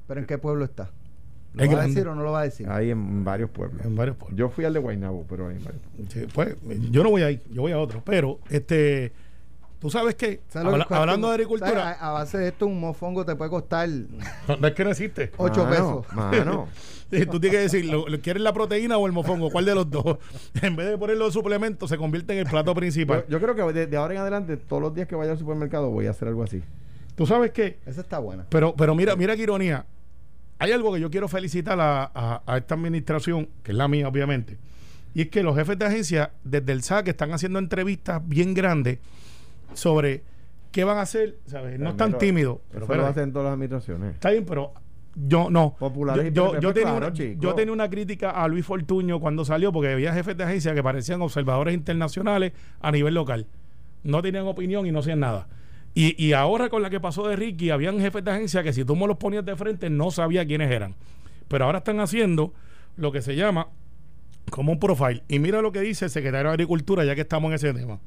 ¿Pero 0.07 0.19
en 0.19 0.25
qué 0.25 0.37
pueblo 0.37 0.65
está? 0.65 0.91
¿Lo 1.55 1.71
va 1.71 1.83
a 1.83 1.87
decir 1.87 2.07
o 2.07 2.15
no 2.15 2.23
lo 2.23 2.31
va 2.31 2.41
a 2.41 2.43
decir? 2.43 2.69
Hay 2.69 2.91
en 2.91 3.23
varios 3.23 3.49
pueblos. 3.49 3.85
En 3.85 3.95
varios 3.95 4.17
pueblos. 4.17 4.37
Yo 4.37 4.49
fui 4.49 4.65
al 4.65 4.73
de 4.73 4.79
Guaynabo, 4.79 5.25
pero 5.27 5.47
hay 5.47 5.57
varios 5.57 5.81
pueblos. 6.33 6.57
pues, 6.63 6.91
yo 6.91 7.03
no 7.03 7.09
voy 7.09 7.23
ahí, 7.23 7.41
yo 7.51 7.61
voy 7.61 7.71
a 7.71 7.79
otro. 7.79 8.01
Pero, 8.05 8.39
este, 8.49 9.13
¿Tú 9.79 9.91
sabes 9.91 10.15
qué? 10.15 10.41
hablando 10.89 11.27
de 11.27 11.33
agricultura. 11.33 11.91
A, 11.91 12.11
base 12.11 12.37
de 12.37 12.47
esto, 12.47 12.65
un 12.65 12.79
mofongo 12.79 13.23
te 13.25 13.35
puede 13.35 13.51
costar. 13.51 13.87
No, 13.87 14.67
es 14.67 14.73
que 14.73 14.83
no 14.83 14.89
existe. 14.89 15.31
8 15.37 15.69
pesos. 15.69 16.05
Mano. 16.13 16.67
tú 17.31 17.39
tienes 17.39 17.51
que 17.51 17.59
decir, 17.59 17.91
¿quieres 18.23 18.41
la 18.41 18.51
proteína 18.51 18.97
o 18.97 19.05
el 19.05 19.13
mofongo? 19.13 19.51
¿Cuál 19.51 19.65
de 19.65 19.75
los 19.75 19.89
dos? 19.89 20.17
en 20.61 20.75
vez 20.75 20.89
de 20.89 20.97
ponerlo 20.97 21.25
de 21.25 21.31
suplementos, 21.31 21.89
se 21.89 21.97
convierte 21.97 22.33
en 22.33 22.39
el 22.39 22.45
plato 22.47 22.73
principal. 22.73 23.25
Yo, 23.29 23.39
creo 23.39 23.55
que 23.55 23.85
de, 23.85 23.97
ahora 23.97 24.15
en 24.15 24.21
adelante, 24.21 24.57
todos 24.57 24.81
los 24.81 24.95
días 24.95 25.07
que 25.07 25.15
vaya 25.15 25.33
al 25.33 25.37
supermercado, 25.37 25.91
voy 25.91 26.07
a 26.07 26.11
hacer 26.11 26.29
algo 26.29 26.43
así. 26.43 26.63
¿Tú 27.15 27.25
sabes 27.25 27.51
qué? 27.51 27.77
Esa 27.85 28.01
está 28.01 28.19
buena. 28.19 28.45
Pero, 28.49 28.75
pero 28.75 28.95
mira, 28.95 29.15
mira 29.15 29.35
qué 29.35 29.43
ironía. 29.43 29.85
Hay 30.59 30.71
algo 30.71 30.93
que 30.93 30.99
yo 30.99 31.09
quiero 31.11 31.27
felicitar 31.27 31.79
a, 31.79 32.41
a 32.45 32.57
esta 32.57 32.75
administración, 32.75 33.49
que 33.63 33.71
es 33.71 33.77
la 33.77 33.87
mía, 33.87 34.07
obviamente 34.07 34.57
y 35.15 35.21
es 35.21 35.29
que 35.29 35.41
los 35.41 35.55
jefes 35.55 35.79
de 35.79 35.85
agencia, 35.85 36.31
desde 36.43 36.73
el 36.73 36.83
SAC, 36.83 37.07
están 37.07 37.31
haciendo 37.31 37.57
entrevistas 37.57 38.21
bien 38.27 38.53
grandes 38.53 38.99
sobre 39.73 40.23
qué 40.73 40.83
van 40.83 40.97
a 40.97 41.01
hacer, 41.01 41.37
¿sabes? 41.47 41.79
No 41.79 41.91
están 41.91 42.17
tímidos. 42.17 42.59
Pero, 42.69 42.85
pero 42.85 43.03
lo 43.03 43.07
hacen 43.07 43.31
todas 43.31 43.45
las 43.45 43.53
administraciones. 43.53 44.15
Está 44.15 44.31
bien, 44.31 44.43
pero 44.45 44.73
yo 45.15 45.49
no. 45.49 45.77
yo, 46.33 46.59
yo, 46.59 46.73
tenía 46.73 46.91
una, 46.91 47.13
yo, 47.13 47.55
tenía 47.55 47.71
una, 47.71 47.89
crítica 47.89 48.31
a 48.31 48.45
Luis 48.49 48.65
Fortuño 48.65 49.21
cuando 49.21 49.45
salió 49.45 49.71
porque 49.71 49.93
había 49.93 50.13
jefes 50.13 50.35
de 50.35 50.43
agencia 50.43 50.75
que 50.75 50.83
parecían 50.83 51.21
observadores 51.21 51.73
internacionales 51.73 52.51
a 52.81 52.91
nivel 52.91 53.13
local. 53.13 53.47
No 54.03 54.21
tenían 54.21 54.45
opinión 54.47 54.85
y 54.85 54.91
no 54.91 54.99
hacían 54.99 55.21
nada. 55.21 55.47
Y, 55.95 56.23
y 56.23 56.33
ahora 56.33 56.69
con 56.69 56.83
la 56.83 56.91
que 56.91 56.99
pasó 56.99 57.27
de 57.27 57.35
Ricky, 57.35 57.71
habían 57.71 57.99
jefes 57.99 58.23
de 58.23 58.29
agencia 58.29 58.61
que 58.61 58.73
si 58.73 58.85
tú 58.85 58.95
me 58.95 59.07
los 59.07 59.17
ponías 59.17 59.45
de 59.45 59.55
frente 59.55 59.89
no 59.89 60.11
sabía 60.11 60.45
quiénes 60.45 60.69
eran. 60.69 60.93
Pero 61.47 61.65
ahora 61.65 61.79
están 61.79 61.99
haciendo 61.99 62.53
lo 62.97 63.11
que 63.11 63.21
se 63.21 63.35
llama 63.35 63.69
como 64.49 64.71
un 64.71 64.79
profile. 64.79 65.23
Y 65.27 65.39
mira 65.39 65.61
lo 65.61 65.71
que 65.71 65.81
dice 65.81 66.05
el 66.05 66.11
secretario 66.11 66.49
de 66.49 66.53
Agricultura, 66.53 67.03
ya 67.05 67.15
que 67.15 67.21
estamos 67.21 67.49
en 67.49 67.55
ese 67.55 67.73
tema. 67.73 67.99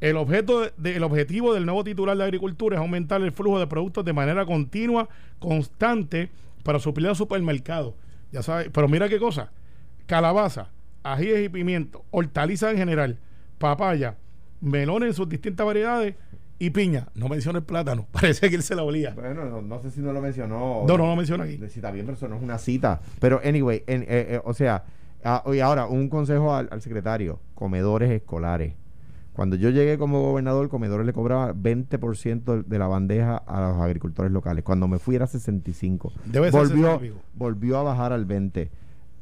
El, 0.00 0.16
objeto 0.16 0.62
objetivo 1.02 1.52
del 1.52 1.66
nuevo 1.66 1.84
titular 1.84 2.16
de 2.16 2.24
Agricultura 2.24 2.76
es 2.76 2.80
aumentar 2.80 3.20
el 3.20 3.32
flujo 3.32 3.58
de 3.58 3.66
productos 3.66 4.04
de 4.04 4.12
manera 4.12 4.46
continua, 4.46 5.08
constante, 5.38 6.30
para 6.62 6.78
suplir 6.78 7.08
al 7.08 7.16
supermercado. 7.16 7.96
Ya 8.32 8.42
sabes, 8.42 8.70
pero 8.72 8.88
mira 8.88 9.08
qué 9.08 9.18
cosa. 9.18 9.52
Calabaza, 10.06 10.70
ajíes 11.02 11.44
y 11.44 11.48
pimiento, 11.48 12.04
hortalizas 12.10 12.72
en 12.72 12.78
general, 12.78 13.18
papaya, 13.58 14.16
melones 14.60 15.10
en 15.10 15.14
sus 15.14 15.28
distintas 15.28 15.66
variedades 15.66 16.14
y 16.60 16.70
piña. 16.70 17.08
No 17.14 17.28
menciona 17.28 17.58
el 17.58 17.64
plátano. 17.64 18.06
Parece 18.12 18.48
que 18.48 18.54
él 18.54 18.62
se 18.62 18.76
la 18.76 18.84
olía. 18.84 19.14
Bueno, 19.14 19.60
no, 19.60 19.82
sé 19.82 19.90
si 19.90 20.00
no 20.00 20.12
lo 20.12 20.20
mencionó. 20.20 20.84
No, 20.86 20.96
no 20.96 21.06
lo 21.06 21.16
menciona 21.16 21.42
aquí. 21.42 21.58
Está 21.60 21.90
bien, 21.90 22.06
pero 22.06 22.16
eso 22.16 22.28
no 22.28 22.36
es 22.36 22.42
una 22.42 22.58
cita. 22.58 23.00
Pero, 23.18 23.40
anyway, 23.44 23.78
eh, 23.88 24.04
eh, 24.08 24.40
o 24.44 24.54
sea, 24.54 24.84
Ah, 25.22 25.42
y 25.52 25.60
ahora, 25.60 25.86
un 25.86 26.08
consejo 26.08 26.54
al, 26.54 26.80
secretario, 26.80 27.40
comedores 27.54 28.10
escolares. 28.10 28.74
Cuando 29.34 29.56
yo 29.56 29.70
llegué 29.70 29.98
como 29.98 30.22
gobernador, 30.22 30.68
comedores 30.68 31.06
le 31.06 31.12
cobraba 31.12 31.54
20% 31.54 32.64
de 32.64 32.78
la 32.78 32.86
bandeja 32.88 33.36
a 33.36 33.60
los 33.60 33.80
agricultores 33.80 34.32
locales. 34.32 34.64
Cuando 34.64 34.88
me 34.88 34.98
fui 34.98 35.16
era 35.16 35.26
65. 35.26 36.12
Debe 36.26 36.50
volvió, 36.50 37.00
volvió 37.34 37.78
a 37.78 37.82
bajar 37.82 38.12
al 38.12 38.24
20. 38.24 38.70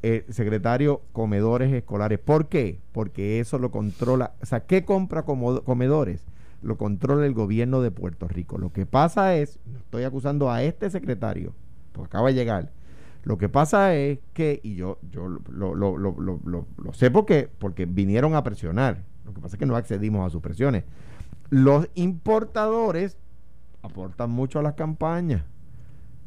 Eh, 0.01 0.25
secretario, 0.29 1.01
comedores 1.11 1.71
escolares. 1.73 2.19
¿Por 2.19 2.47
qué? 2.47 2.79
Porque 2.91 3.39
eso 3.39 3.59
lo 3.59 3.71
controla. 3.71 4.33
O 4.41 4.45
sea, 4.45 4.61
¿qué 4.61 4.83
compra 4.83 5.23
comedores? 5.23 6.25
Lo 6.61 6.77
controla 6.77 7.25
el 7.25 7.33
gobierno 7.33 7.81
de 7.81 7.91
Puerto 7.91 8.27
Rico. 8.27 8.57
Lo 8.57 8.71
que 8.71 8.85
pasa 8.85 9.35
es, 9.35 9.59
estoy 9.77 10.03
acusando 10.03 10.51
a 10.51 10.63
este 10.63 10.89
secretario, 10.89 11.53
porque 11.93 12.07
acaba 12.07 12.27
de 12.27 12.33
llegar, 12.33 12.71
lo 13.23 13.37
que 13.37 13.49
pasa 13.49 13.95
es 13.95 14.19
que, 14.33 14.59
y 14.63 14.75
yo, 14.75 14.97
yo 15.11 15.27
lo, 15.27 15.75
lo, 15.75 15.97
lo, 15.97 16.15
lo, 16.17 16.93
sé 16.93 17.11
porque, 17.11 17.49
porque 17.59 17.85
vinieron 17.85 18.33
a 18.33 18.43
presionar, 18.43 19.03
lo 19.25 19.33
que 19.33 19.41
pasa 19.41 19.55
es 19.55 19.59
que 19.59 19.65
no 19.65 19.75
accedimos 19.75 20.25
a 20.25 20.29
sus 20.29 20.41
presiones. 20.41 20.83
Los 21.49 21.89
importadores 21.95 23.17
aportan 23.81 24.31
mucho 24.31 24.59
a 24.59 24.61
las 24.61 24.75
campañas, 24.75 25.43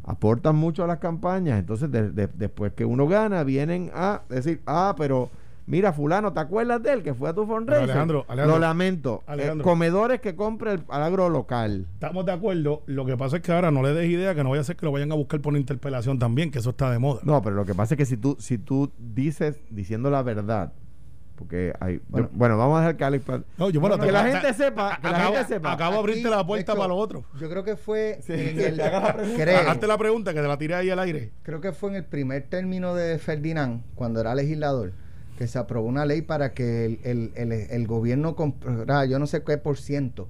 aportan 0.04 0.56
mucho 0.56 0.84
a 0.84 0.86
las 0.86 0.98
campañas, 0.98 1.58
entonces 1.58 1.90
después 1.90 2.72
que 2.74 2.84
uno 2.84 3.06
gana, 3.08 3.42
vienen 3.42 3.90
a 3.94 4.22
decir, 4.28 4.60
ah, 4.66 4.94
pero 4.96 5.30
Mira, 5.66 5.92
fulano, 5.92 6.32
¿te 6.32 6.40
acuerdas 6.40 6.82
de 6.82 6.92
él 6.92 7.02
que 7.02 7.14
fue 7.14 7.30
a 7.30 7.34
tu 7.34 7.46
fundraiser? 7.46 7.90
Alejandro, 7.90 8.26
Lo 8.34 8.58
lamento. 8.58 9.22
Eh, 9.28 9.54
comedores 9.62 10.20
que 10.20 10.34
compre 10.34 10.72
el, 10.72 10.84
al 10.88 11.02
agro 11.02 11.28
local. 11.28 11.86
Estamos 11.94 12.26
de 12.26 12.32
acuerdo. 12.32 12.82
Lo 12.86 13.06
que 13.06 13.16
pasa 13.16 13.36
es 13.36 13.42
que 13.42 13.52
ahora 13.52 13.70
no 13.70 13.82
le 13.82 13.92
des 13.92 14.10
idea 14.10 14.34
que 14.34 14.42
no 14.42 14.50
vaya 14.50 14.62
a 14.62 14.64
ser 14.64 14.76
que 14.76 14.86
lo 14.86 14.92
vayan 14.92 15.12
a 15.12 15.14
buscar 15.14 15.40
por 15.40 15.56
interpelación 15.56 16.18
también, 16.18 16.50
que 16.50 16.58
eso 16.58 16.70
está 16.70 16.90
de 16.90 16.98
moda. 16.98 17.20
No, 17.24 17.40
pero 17.42 17.54
lo 17.54 17.64
que 17.64 17.74
pasa 17.74 17.94
es 17.94 17.98
que 17.98 18.06
si 18.06 18.16
tú, 18.16 18.36
si 18.40 18.58
tú 18.58 18.90
dices, 18.98 19.60
diciendo 19.70 20.10
la 20.10 20.22
verdad, 20.22 20.72
porque 21.36 21.72
hay 21.80 22.00
bueno, 22.08 22.56
vamos 22.56 22.76
a 22.76 22.80
dejar 22.80 22.96
que 22.96 23.04
Alex 23.04 23.24
no, 23.56 23.70
yo, 23.70 23.80
bueno, 23.80 23.98
que 23.98 24.12
la 24.12 24.24
gente 24.24 24.52
sepa 24.54 24.98
que 25.00 25.08
acabo, 25.08 25.32
la 25.32 25.38
gente 25.38 25.54
sepa 25.54 25.72
acabo 25.72 25.92
de 25.94 25.98
abrirte 25.98 26.30
la 26.30 26.46
puerta 26.46 26.74
para 26.74 26.88
lo 26.88 26.96
otro 26.96 27.24
yo 27.40 27.48
creo 27.48 27.64
que 27.64 27.76
fue 27.76 28.18
sí, 28.22 28.32
el, 28.32 28.76
la 28.76 29.14
pregunta. 29.14 29.70
hazte 29.70 29.86
la 29.86 29.98
pregunta 29.98 30.34
que 30.34 30.40
te 30.40 30.46
la 30.46 30.58
tiré 30.58 30.74
ahí 30.74 30.90
al 30.90 30.98
aire 31.00 31.32
creo 31.42 31.60
que 31.60 31.72
fue 31.72 31.90
en 31.90 31.96
el 31.96 32.04
primer 32.04 32.44
término 32.48 32.94
de 32.94 33.18
Ferdinand 33.18 33.82
cuando 33.94 34.20
era 34.20 34.34
legislador 34.34 34.92
que 35.42 35.48
se 35.48 35.58
aprobó 35.58 35.88
una 35.88 36.06
ley 36.06 36.22
para 36.22 36.52
que 36.52 37.00
el, 37.02 37.86
gobierno 37.88 38.36
comprara 38.36 39.06
yo 39.06 39.18
no 39.18 39.26
sé 39.26 39.42
qué 39.42 39.58
por 39.58 39.76
ciento 39.76 40.28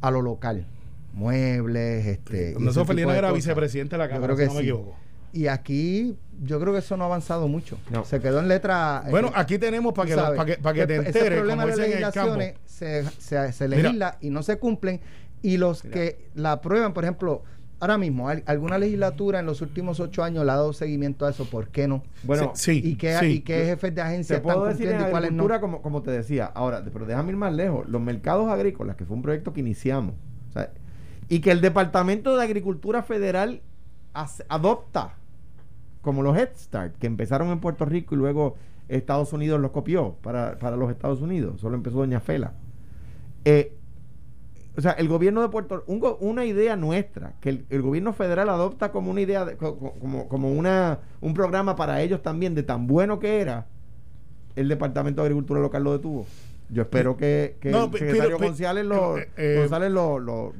a 0.00 0.10
lo 0.10 0.20
local. 0.20 0.66
Muebles, 1.12 2.06
este. 2.06 2.56
eso 2.58 2.84
Felina 2.84 3.16
era 3.16 3.30
vicepresidente 3.30 3.94
de 3.94 3.98
la 3.98 4.08
Cámara, 4.08 4.36
si 4.36 4.46
no 4.46 4.54
me 4.54 4.60
equivoco. 4.60 4.96
Y 5.32 5.46
aquí 5.46 6.16
yo 6.42 6.58
creo 6.58 6.72
que 6.72 6.80
eso 6.80 6.96
no 6.96 7.04
ha 7.04 7.06
avanzado 7.06 7.46
mucho. 7.46 7.78
Se 8.04 8.18
quedó 8.18 8.40
en 8.40 8.48
letra. 8.48 9.04
Eh, 9.06 9.10
bueno, 9.10 9.30
aquí 9.32 9.58
tenemos 9.58 9.94
para 9.94 10.08
que, 10.08 10.16
para 10.16 10.44
que, 10.44 10.56
para 10.56 10.74
que 10.74 10.86
te 10.88 10.96
enteres. 10.96 11.22
Ese 11.22 11.30
problema 11.36 11.66
de 11.66 11.76
legislaciones 11.76 12.54
se, 12.64 13.04
se, 13.04 13.52
se 13.52 13.68
legisla 13.68 14.18
y 14.20 14.30
no 14.30 14.42
se 14.42 14.58
cumplen. 14.58 15.00
Y 15.40 15.56
los 15.56 15.82
que 15.82 16.30
la 16.34 16.50
aprueban, 16.52 16.94
por 16.94 17.04
ejemplo, 17.04 17.44
Ahora 17.80 17.96
mismo, 17.96 18.28
¿alguna 18.28 18.76
legislatura 18.76 19.38
en 19.38 19.46
los 19.46 19.60
últimos 19.60 20.00
ocho 20.00 20.24
años 20.24 20.44
le 20.44 20.50
ha 20.50 20.56
dado 20.56 20.72
seguimiento 20.72 21.26
a 21.26 21.30
eso? 21.30 21.44
¿Por 21.44 21.68
qué 21.68 21.86
no? 21.86 22.02
Bueno, 22.24 22.50
sí. 22.54 22.80
¿Y 22.84 22.96
qué, 22.96 23.16
¿y 23.28 23.40
qué 23.40 23.66
jefes 23.66 23.94
de 23.94 24.00
agencia 24.00 24.36
te 24.36 24.42
puedo 24.42 24.64
decir 24.64 24.88
en 24.88 24.96
agricultura, 24.96 25.60
como, 25.60 25.80
como 25.80 26.02
te 26.02 26.10
decía, 26.10 26.46
ahora, 26.46 26.82
pero 26.92 27.06
déjame 27.06 27.30
ir 27.30 27.36
más 27.36 27.52
lejos. 27.52 27.88
Los 27.88 28.02
mercados 28.02 28.50
agrícolas, 28.50 28.96
que 28.96 29.04
fue 29.04 29.16
un 29.16 29.22
proyecto 29.22 29.52
que 29.52 29.60
iniciamos, 29.60 30.14
y 31.28 31.40
que 31.40 31.52
el 31.52 31.60
Departamento 31.60 32.36
de 32.36 32.42
Agricultura 32.42 33.04
Federal 33.04 33.60
adopta, 34.48 35.14
como 36.02 36.22
los 36.22 36.36
Head 36.36 36.50
Start, 36.56 36.96
que 36.96 37.06
empezaron 37.06 37.48
en 37.50 37.60
Puerto 37.60 37.84
Rico 37.84 38.16
y 38.16 38.18
luego 38.18 38.56
Estados 38.88 39.32
Unidos 39.32 39.60
los 39.60 39.70
copió 39.70 40.16
para, 40.22 40.58
para 40.58 40.76
los 40.76 40.90
Estados 40.90 41.20
Unidos. 41.20 41.60
Solo 41.60 41.76
empezó 41.76 41.98
Doña 41.98 42.18
Fela. 42.18 42.54
Eh, 43.44 43.77
o 44.78 44.80
sea, 44.80 44.92
el 44.92 45.08
gobierno 45.08 45.42
de 45.42 45.48
Puerto 45.48 45.82
Rico, 45.88 46.18
una 46.20 46.44
idea 46.44 46.76
nuestra, 46.76 47.32
que 47.40 47.64
el, 47.68 47.82
gobierno 47.82 48.12
federal 48.12 48.48
adopta 48.48 48.92
como 48.92 49.10
una 49.10 49.20
idea, 49.20 49.56
como, 49.56 50.28
como 50.28 50.52
una, 50.52 51.00
un 51.20 51.34
programa 51.34 51.74
para 51.74 52.00
ellos 52.00 52.22
también, 52.22 52.54
de 52.54 52.62
tan 52.62 52.86
bueno 52.86 53.18
que 53.18 53.40
era, 53.40 53.66
el 54.54 54.68
Departamento 54.68 55.20
de 55.20 55.26
Agricultura 55.26 55.60
Local 55.60 55.82
lo 55.82 55.92
detuvo. 55.94 56.26
Yo 56.70 56.82
espero 56.82 57.16
que, 57.16 57.56
que 57.58 57.70
el 57.70 57.90
secretario 57.90 58.38
González 58.38 58.84
lo, 58.84 59.18
eh, 59.18 59.28
eh, 59.36 59.56
González 59.58 59.90
lo, 59.90 60.20
lo, 60.20 60.54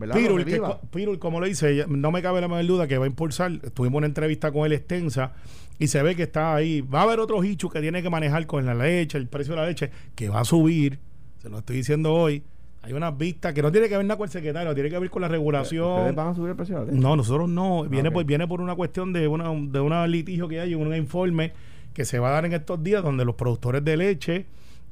Pirul, 0.91 1.21
como 1.21 1.41
le 1.41 1.47
dice, 1.47 1.85
no 1.87 2.11
me 2.11 2.21
cabe 2.21 2.41
la 2.41 2.49
menor 2.49 2.67
duda 2.67 2.89
que 2.89 2.99
va 2.99 3.05
a 3.05 3.09
impulsar. 3.09 3.57
Tuvimos 3.73 3.99
una 3.99 4.09
entrevista 4.09 4.51
con 4.51 4.67
él 4.67 4.73
extensa 4.73 5.31
y 5.79 5.87
se 5.87 6.03
ve 6.03 6.17
que 6.17 6.25
está 6.25 6.57
ahí. 6.57 6.81
Va 6.81 7.01
a 7.01 7.03
haber 7.05 7.21
otros 7.21 7.45
hichos 7.45 7.73
que 7.73 7.81
tiene 7.81 8.03
que 8.03 8.11
manejar 8.11 8.49
con 8.49 8.67
la 8.67 8.75
leche, 8.75 9.17
el 9.17 9.29
precio 9.29 9.55
de 9.55 9.61
la 9.61 9.67
leche, 9.69 9.93
que 10.17 10.29
va 10.29 10.41
a 10.41 10.45
subir. 10.45 10.99
Se 11.41 11.49
lo 11.49 11.59
estoy 11.59 11.77
diciendo 11.77 12.13
hoy 12.13 12.43
hay 12.83 12.93
unas 12.93 13.17
vistas 13.19 13.53
que 13.53 13.63
no 13.63 13.73
tiene 13.73 13.89
que 13.89 13.97
ver 13.97 14.07
nada 14.07 14.17
con 14.17 14.27
el 14.27 14.31
secretario, 14.31 14.73
tiene 14.75 14.89
que 14.89 14.99
ver 14.99 15.11
con 15.11 15.23
la 15.23 15.29
regulación. 15.29 15.93
¿Ustedes 15.93 16.15
van 16.15 16.29
a 16.29 16.35
subir 16.35 16.51
el 16.51 16.57
precio? 16.57 16.87
No, 16.91 17.17
nosotros 17.17 17.49
no. 17.49 17.85
Ah, 17.85 17.89
viene, 17.89 18.11
por, 18.11 18.25
viene 18.25 18.47
por 18.47 18.61
una 18.61 18.75
cuestión 18.77 19.13
de 19.13 19.27
una, 19.27 19.51
de 19.51 19.81
una 19.81 20.07
litigio 20.07 20.49
que 20.49 20.61
hay, 20.61 20.75
un 20.75 20.95
informe 20.95 21.53
que 21.93 22.05
se 22.05 22.19
va 22.19 22.29
a 22.29 22.33
dar 22.33 22.45
en 22.45 22.53
estos 22.53 22.83
días 22.83 23.03
donde 23.03 23.25
los 23.25 23.35
productores 23.35 23.85
de 23.85 23.97
leche 23.97 24.47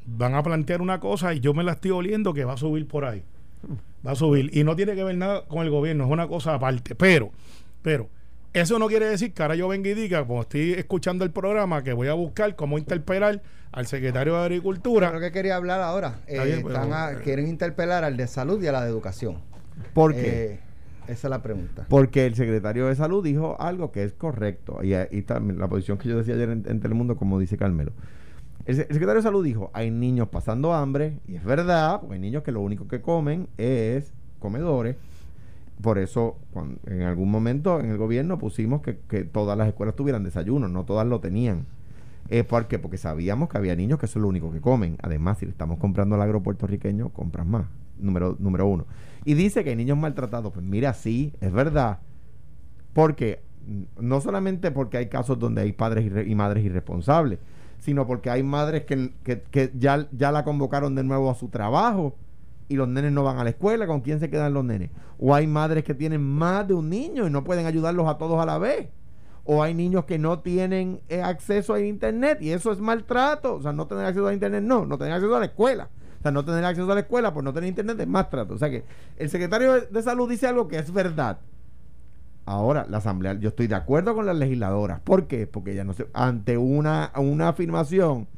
van 0.07 0.35
a 0.35 0.43
plantear 0.43 0.83
una 0.83 1.01
cosa 1.01 1.35
y 1.35 1.41
yo 1.41 1.55
me 1.55 1.63
la 1.63 1.73
estoy 1.73 1.93
oliendo 1.93 2.35
que 2.35 2.45
va 2.45 2.55
a 2.55 2.57
subir 2.57 2.87
por 2.87 3.05
ahí. 3.05 3.23
Va 4.07 4.13
a 4.13 4.17
subir. 4.17 4.51
Y 4.57 4.65
no 4.65 4.77
tiene 4.77 4.95
que 4.95 5.05
ver 5.05 5.17
nada 5.17 5.45
con 5.47 5.65
el 5.65 5.71
gobierno, 5.71 6.05
es 6.05 6.11
una 6.11 6.27
cosa 6.27 6.55
aparte. 6.55 6.95
Pero, 6.95 7.31
pero, 7.83 8.09
eso 8.61 8.79
no 8.79 8.89
quiere 8.89 9.07
decir 9.07 9.35
que 9.35 9.43
ahora 9.43 9.55
yo 9.55 9.69
venga 9.69 9.91
y 9.91 9.95
diga, 9.95 10.27
como 10.27 10.41
estoy 10.41 10.73
escuchando 10.73 11.25
el 11.25 11.31
programa, 11.31 11.85
que 11.85 11.93
voy 11.93 12.09
a 12.09 12.15
buscar 12.15 12.57
cómo 12.57 12.79
interpelar 12.79 13.43
al 13.71 13.87
secretario 13.87 14.35
de 14.35 14.41
Agricultura. 14.41 15.13
Lo 15.13 15.21
que 15.21 15.31
quería 15.31 15.57
hablar 15.57 15.83
ahora. 15.83 16.21
Eh, 16.27 16.65
quieren 17.23 17.49
interpelar 17.49 18.03
al 18.03 18.17
de 18.17 18.27
salud 18.27 18.63
y 18.63 18.67
a 18.67 18.73
la 18.73 18.83
de 18.83 18.89
educación. 18.89 19.37
¿Por 19.93 20.15
qué? 20.15 20.45
Eh, 20.45 20.61
esa 21.07 21.27
es 21.27 21.31
la 21.31 21.43
pregunta. 21.43 21.85
Porque 21.91 22.25
el 22.25 22.35
secretario 22.35 22.87
de 22.87 22.95
salud 22.95 23.23
dijo 23.23 23.61
algo 23.61 23.93
que 23.93 24.05
es 24.05 24.15
correcto. 24.15 24.83
Y 24.83 24.95
ahí 24.95 25.07
está 25.13 25.39
la 25.39 25.69
posición 25.69 25.99
que 25.99 26.09
yo 26.09 26.17
decía 26.17 26.35
ayer 26.35 26.49
en, 26.49 26.81
Telemundo, 26.81 27.17
como 27.17 27.39
dice 27.39 27.59
Carmelo. 27.59 27.93
El, 28.65 28.77
secretario 28.77 29.17
de 29.17 29.23
salud 29.23 29.45
dijo, 29.45 29.71
hay 29.75 29.91
niños 29.91 30.29
pasando 30.29 30.73
hambre, 30.73 31.21
y 31.29 31.37
es 31.37 31.45
verdad, 31.45 32.01
porque 32.01 32.15
hay 32.15 32.21
niños 32.21 32.43
que 32.43 32.53
lo 32.53 32.63
único 32.63 32.89
que 32.89 33.03
comen 33.03 33.49
es 33.59 34.15
comedores 34.39 34.97
por 35.83 35.99
eso, 35.99 36.37
en 36.87 37.03
algún 37.03 37.31
momento 37.31 37.81
en 37.81 37.91
el 37.91 37.99
gobierno 37.99 38.39
pusimos 38.39 38.81
que, 38.83 38.95
todas 39.25 39.59
las 39.59 39.69
escuelas 39.69 39.95
tuvieran 39.95 40.25
desayuno, 40.25 40.69
no 40.69 40.85
todas 40.85 41.07
lo 41.07 41.21
tenían. 41.21 41.67
Eh, 42.29 42.45
¿Por 42.45 42.67
qué? 42.67 42.79
Porque 42.79 42.97
sabíamos 42.97 43.49
que 43.49 43.59
había 43.59 43.77
niños 43.77 44.01
que 44.01 44.07
eso 44.07 44.19
es 44.19 44.23
lo 44.23 44.29
único 44.29 44.51
que 44.51 44.61
comen. 44.61 44.97
Además, 45.03 45.39
si 45.39 45.47
le 45.47 45.53
estamos 45.53 45.79
comprando 45.79 46.17
al 46.17 46.23
agro 46.23 46.43
puertorriqueño, 46.43 47.11
compras 47.11 47.47
más. 47.47 47.67
número, 47.99 48.37
número 48.39 48.67
uno. 48.67 48.87
Y 49.25 49.35
dice 49.35 49.63
que 49.63 49.71
hay 49.71 49.77
niños 49.77 49.99
maltratados. 49.99 50.53
Pues 50.53 50.65
mira, 50.65 50.93
sí, 50.93 51.33
es 51.41 51.53
verdad. 51.53 52.01
Porque 52.93 53.43
no 54.01 54.21
solamente 54.21 54.71
porque 54.71 54.97
hay 54.97 55.09
casos 55.09 55.39
donde 55.39 55.61
hay 55.61 55.73
padres 55.73 56.11
y, 56.27 56.35
madres 56.35 56.65
irresponsables, 56.65 57.39
sino 57.79 58.07
porque 58.07 58.31
hay 58.31 58.43
madres 58.43 58.85
que, 58.85 59.13
que, 59.23 59.73
ya, 59.79 60.09
ya 60.13 60.33
la 60.33 60.45
convocaron 60.45 60.95
de 60.95 61.05
nuevo 61.05 61.31
a 61.31 61.35
su 61.35 61.49
trabajo 61.49 62.17
y 62.69 62.77
los 62.77 62.89
nenes 62.89 63.13
no 63.13 63.23
van 63.23 63.39
a 63.39 63.45
la 63.45 63.51
escuela, 63.51 63.87
¿con 63.87 64.01
quién 64.01 64.21
se 64.21 64.31
quedan 64.31 64.55
los 64.55 64.65
nenes? 64.65 64.91
O 65.19 65.35
hay 65.35 65.47
madres 65.47 65.85
que 65.85 65.95
tienen 65.95 66.23
más 66.23 66.67
de 66.67 66.75
un 66.75 66.89
niño 66.89 67.27
y 67.27 67.31
no 67.31 67.45
pueden 67.45 67.67
ayudarlos 67.67 68.09
a 68.09 68.19
todos 68.19 68.41
a 68.41 68.47
la 68.47 68.59
vez. 68.59 68.89
O 69.45 69.63
hay 69.63 69.75
niños 69.75 70.05
que 70.05 70.19
no 70.19 70.41
tienen 70.41 71.01
eh, 71.09 71.23
acceso 71.23 71.75
a 71.75 71.81
internet 71.81 72.39
y 72.41 72.51
eso 72.51 72.73
es 72.73 72.81
maltrato. 72.81 73.55
O 73.55 73.63
sea, 73.63 73.73
no 73.73 73.87
tener 73.87 74.05
acceso 74.05 74.27
a 74.27 74.35
internet, 74.35 74.63
no, 74.65 74.85
no 74.85 74.99
tener 74.99 75.13
acceso 75.13 75.37
a 75.37 75.41
la 75.41 75.47
escuela. 75.47 75.89
O 76.19 76.23
sea, 76.23 76.33
no 76.33 76.45
tener 76.45 76.65
acceso 76.65 76.91
a 76.91 76.95
la 76.95 77.03
escuela 77.03 77.33
por 77.33 77.45
no 77.45 77.53
tener 77.53 77.69
internet 77.69 78.01
es 78.01 78.09
maltrato. 78.09 78.55
O 78.55 78.59
sea 78.59 78.69
que 78.69 78.85
el 79.17 79.31
secretario 79.31 79.83
de 79.83 80.03
salud 80.03 80.29
dice 80.29 80.49
algo 80.49 80.67
que 80.67 80.79
es 80.79 80.93
verdad. 80.93 81.39
Ahora, 82.45 82.87
la 82.89 82.99
Asamblea, 82.99 83.35
yo 83.35 83.51
estoy 83.51 83.67
de 83.69 83.75
acuerdo 83.77 84.15
con 84.15 84.27
las 84.27 84.37
legisladoras. 84.37 85.01
¿Por 85.01 85.27
qué? 85.27 85.47
Porque 85.47 85.75
ya 85.75 85.85
no 85.85 85.93
se, 85.93 86.09
ante 86.13 86.57
una, 86.57 87.13
una 87.17 87.49
afirmación 87.49 88.29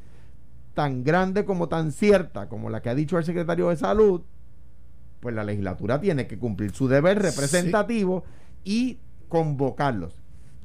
tan 0.79 1.03
grande 1.03 1.45
como 1.45 1.68
tan 1.68 1.91
cierta 1.91 2.49
como 2.49 2.70
la 2.70 2.81
que 2.81 2.89
ha 2.89 2.95
dicho 2.95 3.18
el 3.18 3.24
secretario 3.24 3.68
de 3.68 3.74
Salud, 3.74 4.22
pues 5.18 5.35
la 5.35 5.43
legislatura 5.43 6.01
tiene 6.01 6.29
que 6.29 6.39
cumplir 6.39 6.70
su 6.70 6.87
deber 6.87 7.20
representativo 7.20 8.22
y 8.62 8.99
convocarlos. 9.29 10.22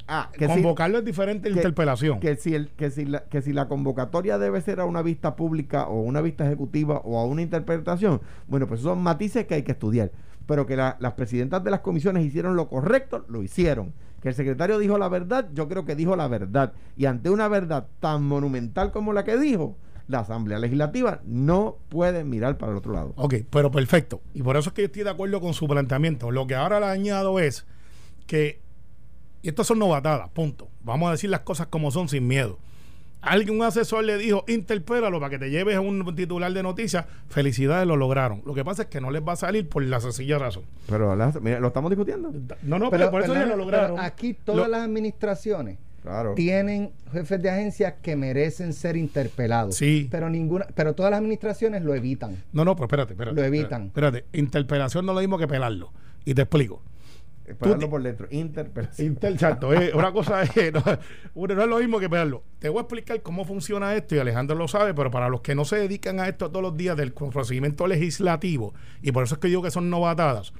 Ah, 0.07 0.30
que 0.32 0.45
Convocarlo 0.45 0.99
es 0.99 1.05
diferente 1.05 1.49
de 1.49 1.55
interpelación. 1.55 2.20
Que 2.20 2.36
si, 2.36 2.53
el, 2.53 2.70
que, 2.78 2.91
si 2.91 3.05
la, 3.05 3.24
que 3.24 3.41
si 3.41 3.53
la 3.53 3.68
convocatoria 3.68 4.38
debe 4.38 4.61
ser 4.61 4.82
a 4.82 4.86
una 4.86 5.01
vista 5.01 5.36
pública 5.36 5.88
o 5.88 6.01
una 6.01 6.22
vista 6.22 6.45
ejecutiva 6.45 7.01
o 7.03 7.18
a 7.18 7.26
una 7.26 7.41
interpretación, 7.41 8.22
bueno, 8.47 8.68
pues 8.68 8.82
son 8.82 9.01
matices 9.01 9.47
que 9.47 9.55
hay 9.55 9.64
que 9.64 9.72
estudiar 9.72 10.11
pero 10.45 10.66
que 10.66 10.76
las 10.76 11.14
presidentas 11.14 11.64
de 11.64 11.72
las 11.72 11.80
comisiones 11.80 12.26
hicieron 12.26 12.55
lo 12.55 12.68
correcto, 12.68 13.26
lo 13.30 13.43
hicieron. 13.43 13.93
Que 14.22 14.30
el 14.30 14.36
secretario 14.36 14.78
dijo 14.78 14.97
la 14.97 15.09
verdad, 15.09 15.49
yo 15.53 15.68
creo 15.68 15.86
que 15.86 15.95
dijo 15.95 16.16
la 16.16 16.28
verdad. 16.28 16.74
Y 16.95 17.05
ante 17.05 17.30
una 17.30 17.47
verdad 17.47 17.88
tan 17.99 18.24
monumental 18.24 18.91
como 18.91 19.14
la 19.14 19.24
que 19.24 19.38
dijo, 19.38 19.78
la 20.08 20.20
Asamblea 20.20 20.60
Legislativa 20.60 21.22
no 21.26 21.78
puede 21.89 22.24
mirar 22.24 22.58
para 22.58 22.72
el 22.72 22.78
otro 22.78 22.93
lado. 22.93 23.14
Ok, 23.16 23.36
pero 23.49 23.72
perfecto. 23.72 24.22
Y 24.34 24.41
por 24.41 24.58
eso 24.58 24.70
es 24.70 24.74
que 24.74 24.82
yo 24.84 24.86
estoy 24.88 25.04
de 25.04 25.10
acuerdo 25.10 25.41
con 25.41 25.54
su 25.54 25.68
planteamiento. 25.68 26.32
Lo 26.32 26.47
que 26.47 26.56
ahora 26.56 26.80
le 26.80 26.88
añado 26.88 27.39
es 27.39 27.66
que, 28.28 28.60
y 29.41 29.49
estas 29.49 29.68
son 29.68 29.80
novatadas, 29.80 30.30
punto. 30.30 30.70
Vamos 30.84 31.10
a 31.10 31.12
decir 31.12 31.30
las 31.30 31.41
cosas 31.41 31.68
como 31.68 31.91
son 31.91 32.10
sin 32.10 32.28
miedo 32.28 32.60
alguien, 33.24 33.56
un 33.56 33.64
asesor 33.64 34.04
le 34.04 34.18
dijo, 34.18 34.43
interpélalo 34.47 35.20
para 35.20 35.30
que 35.32 35.39
te 35.39 35.49
lleves 35.49 35.76
a 35.76 35.82
un 35.82 36.16
titular 36.16 36.51
de 36.51 36.62
noticias, 36.62 37.06
felicidades, 37.30 37.88
lo 37.88 37.95
lograron. 37.95 38.41
Lo 38.45 38.54
que 38.54 38.64
pasa 38.64 38.84
es 38.84 38.88
que 38.89 39.01
no 39.01 39.10
les 39.12 39.24
va 39.24 39.34
a 39.34 39.38
salir 39.38 39.68
por 39.68 39.84
la 39.84 39.99
sencilla 39.99 40.38
razón. 40.38 40.64
Pero 40.88 41.16
mira, 41.41 41.60
lo 41.60 41.68
estamos 41.68 41.89
discutiendo. 41.89 42.32
No, 42.62 42.80
no, 42.80 42.89
pero, 42.89 43.10
por 43.10 43.22
eso 43.24 43.34
ya 43.34 43.45
lo 43.45 43.56
lograron. 43.56 43.99
aquí 43.99 44.34
todas 44.34 44.70
las 44.70 44.82
administraciones 44.82 45.78
tienen 46.36 46.91
jefes 47.12 47.41
de 47.41 47.49
agencias 47.49 47.95
que 48.01 48.16
merecen 48.16 48.74
ser 48.74 48.97
interpelados. 48.97 49.76
Sí. 49.76 50.08
Pero 50.12 50.30
ninguna, 50.30 50.68
pero 50.76 50.93
todas 50.93 51.12
las 51.12 51.20
administraciones 51.20 51.84
lo 51.84 51.95
evitan. 51.95 52.43
No, 52.51 52.66
no, 52.66 52.76
pero 52.76 52.86
espérate, 52.86 53.14
espérate. 53.14 53.36
Lo 53.36 53.45
evitan. 53.45 53.88
espérate. 53.88 54.26
interpelación 54.34 55.06
no 55.06 55.12
es 55.14 55.16
lo 55.16 55.22
mismo 55.22 55.38
que 55.38 55.47
pelarlo. 55.47 55.91
Y 56.26 56.34
te 56.34 56.41
explico. 56.43 56.82
Esperarlo 57.45 57.89
por 57.89 58.01
dentro. 58.01 58.28
Interpelación. 58.32 59.58
Eh, 59.74 59.91
una 59.93 60.14
cosa 60.14 60.43
es, 60.43 60.74
no, 60.74 60.84
no, 61.36 61.64
es 61.64 61.70
lo 61.70 61.80
mismo 61.80 61.99
que 61.99 62.06
esperarlo. 62.06 62.43
Te 62.60 62.70
voy 62.70 62.80
a 62.80 62.82
explicar 62.82 63.22
cómo 63.22 63.43
funciona 63.43 63.93
esto 63.95 64.16
y 64.16 64.20
Alejandro 64.20 64.56
lo 64.56 64.68
sabe, 64.68 64.93
pero 64.93 65.12
para 65.12 65.28
los 65.28 65.41
que 65.41 65.54
no 65.54 65.66
se 65.66 65.76
dedican 65.76 66.20
a 66.20 66.28
esto 66.28 66.49
todos 66.49 66.64
los 66.64 66.78
días 66.78 66.95
del 66.95 67.12
procedimiento 67.14 67.86
legislativo, 67.88 68.74
y 69.01 69.12
por 69.12 69.24
eso 69.24 69.36
es 69.36 69.41
que 69.41 69.49
digo 69.49 69.62
que 69.62 69.72
son 69.72 69.89
novatadas, 69.89 70.54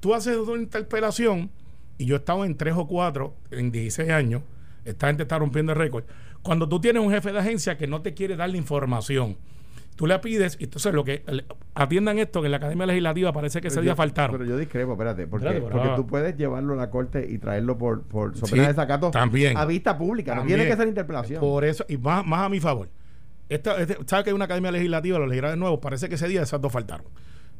tú 0.00 0.14
haces 0.14 0.38
una 0.38 0.62
interpelación, 0.62 1.50
y 1.98 2.06
yo 2.06 2.16
he 2.16 2.18
estado 2.18 2.46
en 2.46 2.56
tres 2.56 2.74
o 2.76 2.86
cuatro 2.86 3.34
en 3.50 3.70
16 3.70 4.10
años, 4.10 4.42
esta 4.84 5.06
gente 5.08 5.22
está 5.22 5.38
rompiendo 5.38 5.72
el 5.72 5.78
récord, 5.78 6.04
cuando 6.42 6.68
tú 6.68 6.80
tienes 6.80 7.02
un 7.02 7.10
jefe 7.10 7.32
de 7.32 7.38
agencia 7.38 7.76
que 7.76 7.86
no 7.86 8.02
te 8.02 8.14
quiere 8.14 8.36
dar 8.36 8.50
la 8.50 8.56
información 8.56 9.36
tú 9.96 10.06
le 10.06 10.18
pides, 10.18 10.56
y 10.58 10.64
entonces 10.64 10.92
lo 10.92 11.04
que 11.04 11.22
atiendan 11.74 12.18
esto, 12.18 12.40
que 12.40 12.46
en 12.46 12.52
la 12.52 12.56
Academia 12.56 12.86
Legislativa 12.86 13.32
parece 13.32 13.60
que 13.60 13.68
ese 13.68 13.80
día 13.80 13.94
faltaron. 13.94 14.36
Pero 14.36 14.48
yo 14.48 14.56
discrepo, 14.56 14.92
espérate, 14.92 15.26
porque, 15.26 15.60
porque 15.60 15.90
tú 15.96 16.06
puedes 16.06 16.36
llevarlo 16.36 16.74
a 16.74 16.76
la 16.76 16.90
corte 16.90 17.26
y 17.28 17.38
traerlo 17.38 17.78
por, 17.78 18.02
por 18.02 18.34
de 18.34 18.66
desacato 18.66 19.10
también, 19.10 19.56
a 19.56 19.64
vista 19.64 19.96
pública, 19.96 20.34
no 20.34 20.44
tiene 20.44 20.66
que 20.66 20.76
ser 20.76 20.88
interpelación. 20.88 21.40
Por 21.40 21.64
eso, 21.64 21.84
y 21.88 21.96
más, 21.96 22.24
más 22.26 22.40
a 22.40 22.48
mi 22.48 22.60
favor. 22.60 22.88
Esta, 23.48 23.76
este, 23.80 23.98
¿Sabes 24.06 24.24
que 24.24 24.30
hay 24.30 24.34
una 24.34 24.46
Academia 24.46 24.72
Legislativa, 24.72 25.18
los 25.18 25.28
legisladores 25.28 25.58
nuevos? 25.58 25.78
Parece 25.80 26.08
que 26.08 26.14
ese 26.14 26.26
día 26.26 26.42
esas 26.42 26.60
dos 26.60 26.72
faltaron. 26.72 27.06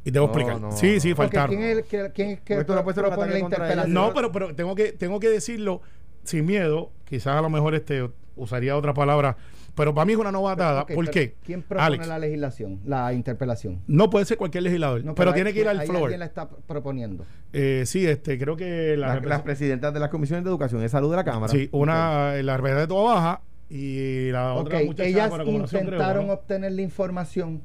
Y 0.04 0.10
te 0.10 0.18
voy 0.18 0.28
a 0.28 0.32
explicar. 0.32 0.72
sí, 0.72 1.00
sí, 1.00 1.14
faltaron. 1.14 1.54
¿Quién 1.54 1.78
es 1.78 1.84
que, 1.84 2.10
quién 2.12 2.30
es 2.30 2.40
que 2.40 2.64
propone 2.64 3.32
la 3.32 3.38
interpelación? 3.38 3.92
No, 3.92 4.12
pero, 4.14 4.32
pero 4.32 4.54
tengo, 4.54 4.74
que, 4.74 4.92
tengo 4.92 5.20
que 5.20 5.28
decirlo 5.28 5.82
sin 6.24 6.46
miedo. 6.46 6.90
Quizás 7.12 7.36
a 7.36 7.42
lo 7.42 7.50
mejor 7.50 7.74
este 7.74 8.08
usaría 8.36 8.74
otra 8.74 8.94
palabra 8.94 9.36
pero 9.74 9.94
para 9.94 10.04
mí 10.04 10.12
es 10.12 10.18
una 10.18 10.32
novatada. 10.32 10.86
¿Por 10.86 11.10
qué? 11.10 11.34
¿Quién 11.44 11.62
propone 11.62 12.06
la 12.06 12.18
legislación, 12.18 12.80
la 12.84 13.12
interpelación? 13.12 13.80
No 13.86 14.10
puede 14.10 14.24
ser 14.24 14.36
cualquier 14.36 14.64
legislador, 14.64 15.02
pero, 15.14 15.32
tiene 15.32 15.52
que 15.52 15.60
ir 15.60 15.68
al 15.68 15.82
floor. 15.82 16.08
¿Quién 16.08 16.20
la 16.20 16.26
está 16.26 16.48
proponiendo? 16.48 17.24
Eh, 17.52 17.84
sí, 17.86 18.06
este, 18.06 18.38
creo 18.38 18.56
que 18.56 18.96
las 18.96 19.42
presidentas 19.42 19.94
de 19.94 20.00
las 20.00 20.10
comisiones 20.10 20.44
de 20.44 20.50
educación 20.50 20.84
y 20.84 20.88
salud 20.88 21.10
de 21.10 21.16
la 21.16 21.24
Cámara. 21.24 21.52
Sí, 21.52 21.68
una, 21.72 22.34
la 22.42 22.56
verdad 22.58 22.80
de 22.80 22.86
toda 22.86 23.14
baja 23.14 23.40
y 23.68 24.30
la 24.30 24.54
otra 24.54 24.80
muchacha 24.84 25.08
Ellas 25.08 25.32
intentaron 25.46 26.30
obtener 26.30 26.72
la 26.72 26.82
información 26.82 27.62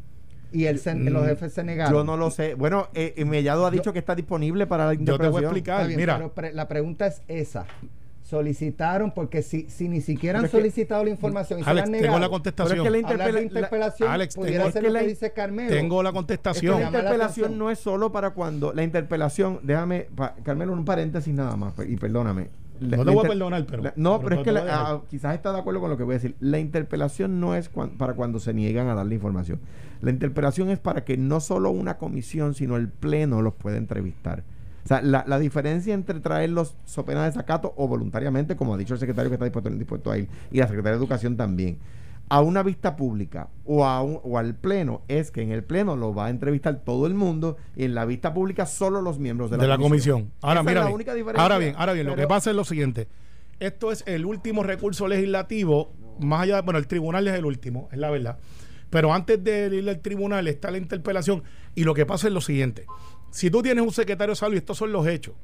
y 0.53 0.65
el 0.65 0.75
los 0.75 1.23
mm, 1.23 1.25
jefes 1.25 1.53
se 1.53 1.63
negaron. 1.63 1.93
Yo 1.93 2.03
no 2.05 2.15
lo 2.15 2.31
sé. 2.31 2.53
Bueno, 2.53 2.87
eh, 2.93 3.25
Mellado 3.25 3.65
ha 3.65 3.71
dicho 3.71 3.91
que 3.91 3.99
está 3.99 4.15
disponible 4.15 4.65
para 4.65 4.87
la 4.87 4.93
interpretación. 4.93 5.33
Yo 5.33 5.39
te 5.39 5.41
voy 5.41 5.43
a 5.43 5.81
explicar. 5.81 5.97
Mira, 5.97 6.31
pero 6.33 6.53
la 6.53 6.67
pregunta 6.69 7.05
es 7.05 7.21
esa 7.27 7.65
solicitaron 8.27 9.11
porque 9.11 9.41
si, 9.41 9.69
si 9.69 9.87
ni 9.87 10.01
siquiera 10.01 10.39
han 10.39 10.49
solicitado 10.49 11.01
la 11.05 11.09
información 11.09 11.61
y 11.61 11.63
se 11.63 11.73
la 11.73 11.83
han 11.83 11.91
negado, 11.91 12.07
tengo 12.07 12.19
la 12.19 12.29
contestación. 12.29 12.83
Pero 12.83 12.83
es 12.83 13.05
que 13.05 13.31
la, 13.31 13.41
interpelación 13.41 14.11
Alex, 14.11 14.35
pudiera 14.35 14.65
tengo, 14.65 14.71
ser 14.73 14.83
lo 14.83 14.99
que 14.99 15.07
dice 15.07 15.31
Carmelo. 15.31 15.69
Tengo 15.69 16.03
la 16.03 16.11
contestación. 16.11 16.81
la 16.81 16.87
interpelación 16.87 17.57
no 17.57 17.71
es 17.71 17.79
solo 17.79 18.11
para 18.11 18.31
cuando 18.31 18.73
la 18.73 18.83
interpelación, 18.83 19.59
déjame, 19.63 20.07
Carmelo, 20.43 20.73
un 20.73 20.83
paréntesis 20.83 21.33
nada 21.33 21.55
más, 21.55 21.73
y 21.87 21.95
perdóname. 21.95 22.49
no 22.81 23.05
te 23.05 23.11
voy 23.11 23.25
a 23.25 23.29
perdonar, 23.29 23.65
pero. 23.65 23.93
no, 23.95 24.19
pero, 24.19 24.41
es 24.41 24.43
que 24.43 24.57
ah, 24.57 25.01
quizás 25.09 25.33
está 25.33 25.53
de 25.53 25.59
acuerdo 25.59 25.79
con 25.79 25.89
lo 25.89 25.95
que 25.95 26.03
voy 26.03 26.15
a 26.15 26.17
decir. 26.17 26.35
La 26.41 26.59
interpelación 26.59 27.39
no 27.39 27.55
es 27.55 27.69
para 27.69 28.13
cuando 28.13 28.41
se 28.41 28.53
niegan 28.53 28.89
a 28.89 28.95
dar 28.95 29.05
la 29.05 29.13
información. 29.13 29.61
La 30.01 30.11
interpelación 30.11 30.69
es 30.69 30.79
para 30.79 31.05
que 31.05 31.15
no 31.15 31.39
solo 31.39 31.71
una 31.71 31.97
comisión, 31.97 32.55
sino 32.55 32.75
el 32.75 32.89
pleno 32.89 33.41
los 33.41 33.53
pueda 33.53 33.77
entrevistar. 33.77 34.43
O 34.87 34.89
sea, 34.89 35.01
la, 35.01 35.37
diferencia 35.37 35.93
entre 35.93 36.21
traerlos 36.21 36.77
so 36.85 37.03
pena 37.03 37.25
de 37.25 37.33
sacato 37.33 37.73
o 37.75 37.89
voluntariamente, 37.89 38.55
como 38.55 38.73
ha 38.73 38.77
dicho 38.77 38.93
el 38.93 39.01
secretario 39.01 39.29
que 39.29 39.33
está 39.33 39.43
dispuesto, 39.43 39.69
dispuesto 39.69 40.11
a 40.11 40.17
ir, 40.17 40.29
y 40.49 40.59
la 40.59 40.67
secretaria 40.67 40.91
de 40.91 40.97
Educación 40.99 41.35
también, 41.35 41.77
a 42.29 42.39
una 42.39 42.63
vista 42.63 42.95
pública 42.95 43.49
o, 43.65 43.83
a 43.83 44.01
o 44.01 44.37
al 44.37 44.55
pleno, 44.55 45.01
es 45.09 45.29
que 45.29 45.41
en 45.41 45.51
el 45.51 45.65
pleno 45.65 45.97
lo 45.97 46.15
va 46.15 46.27
a 46.27 46.29
entrevistar 46.29 46.85
todo 46.85 47.05
el 47.05 47.15
mundo 47.15 47.57
y 47.75 47.83
en 47.83 47.95
la 47.95 48.05
vista 48.05 48.33
pública 48.33 48.65
solo 48.65 49.01
los 49.01 49.19
miembros 49.19 49.51
de 49.51 49.57
la, 49.57 49.77
comisión. 49.77 50.31
Ahora, 50.39 50.63
mira, 50.63 50.83
ahora 51.35 51.57
bien, 51.57 51.75
ahora 51.77 51.91
bien, 51.91 52.07
lo 52.07 52.15
que 52.15 52.25
pasa 52.25 52.51
es 52.51 52.55
lo 52.55 52.63
siguiente. 52.63 53.09
Esto 53.59 53.91
es 53.91 54.05
el 54.07 54.25
último 54.25 54.63
recurso 54.63 55.05
legislativo, 55.09 55.91
más 56.21 56.43
allá, 56.43 56.61
bueno, 56.61 56.79
el 56.79 56.87
tribunal 56.87 57.27
es 57.27 57.33
el 57.33 57.43
último, 57.43 57.89
es 57.91 57.97
la 57.97 58.09
verdad. 58.09 58.37
Pero 58.89 59.13
antes 59.13 59.43
de 59.43 59.67
ir 59.67 59.89
al 59.89 59.99
tribunal 59.99 60.47
está 60.47 60.71
la 60.71 60.77
interpelación 60.77 61.43
y 61.75 61.83
lo 61.83 61.93
que 61.93 62.05
pasa 62.05 62.27
es 62.27 62.33
lo 62.33 62.39
siguiente 62.39 62.85
si 63.31 63.49
tú 63.51 63.61
tienes 63.61 63.83
un 63.83 63.91
secretario 63.91 64.33
de 64.33 64.37
salud, 64.37 64.55
y 64.55 64.57
estos 64.57 64.77
son 64.77 64.91
los 64.91 65.07
hechos, 65.07 65.35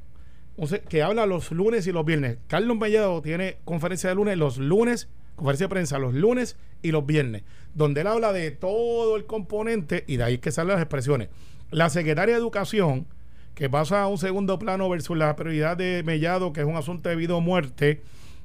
que 0.90 1.02
habla 1.02 1.26
los 1.26 1.52
lunes 1.52 1.88
y 1.88 1.92
los 1.92 2.06
viernes. 2.06 2.38
Carlos 2.48 2.78
Mellado 2.78 3.22
tiene 3.22 3.58
conferencia 3.66 4.10
de 4.10 4.16
lunes 4.16 4.38
los 4.38 4.58
lunes, 4.58 5.10
conferencia 5.36 5.66
de 5.66 5.70
prensa 5.70 6.00
los 6.00 6.14
lunes 6.14 6.58
y 6.82 6.92
los 6.92 7.06
viernes, 7.06 7.44
donde 7.74 8.02
él 8.02 8.08
habla 8.08 8.34
de 8.34 8.52
todo 8.52 9.16
el 9.16 9.26
componente 9.26 10.04
y 10.08 10.18
de 10.18 10.24
ahí 10.24 10.38
que 10.38 10.52
salen 10.52 10.74
las 10.74 10.82
expresiones. 10.82 11.30
La 11.72 11.90
secretaria 11.90 12.36
de 12.36 12.40
Educación, 12.40 13.08
que 13.56 13.70
pasa 13.70 14.04
a 14.04 14.08
un 14.08 14.18
segundo 14.18 14.60
plano 14.60 14.90
versus 14.90 15.18
la 15.18 15.36
prioridad 15.36 15.78
de 15.78 16.04
Mellado, 16.04 16.54
que 16.54 16.62
es 16.62 16.68
un 16.68 16.76
asunto 16.76 17.10
de 17.10 17.16
vida 17.16 17.36
o 17.36 17.42
muerte, 17.42 18.02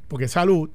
porque 0.09 0.26
es 0.26 0.32
salud, 0.32 0.70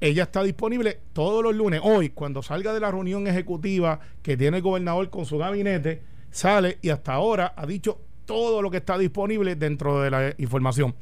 ella 0.00 0.24
está 0.24 0.42
disponible 0.42 1.00
todos 1.12 1.42
los 1.42 1.54
lunes. 1.54 1.80
Hoy, 1.82 2.10
cuando 2.10 2.42
salga 2.42 2.74
de 2.74 2.80
la 2.80 2.90
reunión 2.90 3.26
ejecutiva 3.26 4.00
que 4.22 4.36
tiene 4.36 4.58
el 4.58 4.62
gobernador 4.62 5.10
con 5.10 5.24
su 5.24 5.38
gabinete, 5.38 6.02
sale 6.36 6.78
y 6.82 6.90
hasta 6.90 7.14
ahora 7.14 7.54
ha 7.56 7.66
dicho 7.66 7.98
todo 8.26 8.60
lo 8.60 8.70
que 8.70 8.78
está 8.78 8.98
disponible 8.98 9.56
dentro 9.56 10.00
de 10.00 10.10
la 10.10 10.34
información. 10.38 10.94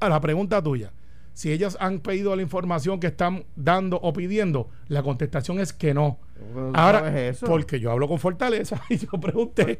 A 0.00 0.08
la 0.08 0.20
pregunta 0.20 0.62
tuya, 0.62 0.92
si 1.32 1.52
ellas 1.52 1.76
han 1.80 2.00
pedido 2.00 2.34
la 2.34 2.42
información 2.42 2.98
que 2.98 3.06
están 3.06 3.44
dando 3.54 3.98
o 3.98 4.12
pidiendo, 4.12 4.68
la 4.88 5.02
contestación 5.02 5.60
es 5.60 5.72
que 5.72 5.94
no. 5.94 6.18
Ahora, 6.74 7.12
porque 7.46 7.78
yo 7.78 7.92
hablo 7.92 8.08
con 8.08 8.18
Fortaleza 8.18 8.80
y 8.88 8.96
yo 8.96 9.08
pregunté, 9.20 9.78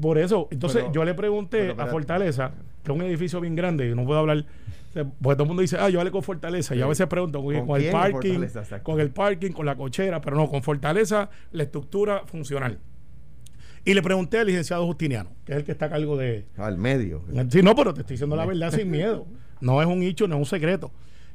por 0.00 0.18
eso, 0.18 0.48
entonces 0.50 0.84
yo 0.92 1.04
le 1.04 1.14
pregunté 1.14 1.74
a 1.76 1.86
Fortaleza, 1.86 2.52
que 2.82 2.92
es 2.92 2.96
un 2.96 3.04
edificio 3.04 3.40
bien 3.40 3.56
grande, 3.56 3.90
y 3.90 3.94
no 3.94 4.06
puedo 4.06 4.20
hablar, 4.20 4.46
porque 4.94 5.34
todo 5.34 5.42
el 5.42 5.48
mundo 5.48 5.62
dice, 5.62 5.76
ah, 5.78 5.90
yo 5.90 5.98
hablé 5.98 6.12
con 6.12 6.22
Fortaleza, 6.22 6.74
y 6.74 6.80
a 6.80 6.86
veces 6.86 7.06
pregunto 7.08 7.42
con, 7.42 7.54
el 7.54 7.90
parking, 7.90 8.46
con 8.82 9.00
el 9.00 9.10
parking, 9.10 9.50
con 9.50 9.66
la 9.66 9.76
cochera, 9.76 10.20
pero 10.20 10.36
no, 10.36 10.48
con 10.48 10.62
Fortaleza, 10.62 11.28
la 11.52 11.64
estructura 11.64 12.22
funcional. 12.26 12.78
Y 13.86 13.94
le 13.94 14.02
pregunté 14.02 14.40
al 14.40 14.48
licenciado 14.48 14.84
Justiniano, 14.84 15.30
que 15.44 15.52
es 15.52 15.58
el 15.58 15.64
que 15.64 15.70
está 15.70 15.86
a 15.86 15.90
cargo 15.90 16.16
de... 16.16 16.44
Al 16.56 16.76
medio. 16.76 17.22
Sí, 17.50 17.62
no, 17.62 17.76
pero 17.76 17.94
te 17.94 18.00
estoy 18.00 18.14
diciendo 18.14 18.34
la 18.34 18.44
verdad 18.44 18.72
sin 18.72 18.90
miedo. 18.90 19.26
No 19.60 19.80
es 19.80 19.86
un 19.86 20.02
hecho, 20.02 20.26
no 20.26 20.34
es 20.34 20.40
un 20.40 20.46
secreto. 20.46 20.90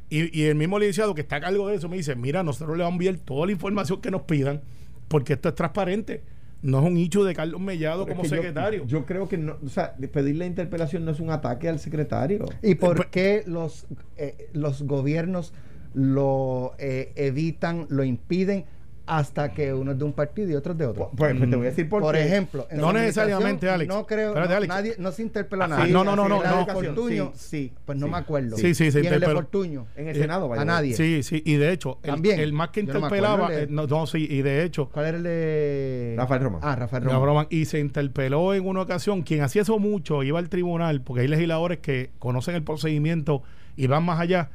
Y, 0.10 0.38
y 0.38 0.44
el 0.48 0.56
mismo 0.56 0.78
licenciado 0.78 1.16
que 1.16 1.22
está 1.22 1.38
a 1.38 1.42
cargo 1.42 1.70
de 1.70 1.76
eso 1.76 1.88
me 1.88 1.96
dice, 1.96 2.14
mira, 2.14 2.44
nosotros 2.44 2.78
le 2.78 2.84
vamos 2.84 2.92
a 2.92 2.98
enviar 2.98 3.16
toda 3.16 3.46
la 3.46 3.54
información 3.54 4.02
que 4.02 4.12
nos 4.12 4.24
pidan, 4.24 4.62
porque 5.08 5.34
esto 5.34 5.48
es 5.48 5.56
transparente. 5.56 6.24
No 6.62 6.80
es 6.80 6.86
un 6.86 6.98
hecho 6.98 7.24
de 7.24 7.34
Carlos 7.34 7.62
Mellado 7.62 8.06
como 8.06 8.26
secretario. 8.26 8.86
Yo, 8.86 9.06
creo 9.06 9.30
que 9.30 9.38
no, 9.38 9.58
o 9.66 9.70
sea, 9.70 9.96
pedir 9.96 10.36
la 10.36 10.46
interpelación 10.46 11.06
no 11.06 11.12
es 11.12 11.22
un 11.22 11.30
ataque 11.30 11.70
al 11.70 11.80
secretario. 11.80 12.46
¿Y 12.62 12.76
por 12.76 13.00
eh, 13.00 13.08
qué 13.10 13.44
los, 13.48 13.88
eh, 14.18 14.50
los 14.52 14.84
gobiernos 14.84 15.54
lo 15.94 16.74
eh, 16.78 17.14
evitan, 17.16 17.88
lo 17.90 18.04
impiden? 18.04 18.66
Hasta 19.06 19.54
que 19.54 19.74
uno 19.74 19.92
es 19.92 19.98
de 19.98 20.04
un 20.04 20.14
partido 20.14 20.50
y 20.50 20.56
otro 20.56 20.74
es 20.74 20.78
de 20.80 20.86
otro. 20.86 21.12
Pues, 21.16 21.36
pues 21.38 21.50
te 21.50 21.56
voy 21.56 21.66
a 21.66 21.70
decir 21.70 21.90
por, 21.90 22.02
por 22.02 22.16
ejemplo, 22.16 22.68
no 22.72 22.94
necesariamente, 22.94 23.70
Alex. 23.70 23.88
No 23.88 24.06
creo, 24.06 24.34
nadie, 24.36 24.96
no 24.98 25.12
se 25.12 25.22
interpela 25.24 25.66
a 25.66 25.68
ah, 25.68 25.70
nadie. 25.70 25.94
no, 25.94 26.04
no, 26.04 26.16
no, 26.16 26.28
no. 26.28 26.44
no, 26.44 26.66
Fortuño, 26.68 27.32
sí, 27.36 27.74
pues 27.86 27.98
no 27.98 28.08
me 28.08 28.18
acuerdo. 28.18 28.58
Sí, 28.58 28.74
sí, 28.74 28.92
se 28.92 29.00
interpeló. 29.00 29.34
Fortuño? 29.34 29.88
En 29.96 30.08
el 30.08 30.16
Senado, 30.16 30.48
vaya. 30.48 30.62
A 30.62 30.66
nadie. 30.66 30.96
Sí, 30.96 31.24
sí, 31.24 31.42
y 31.46 31.56
de 31.56 31.72
hecho, 31.72 32.00
También. 32.02 32.40
El, 32.40 32.54
más 32.54 32.70
que 32.70 32.82
interpelaba, 32.82 33.50
no, 33.70 33.88
no, 33.88 34.08
sí, 34.08 34.28
y 34.30 34.42
de 34.42 34.64
hecho. 34.64 34.90
¿Cuál 34.90 35.08
era 35.08 35.18
el 35.18 35.24
de 35.24 36.16
Rafael 36.18 36.42
Román? 36.42 36.62
Ah, 36.64 36.76
Rafael 36.76 37.04
Román. 37.04 37.48
Y 37.50 37.66
se 37.66 37.80
interpeló 37.80 38.54
en 38.54 38.66
una 38.66 38.82
ocasión, 38.82 39.24
quien 39.24 39.42
hacía 39.42 39.64
eso 39.64 39.80
mucho, 39.80 40.24
iba 40.24 40.40
al 40.40 40.50
tribunal, 40.50 41.02
porque 41.02 41.22
hay 41.22 41.28
legisladores 41.28 41.80
que 41.80 42.12
conocen 42.20 42.56
el 42.56 42.64
procedimiento 42.64 43.44
y 43.76 43.88
van 43.88 44.04
más 44.04 44.20
allá, 44.20 44.52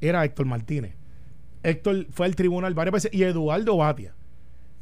era 0.00 0.24
Héctor 0.24 0.46
Martínez. 0.46 0.94
Héctor 1.62 2.06
fue 2.10 2.26
al 2.26 2.36
tribunal 2.36 2.74
varias 2.74 2.92
veces 2.92 3.14
y 3.14 3.22
Eduardo 3.22 3.76
Batia 3.76 4.14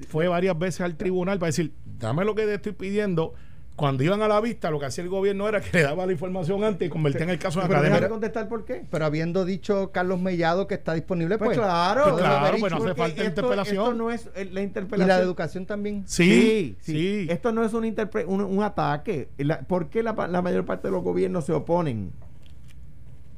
fue 0.09 0.29
varias 0.29 0.59
veces 0.59 0.81
al 0.83 0.97
tribunal 0.97 1.39
para 1.39 1.49
decir, 1.49 1.73
dame 1.99 2.25
lo 2.25 2.35
que 2.35 2.45
te 2.45 2.55
estoy 2.55 2.73
pidiendo. 2.73 3.35
Cuando 3.77 4.05
iban 4.05 4.21
a 4.21 4.29
la 4.29 4.43
vista, 4.43 4.71
lo 4.71 4.79
que 4.79 4.85
hacía 4.85 5.03
el 5.05 5.09
gobierno 5.09 5.49
era 5.49 5.63
que 5.63 5.79
le 5.79 5.85
daba 5.85 6.05
la 6.05 6.13
información 6.13 6.65
antes 6.65 6.87
y 6.87 6.91
convertía 6.91 7.23
en 7.23 7.31
el 7.31 7.39
caso 7.39 7.61
en 7.61 7.67
academia. 7.67 8.11
contestar 8.11 8.47
por 8.47 8.67
qué? 8.67 8.85
Pero 8.91 9.07
habiendo 9.07 9.47
dicho 9.47 9.91
Carlos 9.91 10.21
Mellado 10.21 10.67
que 10.67 10.75
está 10.75 10.93
disponible, 10.93 11.39
pues, 11.39 11.57
pues 11.57 11.59
claro, 11.59 12.03
pues 12.11 12.17
claro, 12.17 12.57
pues 12.61 12.73
no 12.73 12.79
hace 12.79 12.95
falta 12.95 13.25
interpelación. 13.25 13.85
Esto 13.85 13.95
no 13.95 14.11
es 14.11 14.29
la 14.53 14.61
interpelación. 14.61 15.09
¿Y 15.09 15.09
la 15.09 15.25
educación 15.25 15.65
también? 15.65 16.05
Sí, 16.07 16.77
sí. 16.81 17.27
Esto 17.31 17.53
no 17.53 17.65
es 17.65 17.73
un, 17.73 17.87
un, 18.27 18.63
ataque. 18.63 19.31
¿Por 19.67 19.89
qué 19.89 20.03
la, 20.03 20.13
la 20.29 20.43
mayor 20.43 20.67
parte 20.67 20.89
de 20.89 20.93
los 20.93 21.03
gobiernos 21.03 21.47
se 21.47 21.55
oponen 21.55 22.13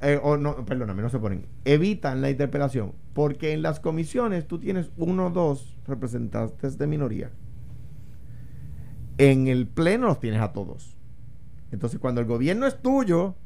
eh, 0.02 0.18
o 0.20 0.36
no, 0.36 0.64
perdóname, 0.64 1.00
no 1.00 1.08
se 1.08 1.20
ponen, 1.20 1.46
evitan 1.64 2.22
la 2.22 2.30
interpelación, 2.30 2.92
porque 3.12 3.52
en 3.52 3.62
las 3.62 3.78
comisiones 3.78 4.48
tú 4.48 4.58
tienes 4.58 4.90
uno 4.96 5.26
o 5.26 5.30
dos 5.30 5.78
representantes 5.86 6.76
de 6.76 6.86
minoría. 6.88 7.30
En 9.18 9.46
el 9.46 9.68
pleno 9.68 10.08
los 10.08 10.18
tienes 10.18 10.40
a 10.40 10.52
todos. 10.52 10.96
Entonces, 11.70 12.00
cuando 12.00 12.20
el 12.20 12.26
gobierno 12.26 12.66
es 12.66 12.82
tuyo, 12.82 13.36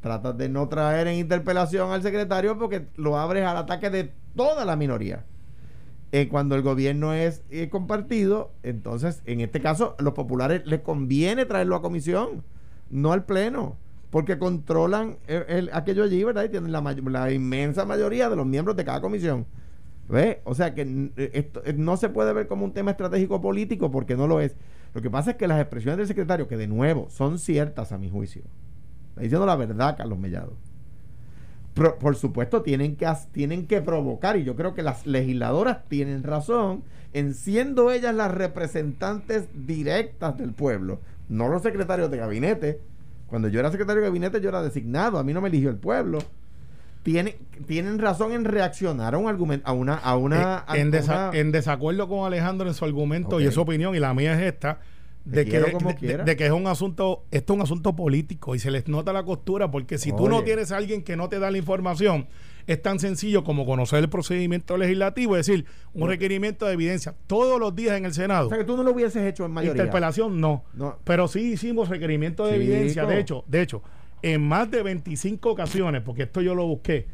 tratas 0.00 0.36
de 0.36 0.50
no 0.50 0.68
traer 0.68 1.06
en 1.06 1.14
interpelación 1.14 1.90
al 1.90 2.02
secretario 2.02 2.58
porque 2.58 2.88
lo 2.96 3.16
abres 3.18 3.44
al 3.46 3.56
ataque 3.56 3.88
de 3.88 4.12
toda 4.34 4.66
la 4.66 4.76
minoría. 4.76 5.24
Eh, 6.12 6.28
cuando 6.28 6.56
el 6.56 6.62
gobierno 6.62 7.14
es 7.14 7.42
eh, 7.48 7.70
compartido, 7.70 8.52
entonces, 8.62 9.22
en 9.24 9.40
este 9.40 9.60
caso, 9.60 9.96
los 9.98 10.12
populares 10.12 10.66
les 10.66 10.80
conviene 10.80 11.46
traerlo 11.46 11.74
a 11.74 11.82
comisión, 11.82 12.44
no 12.90 13.12
al 13.12 13.24
pleno 13.24 13.78
porque 14.10 14.38
controlan 14.38 15.16
el, 15.26 15.70
aquello 15.72 16.04
allí, 16.04 16.22
¿verdad? 16.22 16.44
Y 16.44 16.48
tienen 16.48 16.72
la, 16.72 17.32
inmensa 17.32 17.84
mayoría 17.84 18.28
de 18.28 18.36
los 18.36 18.46
miembros 18.46 18.76
de 18.76 18.84
cada 18.84 19.00
comisión. 19.00 19.46
¿Ves? 20.08 20.38
O 20.44 20.54
sea 20.54 20.72
que 20.72 21.10
esto 21.16 21.62
eh, 21.64 21.72
no 21.76 21.96
se 21.96 22.08
puede 22.08 22.32
ver 22.32 22.46
como 22.46 22.64
un 22.64 22.72
tema 22.72 22.92
estratégico 22.92 23.40
político 23.40 23.90
porque 23.90 24.16
no 24.16 24.28
lo 24.28 24.40
es. 24.40 24.54
Lo 24.94 25.02
que 25.02 25.10
pasa 25.10 25.32
es 25.32 25.36
que 25.36 25.48
las 25.48 25.60
expresiones 25.60 25.98
del 25.98 26.06
secretario, 26.06 26.46
que 26.46 26.56
de 26.56 26.68
nuevo 26.68 27.10
son 27.10 27.38
ciertas 27.38 27.90
a 27.92 27.98
mi 27.98 28.08
juicio, 28.08 28.42
está 29.10 29.22
diciendo 29.22 29.46
la 29.46 29.56
verdad, 29.56 29.96
Carlos 29.96 30.18
Mellado. 30.18 30.52
por 31.74 32.16
supuesto, 32.16 32.62
tienen 32.62 32.96
que, 32.96 33.12
tienen 33.32 33.66
que 33.66 33.82
provocar, 33.82 34.36
y 34.36 34.44
yo 34.44 34.54
creo 34.54 34.74
que 34.74 34.82
las 34.82 35.06
legisladoras 35.06 35.84
tienen 35.88 36.22
razón 36.22 36.84
en 37.12 37.34
siendo 37.34 37.90
ellas 37.90 38.14
las 38.14 38.30
representantes 38.30 39.48
directas 39.66 40.38
del 40.38 40.52
pueblo, 40.52 41.00
no 41.28 41.48
los 41.48 41.62
secretarios 41.62 42.10
de 42.10 42.18
gabinete, 42.18 42.80
cuando 43.26 43.48
yo 43.48 43.60
era 43.60 43.70
secretario 43.70 44.02
de 44.02 44.08
gabinete, 44.08 44.40
yo 44.40 44.48
era 44.48 44.62
designado, 44.62 45.18
a 45.18 45.24
mí 45.24 45.32
no 45.32 45.40
me 45.40 45.48
eligió 45.48 45.70
el 45.70 45.76
pueblo. 45.76 46.18
Tiene, 47.02 47.36
tienen 47.66 47.98
razón 47.98 48.32
en 48.32 48.44
reaccionar 48.44 49.14
a 49.14 49.18
un 49.18 49.28
argumento, 49.28 49.68
a 49.68 49.72
una, 49.72 49.94
a 49.94 50.16
una, 50.16 50.64
eh, 50.74 50.80
en, 51.34 51.52
desacuerdo 51.52 52.08
con 52.08 52.26
Alejandro 52.26 52.66
en 52.66 52.74
su 52.74 52.84
argumento 52.84 53.40
y 53.40 53.44
en 53.44 53.52
su 53.52 53.60
opinión, 53.60 53.94
y 53.94 54.00
la 54.00 54.12
mía 54.12 54.34
es 54.34 54.52
esta, 54.52 54.80
de 55.24 55.44
que, 55.44 55.60
de, 55.60 56.36
que 56.36 56.46
es 56.46 56.52
un 56.52 56.66
asunto, 56.66 57.24
esto 57.30 57.52
es 57.52 57.56
un 57.56 57.62
asunto 57.62 57.94
político 57.94 58.56
y 58.56 58.58
se 58.58 58.72
les 58.72 58.88
nota 58.88 59.12
la 59.12 59.24
costura, 59.24 59.70
porque 59.70 59.98
si 59.98 60.12
tú 60.12 60.28
no 60.28 60.42
tienes 60.42 60.72
a 60.72 60.78
alguien 60.78 61.02
que 61.02 61.16
no 61.16 61.28
te 61.28 61.38
da 61.38 61.50
la 61.50 61.58
información, 61.58 62.26
es 62.66 62.82
tan 62.82 62.98
sencillo 62.98 63.44
como 63.44 63.64
conocer 63.64 64.00
el 64.00 64.08
procedimiento 64.08 64.76
legislativo, 64.76 65.36
es 65.36 65.46
decir, 65.46 65.66
un 65.94 66.08
requerimiento 66.08 66.66
de 66.66 66.72
evidencia 66.72 67.14
todos 67.26 67.60
los 67.60 67.74
días 67.74 67.96
en 67.96 68.04
el 68.04 68.14
Senado. 68.14 68.46
O 68.46 68.48
sea, 68.50 68.58
que 68.58 68.64
tú 68.64 68.76
no 68.76 68.82
lo 68.82 68.92
hubieses 68.92 69.24
hecho 69.24 69.44
en 69.44 69.52
mayoría. 69.52 69.82
Interpelación 69.82 70.40
no, 70.40 70.64
pero 71.04 71.28
sí 71.28 71.52
hicimos 71.52 71.88
requerimiento 71.88 72.46
de 72.46 72.56
evidencia, 72.56 73.06
de 73.06 73.20
hecho, 73.20 73.44
de 73.46 73.62
hecho, 73.62 73.82
en 74.22 74.42
más 74.42 74.70
de 74.70 74.82
25 74.82 75.50
ocasiones, 75.50 76.02
porque 76.02 76.24
esto 76.24 76.40
yo 76.40 76.54
lo 76.54 76.66
busqué, 76.66 77.06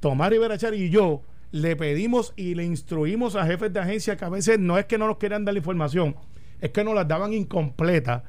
Tomás 0.00 0.30
Rivera 0.30 0.58
Char 0.58 0.74
y 0.74 0.90
yo 0.90 1.22
le 1.50 1.76
pedimos 1.76 2.32
y 2.36 2.54
le 2.54 2.64
instruimos 2.64 3.36
a 3.36 3.44
jefes 3.46 3.72
de 3.72 3.80
agencia 3.80 4.16
que 4.16 4.24
a 4.24 4.28
veces 4.28 4.58
no 4.58 4.78
es 4.78 4.86
que 4.86 4.98
no 4.98 5.06
nos 5.06 5.18
quieran 5.18 5.44
dar 5.44 5.54
la 5.54 5.58
información, 5.58 6.16
es 6.60 6.70
que 6.70 6.84
nos 6.84 6.94
las 6.94 7.06
daban 7.06 7.32
incompleta 7.32 8.24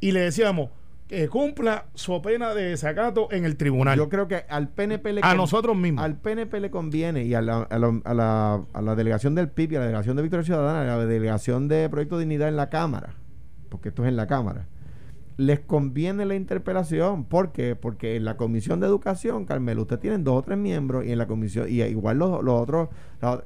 y 0.00 0.12
le 0.12 0.20
decíamos, 0.20 0.70
que 1.08 1.26
cumpla 1.28 1.86
su 1.94 2.20
pena 2.20 2.54
de 2.54 2.64
desacato 2.64 3.28
en 3.32 3.46
el 3.46 3.56
tribunal. 3.56 3.96
Yo 3.96 4.10
creo 4.10 4.28
que 4.28 4.44
al 4.48 4.68
PNP 4.68 5.14
le 5.14 5.20
a 5.24 5.34
nosotros 5.34 5.74
mismos. 5.74 6.04
Al 6.04 6.16
PNP 6.16 6.60
le 6.60 6.70
conviene 6.70 7.24
y 7.24 7.34
a 7.34 7.40
la, 7.40 7.62
a, 7.62 7.78
la, 7.78 8.62
a 8.72 8.82
la, 8.82 8.94
delegación 8.94 9.34
del 9.34 9.48
PIB 9.48 9.72
y 9.72 9.76
a 9.76 9.78
la 9.78 9.86
delegación 9.86 10.16
de 10.16 10.22
Victoria 10.22 10.44
Ciudadana, 10.44 10.82
a 10.82 10.98
la 10.98 11.06
delegación 11.06 11.66
de 11.66 11.88
Proyecto 11.88 12.18
de 12.18 12.24
Dignidad 12.24 12.48
en 12.48 12.56
la 12.56 12.68
Cámara, 12.68 13.14
porque 13.70 13.88
esto 13.88 14.02
es 14.02 14.10
en 14.10 14.16
la 14.16 14.26
Cámara, 14.26 14.66
les 15.38 15.60
conviene 15.60 16.26
la 16.26 16.34
interpelación. 16.34 17.24
¿Por 17.24 17.52
qué? 17.52 17.74
Porque 17.74 18.16
en 18.16 18.26
la 18.26 18.36
Comisión 18.36 18.78
de 18.80 18.86
Educación, 18.86 19.46
Carmelo, 19.46 19.82
usted 19.82 19.98
tienen 19.98 20.24
dos 20.24 20.36
o 20.36 20.42
tres 20.42 20.58
miembros 20.58 21.06
y 21.06 21.12
en 21.12 21.18
la 21.18 21.26
comisión, 21.26 21.68
y 21.70 21.80
igual 21.82 22.18
los, 22.18 22.44
los 22.44 22.60
otros, 22.60 22.88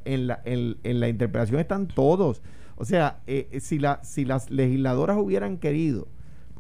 en 0.05 0.27
la, 0.27 0.41
en, 0.45 0.79
en 0.83 0.99
la 0.99 1.09
interpelación 1.09 1.61
están 1.61 1.87
todos. 1.87 2.43
O 2.75 2.85
sea, 2.85 3.21
eh, 3.29 3.59
si, 3.61 3.79
la, 3.79 4.03
si 4.03 4.25
las 4.25 4.51
legisladoras 4.51 5.17
hubieran 5.17 5.59
querido 5.59 6.09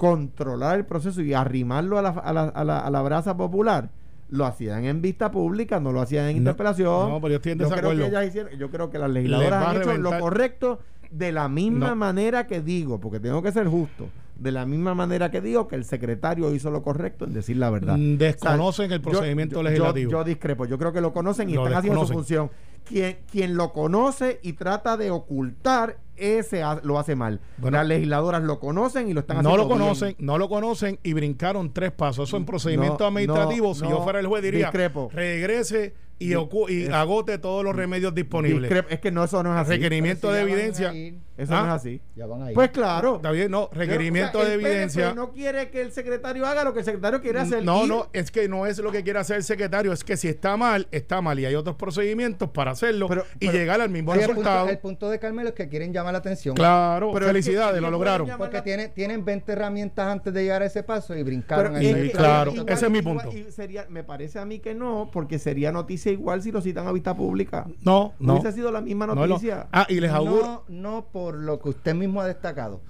controlar 0.03 0.79
el 0.79 0.85
proceso 0.85 1.23
y 1.23 1.33
arrimarlo 1.33 1.97
a 1.97 2.03
la, 2.03 2.09
a 2.09 2.33
la, 2.33 2.43
a 2.43 2.65
la, 2.65 2.81
a 2.81 2.91
la 2.91 3.03
brasa 3.03 3.37
popular, 3.37 3.89
lo 4.31 4.45
hacían 4.45 4.85
en 4.85 5.01
vista 5.01 5.31
pública, 5.31 5.79
no 5.79 5.93
lo 5.93 6.01
hacían 6.01 6.27
en 6.27 6.39
interpelación. 6.39 7.09
No, 7.09 7.21
pero 7.21 7.31
yo 7.31 7.37
estoy 7.37 7.53
en 7.53 7.59
desacuerdo. 7.59 8.09
Creo 8.09 8.21
que 8.21 8.27
hicieron, 8.27 8.59
yo 8.59 8.69
creo 8.69 8.91
que 8.91 8.99
las 8.99 9.09
legisladoras 9.09 9.65
han 9.65 9.77
hecho 9.77 9.97
lo 9.99 10.19
correcto 10.19 10.81
de 11.09 11.31
la 11.31 11.49
misma 11.49 11.95
manera 11.95 12.49
que 12.49 12.61
digo, 12.61 12.99
porque 12.99 13.21
tengo 13.21 13.45
que 13.45 13.53
ser 13.53 13.69
justo, 13.69 14.09
de 14.35 14.51
la 14.51 14.67
misma 14.67 14.93
manera 14.93 15.31
que 15.31 15.41
digo 15.41 15.69
que 15.69 15.77
el 15.77 15.85
secretario 15.85 16.53
hizo 16.53 16.73
lo 16.73 16.83
correcto 16.83 17.25
en 17.25 17.33
decir 17.33 17.59
la 17.59 17.71
verdad. 17.71 17.97
Mm, 17.97 18.17
desconocen 18.17 18.91
el 18.91 19.01
procedimiento 19.01 19.63
legislativo. 19.63 20.11
Yo, 20.11 20.25
discrepo, 20.25 20.65
yo 20.65 20.79
creo 20.79 20.93
que 20.93 21.01
lo 21.01 21.13
conocen 21.13 21.49
y 21.49 21.55
están 21.55 21.75
haciendo 21.75 22.05
su 22.05 22.13
función. 22.13 22.51
Quien, 22.85 23.19
quien 23.31 23.57
lo 23.57 23.73
conoce 23.73 24.41
y 24.43 24.55
trata 24.55 24.97
de 24.97 25.13
ocultar 25.13 25.99
ese 26.17 26.63
lo 26.83 26.99
hace 26.99 27.17
mal. 27.17 27.41
Las 27.61 27.87
legisladoras 27.87 28.43
lo 28.43 28.61
conocen 28.61 29.09
y 29.09 29.13
lo 29.13 29.21
están 29.21 29.39
haciendo 29.39 29.57
No 29.57 29.63
lo 29.63 29.69
conocen, 29.69 30.17
no 30.19 30.39
lo 30.39 30.49
conocen 30.49 30.99
y 31.03 31.13
brincaron 31.13 31.73
tres 31.73 31.93
pasos. 31.93 32.29
Eso 32.29 32.37
en 32.37 32.45
procedimiento 32.45 33.07
administrativo, 33.07 33.75
si 33.75 33.89
yo 33.89 34.03
fuera 34.03 34.21
el 34.21 34.27
juez 34.27 34.43
diría, 34.43 34.71
regrese 35.13 35.95
y, 36.19 36.35
y 36.35 36.87
agote 36.87 37.39
todos 37.39 37.65
los 37.65 37.75
remedios 37.75 38.15
disponibles. 38.15 38.71
Es 38.89 39.01
que 39.01 39.11
no, 39.11 39.25
eso 39.25 39.43
no 39.43 39.55
es 39.55 39.61
así. 39.61 39.71
Requerimiento 39.73 40.31
de 40.31 40.43
evidencia. 40.43 40.93
Eso 41.37 41.53
no 41.53 41.61
es 41.61 41.67
ah, 41.67 41.75
así. 41.75 42.01
Ya 42.15 42.27
van 42.27 42.43
a 42.43 42.53
Pues 42.53 42.71
claro. 42.71 43.19
David, 43.23 43.49
no, 43.49 43.71
requerimiento 43.73 44.45
de 44.45 44.55
evidencia. 44.55 45.15
no 45.15 45.33
quiere 45.33 45.71
que 45.71 45.81
el 45.81 45.93
secretario 45.93 46.47
haga 46.47 46.65
lo 46.65 46.73
que 46.73 46.81
el 46.81 46.85
secretario 46.85 47.21
quiere 47.21 47.41
hacer. 47.41 47.65
No, 47.65 47.87
no, 47.87 48.09
es 48.13 48.31
que 48.31 48.49
no 48.49 48.67
es 48.67 48.79
lo 48.79 48.93
que 48.93 49.03
quiere 49.03 49.19
hacer 49.19 49.37
el 49.37 49.45
secretario, 49.45 49.93
es 49.93 50.05
que 50.05 50.17
si 50.17 50.29
está 50.29 50.57
mal, 50.57 50.89
está 50.91 51.21
mal 51.21 51.39
y 51.39 51.47
hay 51.47 51.55
otros 51.55 51.77
procedimientos 51.77 52.51
para 52.51 52.73
hacerlo 52.73 53.09
y 53.41 53.51
llegar 53.51 53.81
al 53.81 53.91
mismo 53.91 54.15
resultado. 54.15 54.69
El 54.69 54.79
punto, 54.79 55.11
de 55.11 55.19
Carmelo 55.19 55.51
es 55.51 55.55
que 55.55 55.69
quieren 55.69 55.93
llamar 55.93 56.13
la 56.13 56.19
atención. 56.19 56.55
Claro, 56.55 57.11
pero 57.13 57.27
felicidades, 57.27 57.81
lo 57.81 57.91
lograron. 57.91 58.29
Porque 58.37 58.63
tienen, 58.63 58.93
tienen 58.93 59.25
20 59.25 59.53
herramientas 59.53 60.07
antes 60.07 60.33
de 60.33 60.43
llegar 60.43 60.63
a 60.63 60.67
ese 60.67 60.83
paso 60.83 61.15
y 61.17 61.23
brincaron. 61.23 61.77
ahí. 61.77 62.11
claro, 62.11 62.53
ese 62.67 62.87
es 62.87 62.91
mi 62.91 63.03
punto. 63.03 63.31
sería, 63.51 63.87
me 63.89 64.05
parece 64.05 64.39
a 64.39 64.45
mí 64.45 64.59
que 64.59 64.75
no, 64.75 65.11
porque 65.13 65.39
sería 65.39 65.73
noticia 65.73 66.13
igual 66.13 66.43
si 66.43 66.53
lo 66.53 66.61
citan 66.61 66.87
a 66.87 66.93
vista 66.93 67.15
pública. 67.15 67.67
No, 67.83 68.15
no. 68.19 68.35
Hubiese 68.35 68.53
sido 68.53 68.71
la 68.71 68.81
misma 68.81 69.07
noticia. 69.07 69.69
ah, 69.73 69.87
y 69.89 70.01
les 70.01 70.11
auguro. 70.11 70.65
No, 70.69 70.93
no 70.93 71.07
por 71.07 71.32
lo 71.33 71.61
que 71.61 71.71
usted 71.71 71.95
mismo 71.95 72.21
ha 72.21 72.27
destacado. 72.27 72.81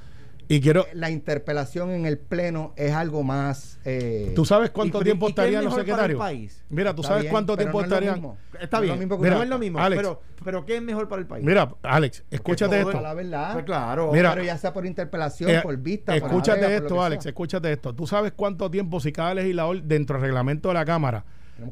Y 0.48 0.60
quiero. 0.60 0.86
La 0.92 1.10
interpelación 1.10 1.90
en 1.90 2.04
el 2.04 2.18
Pleno 2.18 2.74
es 2.76 2.92
algo 2.92 3.22
más. 3.22 3.78
Eh, 3.84 4.32
¿Tú 4.34 4.44
sabes 4.44 4.70
cuánto 4.70 5.00
tiempo 5.00 5.28
estarían 5.28 5.64
los 5.64 5.74
secretarios? 5.74 6.18
País? 6.18 6.62
Mira, 6.68 6.94
¿tú 6.94 7.02
sabes 7.02 7.30
cuánto 7.30 7.56
tiempo 7.56 7.80
estarían? 7.80 8.22
Está 8.60 8.80
bien, 8.80 9.08
no 9.08 9.42
es 9.42 9.48
lo 9.48 9.58
mismo. 9.58 9.78
pero, 9.88 10.20
pero 10.44 10.66
¿qué 10.66 10.76
es 10.76 10.82
mejor 10.82 11.08
para 11.08 11.22
el 11.22 11.26
país? 11.26 11.44
Mira, 11.44 11.74
Alex, 11.82 12.24
escúchate 12.30 12.80
esto. 12.80 13.00
La 13.00 13.14
verdad. 13.14 13.54
Pues 13.54 13.64
claro. 13.64 14.12
Mira, 14.12 14.32
pero 14.32 14.44
ya 14.44 14.58
sea 14.58 14.72
por 14.72 14.84
interpelación, 14.84 15.50
eh, 15.50 15.60
por 15.62 15.76
vista. 15.78 16.14
Escúchate 16.14 16.76
esto, 16.76 17.02
Alex, 17.02 17.26
escúchate 17.26 17.72
esto. 17.72 17.94
¿Tú 17.94 18.06
sabes 18.06 18.32
cuánto 18.32 18.70
tiempo 18.70 19.00
si 19.00 19.10
cada 19.10 19.34
legislador 19.34 19.82
dentro 19.82 20.16
del 20.16 20.22
reglamento 20.22 20.68
de 20.68 20.74
la 20.74 20.84
Cámara 20.84 21.24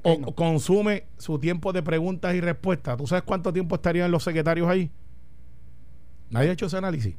o 0.02 0.34
consume 0.34 1.04
su 1.18 1.38
tiempo 1.38 1.72
de 1.72 1.82
preguntas 1.82 2.34
y 2.34 2.40
respuestas? 2.40 2.96
¿Tú 2.96 3.06
sabes 3.06 3.24
cuánto 3.24 3.52
tiempo 3.52 3.74
estarían 3.74 4.10
los 4.10 4.24
secretarios 4.24 4.68
ahí? 4.68 4.90
Nadie 6.30 6.50
ha 6.50 6.52
hecho 6.52 6.66
ese 6.66 6.76
análisis. 6.76 7.14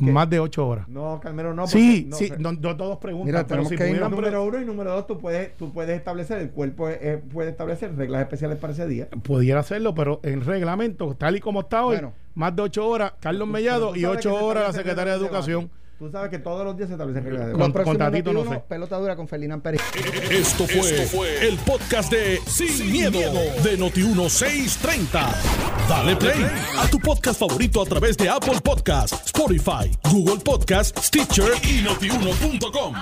más 0.00 0.28
de 0.28 0.40
ocho 0.40 0.66
horas. 0.66 0.88
No, 0.88 1.20
Calmero, 1.22 1.54
no. 1.54 1.66
Sí, 1.66 2.08
sí, 2.12 2.32
no, 2.38 2.56
todos 2.76 2.98
preguntan. 2.98 3.26
Mira, 3.26 3.46
pero 3.46 3.64
si 3.64 3.76
que 3.76 3.92
número 3.92 4.44
uno 4.44 4.60
y 4.60 4.64
número 4.64 4.90
dos, 4.92 5.06
tú 5.06 5.18
puedes, 5.18 5.56
tú 5.56 5.72
puedes 5.72 5.96
establecer, 5.96 6.38
el 6.38 6.50
cuerpo 6.50 6.88
puede 7.32 7.50
establecer 7.50 7.96
reglas 7.96 8.22
especiales 8.22 8.58
para 8.58 8.72
ese 8.72 8.86
día. 8.88 9.08
Pudiera 9.22 9.60
hacerlo, 9.60 9.94
pero 9.94 10.20
en 10.24 10.44
reglamento, 10.44 11.14
tal 11.14 11.36
y 11.36 11.40
como 11.40 11.60
está 11.60 11.84
hoy, 11.84 12.00
más 12.34 12.54
de 12.56 12.62
ocho 12.62 12.86
horas, 12.86 13.12
Carlos 13.20 13.48
Mellado 13.48 13.94
y 13.94 14.04
ocho 14.04 14.34
horas 14.34 14.64
la 14.64 14.72
secretaria 14.72 15.12
de 15.12 15.20
Educación. 15.20 15.70
Tú 16.00 16.10
sabes 16.10 16.30
que 16.30 16.38
todos 16.38 16.64
los 16.64 16.74
días 16.78 16.88
se 16.88 16.94
establecen 16.94 17.24
reglas 17.24 17.48
de 17.48 17.52
Con, 17.52 17.72
con 17.72 17.98
Tatito 17.98 18.32
no 18.32 18.42
sé. 18.48 18.62
Pelota 18.66 18.96
dura 18.96 19.16
con 19.16 19.28
Felina 19.28 19.58
Pérez. 19.58 19.82
Esto 20.30 20.66
fue, 20.66 21.46
el 21.46 21.58
podcast 21.58 22.10
de 22.10 22.40
Sin, 22.46 22.90
miedo, 22.90 23.20
de 23.20 23.78
Noti1630. 23.78 25.10
Dale 25.90 26.16
play 26.16 26.42
a 26.78 26.88
tu 26.88 26.98
podcast 27.00 27.38
favorito 27.38 27.82
a 27.82 27.84
través 27.84 28.16
de 28.16 28.30
Apple 28.30 28.62
Podcasts, 28.64 29.26
Spotify, 29.26 29.94
Google 30.10 30.38
Podcasts, 30.42 31.08
Stitcher 31.08 31.52
y 31.64 31.82
notiuno.com. 31.82 32.94